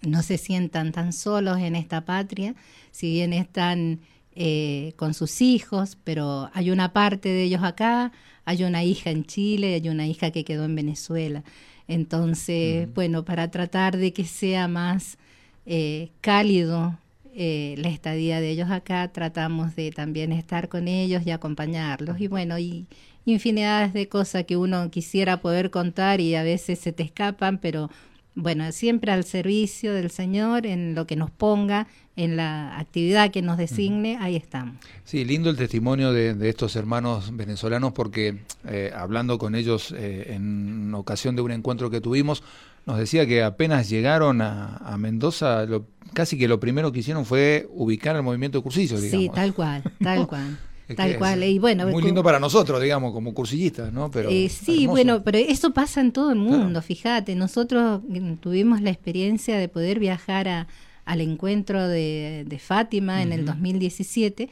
no 0.00 0.22
se 0.22 0.38
sientan 0.38 0.92
tan 0.92 1.12
solos 1.12 1.58
en 1.58 1.76
esta 1.76 2.06
patria, 2.06 2.54
si 2.90 3.12
bien 3.12 3.34
están 3.34 4.00
eh, 4.34 4.94
con 4.96 5.12
sus 5.12 5.42
hijos, 5.42 5.98
pero 6.04 6.48
hay 6.54 6.70
una 6.70 6.94
parte 6.94 7.28
de 7.28 7.42
ellos 7.42 7.62
acá, 7.62 8.12
hay 8.46 8.64
una 8.64 8.82
hija 8.82 9.10
en 9.10 9.26
Chile, 9.26 9.74
hay 9.74 9.90
una 9.90 10.06
hija 10.06 10.30
que 10.30 10.42
quedó 10.42 10.64
en 10.64 10.74
Venezuela. 10.74 11.44
Entonces, 11.86 12.88
bueno, 12.94 13.26
para 13.26 13.50
tratar 13.50 13.98
de 13.98 14.14
que 14.14 14.24
sea 14.24 14.68
más 14.68 15.18
eh, 15.66 16.12
cálido 16.22 16.98
eh, 17.34 17.74
la 17.78 17.88
estadía 17.88 18.40
de 18.40 18.50
ellos 18.50 18.70
acá, 18.70 19.08
tratamos 19.12 19.76
de 19.76 19.90
también 19.92 20.32
estar 20.32 20.68
con 20.68 20.88
ellos 20.88 21.22
y 21.26 21.30
acompañarlos. 21.30 22.20
Y 22.20 22.28
bueno, 22.28 22.58
y 22.58 22.86
infinidades 23.24 23.92
de 23.92 24.08
cosas 24.08 24.44
que 24.44 24.56
uno 24.56 24.90
quisiera 24.90 25.40
poder 25.40 25.70
contar 25.70 26.20
y 26.20 26.34
a 26.34 26.42
veces 26.42 26.78
se 26.78 26.92
te 26.92 27.02
escapan, 27.02 27.58
pero 27.58 27.90
bueno, 28.34 28.70
siempre 28.72 29.12
al 29.12 29.24
servicio 29.24 29.92
del 29.92 30.10
Señor, 30.10 30.66
en 30.66 30.94
lo 30.94 31.06
que 31.06 31.16
nos 31.16 31.30
ponga, 31.30 31.88
en 32.16 32.36
la 32.36 32.78
actividad 32.78 33.30
que 33.30 33.42
nos 33.42 33.56
designe, 33.56 34.18
ahí 34.20 34.36
estamos. 34.36 34.76
Sí, 35.04 35.24
lindo 35.24 35.50
el 35.50 35.56
testimonio 35.56 36.12
de, 36.12 36.48
estos 36.48 36.76
hermanos 36.76 37.34
venezolanos 37.36 37.92
porque 37.92 38.40
eh, 38.68 38.92
hablando 38.94 39.38
con 39.38 39.54
ellos 39.54 39.94
eh, 39.96 40.34
en 40.34 40.92
ocasión 40.94 41.34
de 41.34 41.42
un 41.42 41.50
encuentro 41.50 41.90
que 41.90 42.00
tuvimos, 42.00 42.42
nos 42.86 42.98
decía 42.98 43.26
que 43.26 43.42
apenas 43.42 43.88
llegaron 43.88 44.40
a, 44.42 44.96
Mendoza, 44.98 45.64
lo, 45.66 45.86
casi 46.12 46.38
que 46.38 46.48
lo 46.48 46.60
primero 46.60 46.92
que 46.92 47.00
hicieron 47.00 47.24
fue 47.24 47.68
ubicar 47.70 48.16
el 48.16 48.22
movimiento 48.22 48.58
de 48.58 48.62
cursillos, 48.62 49.02
digamos. 49.02 49.24
Sí, 49.24 49.30
tal 49.34 49.54
cual, 49.54 49.82
tal 50.02 50.26
cual. 50.26 50.58
Tal 50.96 51.18
cual. 51.18 51.44
Y 51.44 51.58
bueno, 51.58 51.86
muy 51.88 52.02
lindo 52.02 52.22
para 52.22 52.40
nosotros, 52.40 52.80
digamos, 52.82 53.12
como 53.12 53.34
cursillistas, 53.34 53.92
¿no? 53.92 54.10
Pero 54.10 54.30
eh, 54.30 54.48
sí, 54.48 54.86
bueno, 54.86 55.22
pero 55.22 55.38
eso 55.38 55.72
pasa 55.72 56.00
en 56.00 56.12
todo 56.12 56.32
el 56.32 56.38
mundo, 56.38 56.82
fíjate. 56.82 57.34
Nosotros 57.34 58.00
mm, 58.06 58.34
tuvimos 58.34 58.80
la 58.80 58.90
experiencia 58.90 59.56
de 59.58 59.68
poder 59.68 59.98
viajar 59.98 60.48
a, 60.48 60.68
al 61.04 61.20
encuentro 61.20 61.88
de, 61.88 62.60
Fátima 62.60 63.22
en 63.22 63.32
el 63.32 63.44
2017 63.44 64.48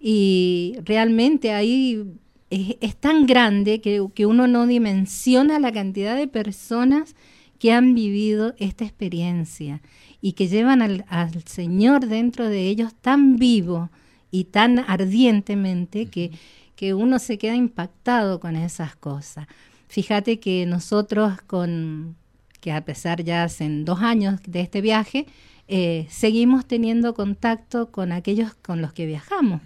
y 0.00 0.76
realmente 0.84 1.52
ahí 1.52 2.04
es, 2.50 2.96
tan 2.96 3.26
grande 3.26 3.80
que, 3.80 4.04
que, 4.14 4.26
uno 4.26 4.46
no 4.46 4.66
dimensiona 4.66 5.58
la 5.58 5.72
cantidad 5.72 6.16
de 6.16 6.26
personas 6.26 7.14
que 7.60 7.72
han 7.72 7.94
vivido 7.94 8.54
esta 8.58 8.84
experiencia 8.84 9.82
y 10.20 10.32
que 10.32 10.48
llevan 10.48 10.82
al, 10.82 11.04
Señor 11.46 12.06
dentro 12.06 12.48
de 12.48 12.66
ellos 12.68 12.94
tan 13.00 13.36
vivo 13.36 13.90
y 14.30 14.44
tan 14.44 14.78
ardientemente 14.78 16.06
que, 16.06 16.30
que 16.76 16.94
uno 16.94 17.18
se 17.18 17.38
queda 17.38 17.54
impactado 17.54 18.40
con 18.40 18.56
esas 18.56 18.96
cosas. 18.96 19.46
Fíjate 19.88 20.38
que 20.38 20.66
nosotros 20.66 21.40
con, 21.46 22.16
que 22.60 22.72
a 22.72 22.84
pesar 22.84 23.24
ya 23.24 23.42
hacen 23.42 23.84
dos 23.84 24.00
años 24.00 24.40
de 24.46 24.60
este 24.60 24.80
viaje, 24.80 25.26
eh, 25.66 26.06
seguimos 26.10 26.66
teniendo 26.66 27.14
contacto 27.14 27.90
con 27.90 28.12
aquellos 28.12 28.54
con 28.54 28.82
los 28.82 28.92
que 28.92 29.06
viajamos. 29.06 29.60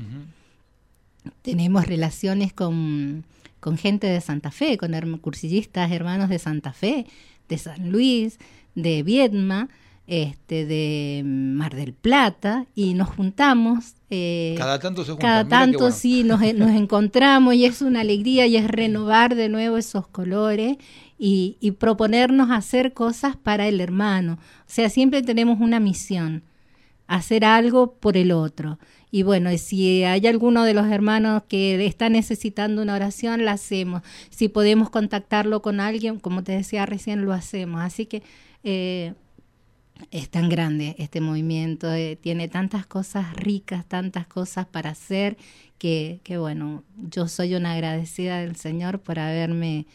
Tenemos 1.43 1.87
relaciones 1.87 2.53
con, 2.53 3.25
con, 3.61 3.79
gente 3.79 4.07
de 4.07 4.21
Santa 4.21 4.51
Fe, 4.51 4.77
con 4.77 4.93
cursillistas 5.19 5.91
hermanos 5.91 6.29
de 6.29 6.39
Santa 6.39 6.73
Fe, 6.73 7.07
de 7.49 7.59
San 7.59 7.91
Luis, 7.91 8.39
de 8.75 9.03
Viedma, 9.03 9.69
este, 10.07 10.67
de 10.67 11.23
Mar 11.25 11.75
del 11.75 11.95
Plata, 11.95 12.67
y 12.75 12.95
nos 12.95 13.09
juntamos. 13.09 13.95
Eh, 14.17 14.55
cada 14.57 14.79
tanto 14.79 15.05
se 15.05 15.11
juntan. 15.11 15.29
Cada 15.29 15.49
tanto 15.49 15.91
sí, 15.91 16.23
nos, 16.23 16.41
nos 16.55 16.71
encontramos 16.71 17.55
y 17.55 17.65
es 17.65 17.83
una 17.83 18.03
alegría 18.03 18.47
y 18.47 18.57
es 18.57 18.69
renovar 18.69 19.35
de 19.35 19.49
nuevo 19.49 19.77
esos 19.77 20.07
colores 20.07 20.77
y, 21.19 21.57
y 21.59 21.73
proponernos 21.73 22.53
hacer 22.53 22.93
cosas 22.93 23.37
para 23.37 23.67
el 23.67 23.81
hermano. 23.81 24.35
O 24.35 24.69
sea, 24.69 24.89
siempre 24.89 25.23
tenemos 25.23 25.61
una 25.61 25.81
misión, 25.81 26.45
hacer 27.09 27.45
algo 27.45 27.95
por 27.95 28.17
el 28.17 28.31
otro. 28.31 28.79
Y 29.11 29.25
bueno, 29.25 29.51
si 29.59 30.05
hay 30.05 30.27
alguno 30.29 30.63
de 30.63 30.75
los 30.75 30.87
hermanos 30.87 31.43
que 31.49 31.85
está 31.85 32.09
necesitando 32.09 32.83
una 32.83 32.95
oración, 32.95 33.45
la 33.45 33.53
hacemos. 33.53 34.03
Si 34.31 34.49
podemos 34.49 34.91
contactarlo 34.91 35.61
con 35.61 35.81
alguien, 35.81 36.21
como 36.21 36.45
te 36.45 36.53
decía 36.53 36.87
recién, 36.87 37.25
lo 37.25 37.33
hacemos. 37.33 37.81
Así 37.81 38.07
que 38.07 38.23
eh, 38.63 39.15
es 40.11 40.29
tan 40.29 40.49
grande 40.49 40.97
este 40.99 41.21
movimiento, 41.21 41.93
eh, 41.93 42.17
tiene 42.21 42.49
tantas 42.49 42.87
cosas 42.87 43.35
ricas, 43.35 43.87
tantas 43.87 44.27
cosas 44.27 44.67
para 44.67 44.91
hacer, 44.91 45.37
que, 45.79 46.21
que 46.23 46.39
bueno, 46.39 46.83
yo 47.11 47.29
soy 47.29 47.55
una 47.55 47.73
agradecida 47.73 48.39
del 48.39 48.57
Señor 48.57 49.01
por 49.01 49.19
haberme 49.19 49.87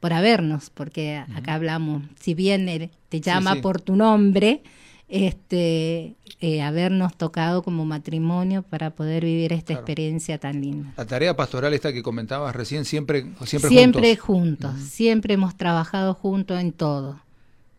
por 0.00 0.12
habernos, 0.12 0.70
porque 0.70 1.16
acá 1.16 1.54
hablamos, 1.54 2.02
si 2.18 2.34
bien 2.34 2.68
él 2.68 2.90
te 3.08 3.20
llama 3.20 3.56
por 3.56 3.80
tu 3.80 3.96
nombre, 3.96 4.62
este, 5.08 6.14
eh, 6.40 6.62
habernos 6.62 7.14
tocado 7.16 7.62
como 7.62 7.84
matrimonio 7.84 8.62
para 8.62 8.90
poder 8.90 9.24
vivir 9.24 9.52
esta 9.52 9.74
experiencia 9.74 10.38
tan 10.38 10.60
linda. 10.60 10.94
La 10.96 11.04
tarea 11.04 11.36
pastoral 11.36 11.74
esta 11.74 11.92
que 11.92 12.02
comentabas 12.02 12.56
recién, 12.56 12.84
siempre, 12.84 13.26
siempre, 13.44 13.68
siempre 13.68 14.16
juntos. 14.16 14.74
siempre 14.80 15.34
hemos 15.34 15.56
trabajado 15.56 16.14
juntos 16.14 16.58
en 16.58 16.72
todo, 16.72 17.20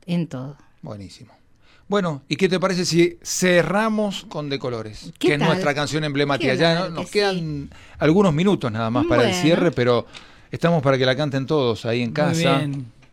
en 0.06 0.28
todo. 0.28 0.58
Buenísimo. 0.84 1.32
Bueno, 1.94 2.24
¿y 2.28 2.38
qué 2.38 2.50
te 2.50 2.60
parece 2.60 2.86
si 2.86 3.20
cerramos 3.22 4.26
con 4.28 4.50
De 4.50 4.58
Colores? 4.58 5.14
Que 5.20 5.36
es 5.36 5.40
nuestra 5.40 5.76
canción 5.76 6.04
emblemática. 6.04 6.56
Ya 6.56 6.90
nos 6.90 7.08
quedan 7.12 7.70
algunos 8.00 8.34
minutos 8.34 8.72
nada 8.72 8.90
más 8.90 9.06
para 9.06 9.30
el 9.30 9.36
cierre, 9.36 9.70
pero 9.70 10.08
estamos 10.50 10.82
para 10.82 10.98
que 10.98 11.06
la 11.06 11.16
canten 11.16 11.46
todos 11.46 11.86
ahí 11.86 12.02
en 12.02 12.12
casa. 12.12 12.64
¿eh? 12.64 12.72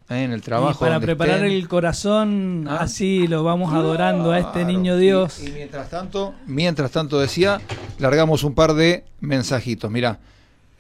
en 0.08 0.32
el 0.32 0.40
trabajo. 0.40 0.80
para 0.80 0.98
preparar 0.98 1.44
el 1.44 1.68
corazón, 1.68 2.64
ah. 2.70 2.78
así 2.80 3.26
lo 3.26 3.44
vamos 3.44 3.74
adorando 3.74 4.32
a 4.32 4.38
este 4.38 4.64
niño 4.64 4.96
Dios. 4.96 5.46
Y, 5.46 5.50
mientras 5.50 5.90
tanto, 5.90 6.34
mientras 6.46 6.90
tanto 6.90 7.20
decía, 7.20 7.60
largamos 7.98 8.44
un 8.44 8.54
par 8.54 8.72
de 8.72 9.04
mensajitos. 9.20 9.90
Mira, 9.90 10.20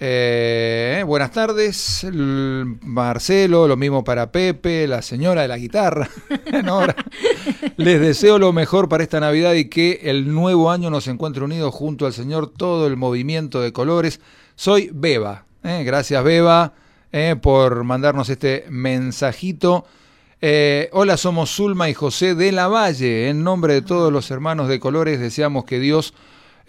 eh, 0.00 1.04
buenas 1.06 1.30
tardes, 1.30 2.06
Marcelo, 2.10 3.68
lo 3.68 3.76
mismo 3.76 4.02
para 4.02 4.32
Pepe, 4.32 4.88
la 4.88 5.02
señora 5.02 5.42
de 5.42 5.48
la 5.48 5.58
guitarra. 5.58 6.08
Les 7.76 8.00
deseo 8.00 8.38
lo 8.38 8.52
mejor 8.52 8.88
para 8.88 9.02
esta 9.02 9.20
Navidad 9.20 9.54
y 9.54 9.66
que 9.66 10.00
el 10.04 10.32
nuevo 10.32 10.70
año 10.70 10.90
nos 10.90 11.06
encuentre 11.06 11.44
unidos 11.44 11.74
junto 11.74 12.06
al 12.06 12.12
Señor 12.12 12.50
todo 12.50 12.86
el 12.86 12.96
movimiento 12.96 13.60
de 13.60 13.72
colores. 13.72 14.20
Soy 14.56 14.90
Beba. 14.92 15.44
¿eh? 15.62 15.84
gracias, 15.84 16.22
Beba. 16.24 16.72
Eh, 17.12 17.36
por 17.40 17.84
mandarnos 17.84 18.28
este 18.28 18.64
mensajito. 18.70 19.84
Eh, 20.40 20.88
hola, 20.92 21.16
somos 21.16 21.54
Zulma 21.54 21.90
y 21.90 21.94
José 21.94 22.34
de 22.34 22.52
la 22.52 22.68
Valle. 22.68 23.28
En 23.28 23.42
nombre 23.44 23.74
de 23.74 23.82
todos 23.82 24.12
los 24.12 24.30
hermanos 24.30 24.68
de 24.68 24.80
colores, 24.80 25.20
deseamos 25.20 25.64
que 25.64 25.78
Dios 25.78 26.14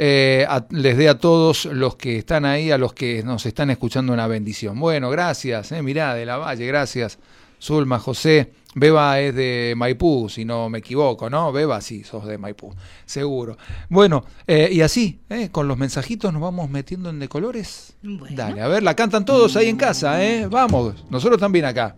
eh, 0.03 0.47
les 0.71 0.97
dé 0.97 1.09
a 1.09 1.19
todos 1.19 1.65
los 1.65 1.95
que 1.95 2.17
están 2.17 2.43
ahí, 2.43 2.71
a 2.71 2.79
los 2.79 2.91
que 2.91 3.21
nos 3.21 3.45
están 3.45 3.69
escuchando, 3.69 4.11
una 4.11 4.25
bendición. 4.25 4.79
Bueno, 4.79 5.11
gracias. 5.11 5.71
mirá, 5.83 6.15
de 6.15 6.25
la 6.25 6.37
Valle, 6.37 6.65
gracias. 6.65 7.19
Zulma, 7.61 7.99
José. 7.99 8.51
Beba 8.73 9.19
es 9.19 9.35
de 9.35 9.75
Maipú, 9.77 10.27
si 10.27 10.43
no 10.43 10.69
me 10.69 10.79
equivoco, 10.79 11.29
¿no? 11.29 11.51
Beba, 11.51 11.79
sí, 11.81 12.03
sos 12.03 12.25
de 12.25 12.39
Maipú, 12.39 12.73
seguro. 13.05 13.57
Bueno, 13.89 14.25
eh, 14.47 14.69
y 14.71 14.81
así, 14.81 15.19
eh, 15.29 15.49
con 15.51 15.67
los 15.67 15.77
mensajitos 15.77 16.33
nos 16.33 16.41
vamos 16.41 16.67
metiendo 16.71 17.11
en 17.11 17.19
de 17.19 17.27
colores. 17.27 17.93
Dale, 18.01 18.61
a 18.61 18.67
ver, 18.69 18.81
la 18.81 18.95
cantan 18.95 19.23
todos 19.23 19.55
ahí 19.55 19.69
en 19.69 19.77
casa, 19.77 20.23
¿eh? 20.23 20.47
Vamos, 20.47 21.05
nosotros 21.11 21.39
también 21.39 21.65
acá. 21.65 21.93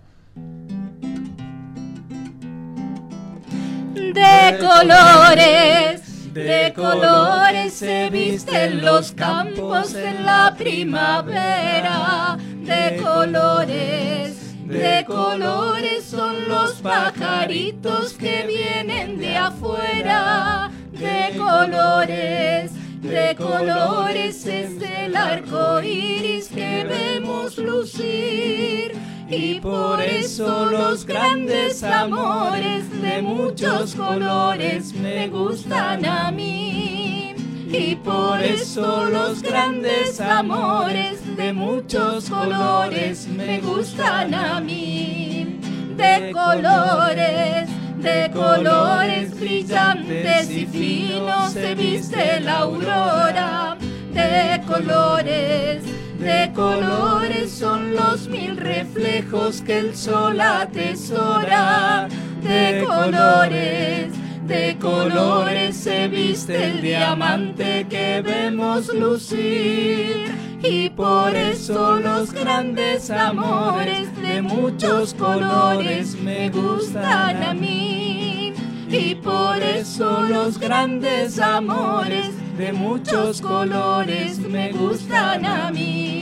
De 3.96 4.58
colores, 4.60 6.03
de 6.34 6.74
colores 6.74 7.74
se 7.74 8.10
visten 8.10 8.84
los 8.84 9.12
campos 9.12 9.94
en 9.96 10.26
la 10.26 10.54
primavera, 10.58 12.38
de 12.40 13.02
colores 13.02 14.44
de 14.66 15.06
colores 15.06 16.06
son 16.06 16.48
los 16.48 16.74
pajaritos 16.74 18.14
que 18.14 18.46
vienen 18.48 19.20
de 19.20 19.38
afuera, 19.38 20.72
de 20.92 21.38
colores. 21.38 22.72
de 23.02 23.36
colores 23.36 24.46
es 24.46 24.82
el 24.82 25.16
arco 25.18 25.82
iris 25.82 26.48
que 26.48 26.86
vemos 26.86 27.58
lucir. 27.58 28.94
Y 29.36 29.60
por 29.60 30.00
eso 30.02 30.66
los 30.66 31.06
grandes 31.06 31.84
amores 31.84 32.90
de 33.02 33.22
muchos 33.22 33.96
colores 33.96 34.94
me 34.94 35.28
gustan 35.28 36.06
a 36.06 36.32
mí. 36.32 37.34
Y 37.68 37.96
por 37.96 38.42
eso 38.42 39.06
los 39.06 39.42
grandes 39.42 40.22
amores 40.22 41.36
de 41.36 41.52
muchos 41.52 42.30
colores 42.30 43.28
me 43.28 43.60
gustan 43.60 44.34
a 44.36 44.62
mí. 44.62 45.60
De 45.98 46.32
colores 46.32 47.70
de 48.04 48.30
colores 48.32 49.40
brillantes 49.40 50.50
y 50.52 50.66
finos 50.66 51.54
se 51.54 51.74
viste 51.74 52.42
la 52.42 52.60
aurora, 52.60 53.78
de 54.12 54.62
colores, 54.68 55.84
de 56.24 56.52
colores 56.54 57.52
son 57.52 57.94
los 57.94 58.28
mil 58.28 58.56
reflejos 58.56 59.62
que 59.62 59.80
el 59.80 59.96
sol 59.96 60.40
atesora, 60.40 62.08
de 62.42 62.84
colores. 62.86 64.14
De 64.48 64.78
colores 64.78 65.78
se 65.78 66.08
viste 66.10 66.66
el 66.66 66.82
diamante 66.82 67.88
que 67.90 68.22
vemos 68.22 68.94
lucir 68.94 70.34
y 70.62 70.90
por 70.90 71.34
eso 71.34 71.98
los 71.98 72.34
grandes 72.34 73.10
amores 73.10 74.08
de 74.22 74.42
muchos 74.42 75.14
colores 75.14 76.16
me 76.16 76.50
gustan 76.50 77.44
a 77.44 77.54
mí. 77.54 78.54
Y 78.90 79.16
por 79.16 79.62
eso 79.64 80.22
los 80.22 80.60
grandes 80.60 81.40
amores 81.40 82.30
de 82.58 82.72
muchos 82.72 83.42
colores 83.42 84.40
me 84.40 84.72
gustan 84.72 85.46
a 85.46 85.72
mí. 85.72 86.13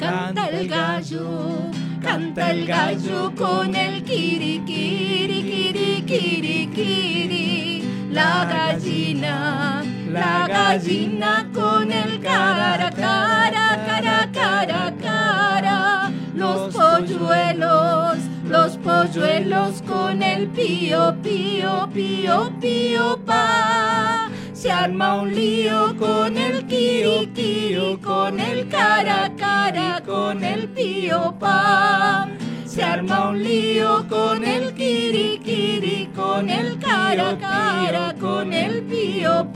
Canta 0.00 0.46
el 0.48 0.66
gallo, 0.66 1.70
canta 2.00 2.50
el 2.52 2.66
gallo 2.66 3.32
con 3.36 3.74
el 3.74 4.02
kiri 4.02 4.62
kiri 4.64 5.42
kiri 5.42 6.02
kiri 6.06 6.70
kiri. 6.74 7.84
La 8.10 8.46
gallina 8.46 9.84
la 10.10 10.48
gallina 10.48 11.48
con 11.54 11.92
el 11.92 12.18
cara, 12.20 12.90
cara, 12.90 13.76
cara, 13.86 14.28
cara, 14.32 14.94
cara. 15.00 16.10
Los 16.34 16.74
polluelos, 16.74 18.18
los 18.44 18.76
polluelos 18.78 19.82
con 19.82 20.22
el 20.22 20.48
pío, 20.48 21.14
pío, 21.22 21.88
pío, 21.92 22.50
pío, 22.58 23.18
pa. 23.26 24.19
Se 24.60 24.70
arma 24.70 25.22
un 25.22 25.34
lío 25.34 25.96
con 25.96 26.36
el 26.36 26.66
kiri, 26.66 27.96
con 28.02 28.38
el 28.38 28.68
cara, 28.68 29.32
cara, 29.34 30.02
con 30.04 30.44
el 30.44 30.68
pío, 30.68 31.34
pa. 31.40 32.28
Se 32.66 32.82
arma 32.82 33.30
un 33.30 33.42
lío 33.42 34.06
con 34.06 34.44
el 34.44 34.74
kiri 34.74 36.10
con 36.14 36.50
el 36.50 36.78
cara 36.78 37.38
cara, 37.38 38.14
con 38.20 38.52
el 38.52 38.82
pío 38.82 39.48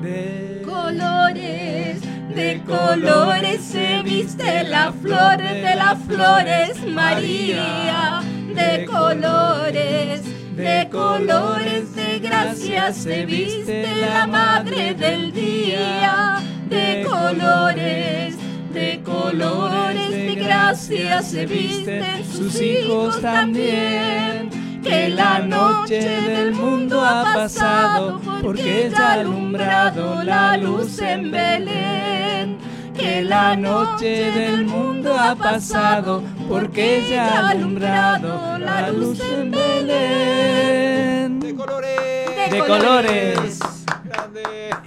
De 0.00 0.62
colores, 0.64 2.00
de 2.32 2.62
colores 2.64 3.60
se 3.60 4.02
viste 4.02 4.62
la 4.68 4.92
flor 4.92 5.38
de 5.38 5.74
las 5.74 5.98
flores 6.04 6.80
María. 6.86 8.22
De 8.54 8.84
colores, 8.86 10.22
de 10.56 10.88
colores 10.90 11.94
de 11.94 12.18
gracia 12.20 12.92
se 12.92 13.26
viste 13.26 13.86
la 13.96 14.26
madre 14.26 14.94
del 14.94 15.32
día. 15.32 16.42
De 16.68 17.04
colores 17.08 18.36
de 18.72 19.00
colores 19.04 20.10
de 20.10 20.34
gracia 20.34 21.22
se 21.22 21.46
visten 21.46 22.24
sus 22.24 22.60
hijos 22.60 23.20
también. 23.20 24.50
Que 24.82 25.08
la 25.08 25.38
noche 25.38 26.00
del 26.00 26.52
mundo 26.52 27.00
ha 27.00 27.24
pasado 27.34 28.20
porque 28.42 28.90
ya 28.90 29.12
ha 29.12 29.12
alumbrado 29.14 30.22
la 30.22 30.56
luz 30.56 30.98
en 31.00 31.30
Belén. 31.30 32.58
Que 32.96 33.22
la 33.22 33.56
noche 33.56 34.30
del 34.30 34.66
mundo 34.66 35.14
ha 35.18 35.34
pasado 35.34 36.22
porque 36.48 37.04
ya 37.10 37.38
ha 37.38 37.50
alumbrado 37.50 38.58
la 38.58 38.90
luz 38.90 39.20
en 39.20 39.50
Belén. 39.50 41.40
De 41.40 41.54
colores. 41.54 42.50
De, 42.50 42.58
colores. 42.60 43.58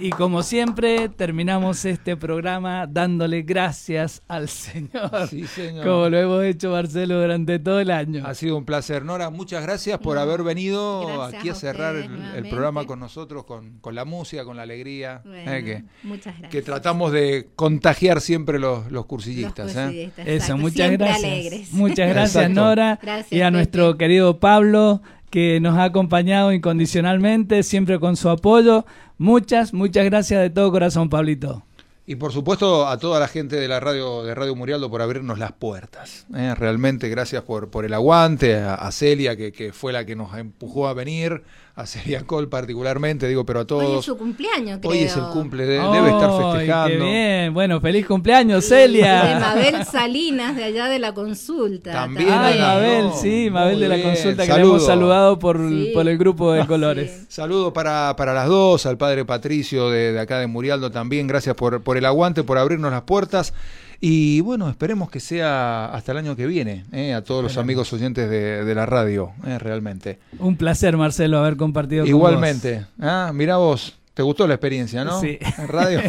Y 0.00 0.10
como 0.10 0.42
siempre, 0.42 1.08
terminamos 1.08 1.84
este 1.84 2.16
programa 2.16 2.86
dándole 2.86 3.42
gracias 3.42 4.22
al 4.28 4.48
Señor. 4.48 5.28
Sí, 5.28 5.46
señor. 5.46 5.84
Como 5.84 6.08
lo 6.08 6.18
hemos 6.18 6.44
hecho, 6.44 6.70
Marcelo, 6.70 7.20
durante 7.20 7.58
todo 7.58 7.80
el 7.80 7.90
año. 7.90 8.24
Ha 8.24 8.34
sido 8.34 8.56
un 8.56 8.64
placer. 8.64 9.04
Nora, 9.04 9.30
muchas 9.30 9.62
gracias 9.62 9.98
por 9.98 10.18
haber 10.18 10.42
venido 10.44 11.22
aquí 11.24 11.48
a, 11.48 11.54
cerrar 11.54 11.96
el, 11.96 12.48
programa 12.48 12.84
con 12.86 13.00
nosotros, 13.00 13.44
con, 13.44 13.80
la 13.90 14.04
música, 14.04 14.44
con 14.44 14.56
la 14.56 14.62
alegría. 14.62 15.22
Eh, 15.26 15.62
que, 15.64 16.06
muchas 16.06 16.34
gracias. 16.38 16.50
Que 16.50 16.62
tratamos 16.62 17.10
de 17.10 17.48
contagiar 17.56 18.20
siempre 18.20 18.58
los, 18.58 18.90
los 18.92 19.06
cursillistas. 19.06 19.74
¿eh? 19.76 20.12
Eso, 20.18 20.56
muchas 20.56 20.92
gracias. 20.92 21.72
Muchas 21.72 22.08
gracias, 22.14 22.50
Nora. 22.50 23.00
y 23.30 23.40
a 23.40 23.50
nuestro 23.50 23.96
querido 23.96 24.38
Pablo 24.38 25.02
que 25.30 25.60
nos 25.60 25.76
ha 25.76 25.84
acompañado 25.84 26.52
incondicionalmente, 26.52 27.62
siempre 27.62 27.98
con 27.98 28.16
su 28.16 28.28
apoyo. 28.28 28.86
Muchas, 29.18 29.74
muchas 29.74 30.04
gracias 30.04 30.40
de 30.40 30.50
todo 30.50 30.70
corazón, 30.70 31.08
Pablito. 31.08 31.67
Y 32.10 32.16
por 32.16 32.32
supuesto 32.32 32.88
a 32.88 32.96
toda 32.96 33.20
la 33.20 33.28
gente 33.28 33.56
de 33.56 33.68
la 33.68 33.80
radio 33.80 34.22
de 34.22 34.34
Radio 34.34 34.56
Murialdo 34.56 34.90
por 34.90 35.02
abrirnos 35.02 35.38
las 35.38 35.52
puertas. 35.52 36.24
¿eh? 36.34 36.54
Realmente 36.54 37.10
gracias 37.10 37.42
por, 37.42 37.68
por 37.68 37.84
el 37.84 37.92
aguante, 37.92 38.56
a, 38.56 38.90
Celia 38.92 39.36
que, 39.36 39.52
que, 39.52 39.74
fue 39.74 39.92
la 39.92 40.06
que 40.06 40.16
nos 40.16 40.34
empujó 40.34 40.88
a 40.88 40.94
venir, 40.94 41.42
a 41.74 41.86
Celia 41.86 42.22
Col 42.22 42.48
particularmente, 42.48 43.28
digo, 43.28 43.44
pero 43.44 43.60
a 43.60 43.66
todos. 43.66 43.84
Hoy 43.84 43.98
es 43.98 44.04
su 44.06 44.16
cumpleaños, 44.16 44.78
creo. 44.78 44.90
Hoy 44.90 45.00
es 45.00 45.16
el 45.16 45.24
cumple, 45.24 45.66
debe 45.66 46.08
estar 46.08 46.30
festejando. 46.30 46.88
Qué 46.88 46.96
bien, 46.96 47.54
bueno, 47.54 47.78
feliz 47.80 48.06
cumpleaños, 48.06 48.64
Celia. 48.64 49.24
De 49.24 49.34
Mabel 49.38 49.84
Salinas, 49.84 50.56
de 50.56 50.64
allá 50.64 50.86
de 50.86 50.98
la 50.98 51.12
consulta. 51.12 51.92
También. 51.92 52.30
Ay, 52.32 52.58
Mabel, 52.58 53.10
sí, 53.20 53.50
Mabel 53.50 53.80
de 53.80 53.88
la 53.88 54.02
consulta, 54.02 54.46
que 54.46 54.54
le 54.54 54.62
hemos 54.62 54.86
saludado 54.86 55.38
por, 55.38 55.58
por 55.92 56.08
el 56.08 56.16
grupo 56.16 56.52
de 56.52 56.66
colores. 56.66 57.26
Saludo 57.28 57.74
para, 57.74 58.16
para 58.16 58.32
las 58.32 58.48
dos, 58.48 58.86
al 58.86 58.96
padre 58.96 59.26
Patricio 59.26 59.90
de, 59.90 60.12
de 60.14 60.20
acá 60.20 60.38
de 60.40 60.46
Murialdo 60.46 60.90
también, 60.90 61.26
gracias 61.26 61.54
por, 61.54 61.82
por 61.82 61.97
el 61.98 62.06
aguante, 62.06 62.42
por 62.42 62.58
abrirnos 62.58 62.90
las 62.90 63.02
puertas. 63.02 63.52
Y 64.00 64.40
bueno, 64.42 64.68
esperemos 64.70 65.10
que 65.10 65.18
sea 65.18 65.86
hasta 65.86 66.12
el 66.12 66.18
año 66.18 66.36
que 66.36 66.46
viene, 66.46 66.84
eh, 66.92 67.14
a 67.14 67.24
todos 67.24 67.42
los 67.42 67.56
amigos 67.56 67.92
oyentes 67.92 68.30
de, 68.30 68.74
la 68.74 68.86
radio, 68.86 69.32
eh, 69.44 69.58
realmente. 69.58 70.20
Un 70.38 70.56
placer, 70.56 70.96
Marcelo, 70.96 71.38
haber 71.38 71.56
compartido 71.56 72.06
Igualmente. 72.06 72.74
con 72.74 72.84
vos. 72.84 72.90
Ah, 73.00 73.32
mira 73.34 73.56
vos, 73.56 73.98
te 74.14 74.22
gustó 74.22 74.46
la 74.46 74.54
experiencia, 74.54 75.04
¿no? 75.04 75.20
Sí. 75.20 75.38
En 75.58 75.68
radio. 75.68 76.00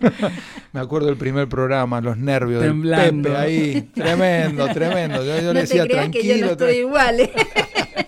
Me 0.72 0.80
acuerdo 0.80 1.06
del 1.06 1.16
primer 1.16 1.48
programa, 1.48 2.00
los 2.00 2.16
nervios 2.16 2.62
Temblando. 2.62 3.04
del 3.06 3.22
Pepe 3.22 3.36
ahí. 3.36 3.82
Tremendo, 3.94 4.68
tremendo. 4.68 5.24
Yo, 5.24 5.52
le 5.52 5.60
decía, 5.60 5.86
tranquilo. 5.86 6.22
Que 6.22 6.38
yo 6.40 6.46
no 6.46 6.52
estoy 6.52 6.74
igual. 6.76 7.20
¿eh? 7.20 7.32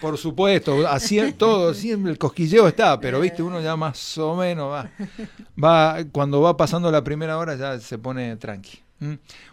Por 0.00 0.16
supuesto, 0.18 0.86
así 0.88 1.32
todo, 1.32 1.74
siempre 1.74 2.12
el 2.12 2.18
cosquilleo 2.18 2.68
está, 2.68 2.98
pero 3.00 3.20
viste, 3.20 3.42
uno 3.42 3.60
ya 3.60 3.76
más 3.76 4.16
o 4.18 4.36
menos 4.36 4.72
va, 4.72 4.90
va, 5.62 6.04
cuando 6.12 6.40
va 6.40 6.56
pasando 6.56 6.90
la 6.90 7.02
primera 7.02 7.38
hora 7.38 7.56
ya 7.56 7.78
se 7.80 7.98
pone 7.98 8.36
tranqui. 8.36 8.82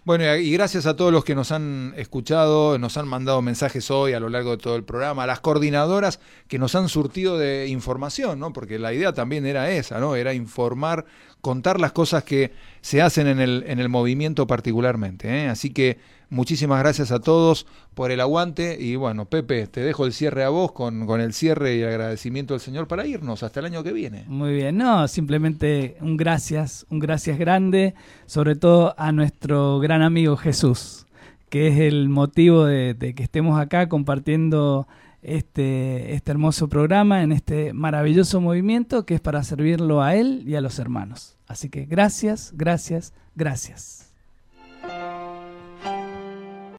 Bueno, 0.03 0.35
y 0.37 0.51
gracias 0.51 0.87
a 0.87 0.95
todos 0.95 1.11
los 1.11 1.23
que 1.23 1.35
nos 1.35 1.51
han 1.51 1.93
escuchado, 1.97 2.79
nos 2.79 2.97
han 2.97 3.07
mandado 3.07 3.43
mensajes 3.43 3.91
hoy 3.91 4.13
a 4.13 4.19
lo 4.19 4.29
largo 4.29 4.51
de 4.51 4.57
todo 4.57 4.75
el 4.75 4.83
programa, 4.83 5.23
a 5.23 5.27
las 5.27 5.39
coordinadoras 5.39 6.19
que 6.47 6.57
nos 6.57 6.73
han 6.73 6.89
surtido 6.89 7.37
de 7.37 7.67
información, 7.67 8.39
¿no? 8.39 8.53
Porque 8.53 8.79
la 8.79 8.91
idea 8.91 9.13
también 9.13 9.45
era 9.45 9.69
esa, 9.69 9.99
¿no? 9.99 10.15
Era 10.15 10.33
informar, 10.33 11.05
contar 11.41 11.79
las 11.79 11.91
cosas 11.91 12.23
que 12.23 12.53
se 12.81 13.03
hacen 13.03 13.27
en 13.27 13.39
el, 13.39 13.63
en 13.67 13.79
el 13.79 13.87
movimiento 13.87 14.47
particularmente. 14.47 15.27
¿eh? 15.29 15.47
Así 15.47 15.69
que 15.69 15.99
muchísimas 16.29 16.79
gracias 16.79 17.11
a 17.11 17.19
todos 17.19 17.65
por 17.93 18.11
el 18.11 18.19
aguante 18.19 18.77
y 18.79 18.95
bueno, 18.95 19.25
Pepe, 19.25 19.67
te 19.67 19.81
dejo 19.81 20.05
el 20.05 20.13
cierre 20.13 20.43
a 20.43 20.49
vos 20.49 20.71
con, 20.71 21.05
con 21.05 21.21
el 21.21 21.33
cierre 21.33 21.75
y 21.75 21.83
agradecimiento 21.83 22.53
al 22.53 22.59
Señor 22.59 22.87
para 22.87 23.05
irnos 23.05 23.43
hasta 23.43 23.59
el 23.59 23.67
año 23.67 23.83
que 23.83 23.93
viene. 23.93 24.25
Muy 24.27 24.53
bien, 24.53 24.77
no, 24.77 25.07
simplemente 25.07 25.97
un 26.01 26.17
gracias, 26.17 26.85
un 26.89 26.99
gracias 26.99 27.37
grande, 27.37 27.95
sobre 28.25 28.55
todo 28.55 28.95
a 28.97 29.11
nuestro 29.11 29.79
gran 29.79 30.01
amigo 30.01 30.37
Jesús, 30.37 31.05
que 31.49 31.67
es 31.67 31.79
el 31.79 32.09
motivo 32.09 32.65
de, 32.65 32.93
de 32.93 33.13
que 33.13 33.23
estemos 33.23 33.59
acá 33.59 33.87
compartiendo 33.89 34.87
este, 35.25 36.13
este 36.13 36.31
hermoso 36.31 36.69
programa, 36.69 37.23
en 37.23 37.31
este 37.31 37.73
maravilloso 37.73 38.39
movimiento 38.39 39.05
que 39.05 39.15
es 39.15 39.21
para 39.21 39.43
servirlo 39.43 40.03
a 40.03 40.15
él 40.15 40.43
y 40.45 40.55
a 40.55 40.61
los 40.61 40.77
hermanos. 40.77 41.35
Así 41.47 41.69
que 41.69 41.85
gracias, 41.85 42.53
gracias, 42.55 43.13
gracias. 43.35 44.04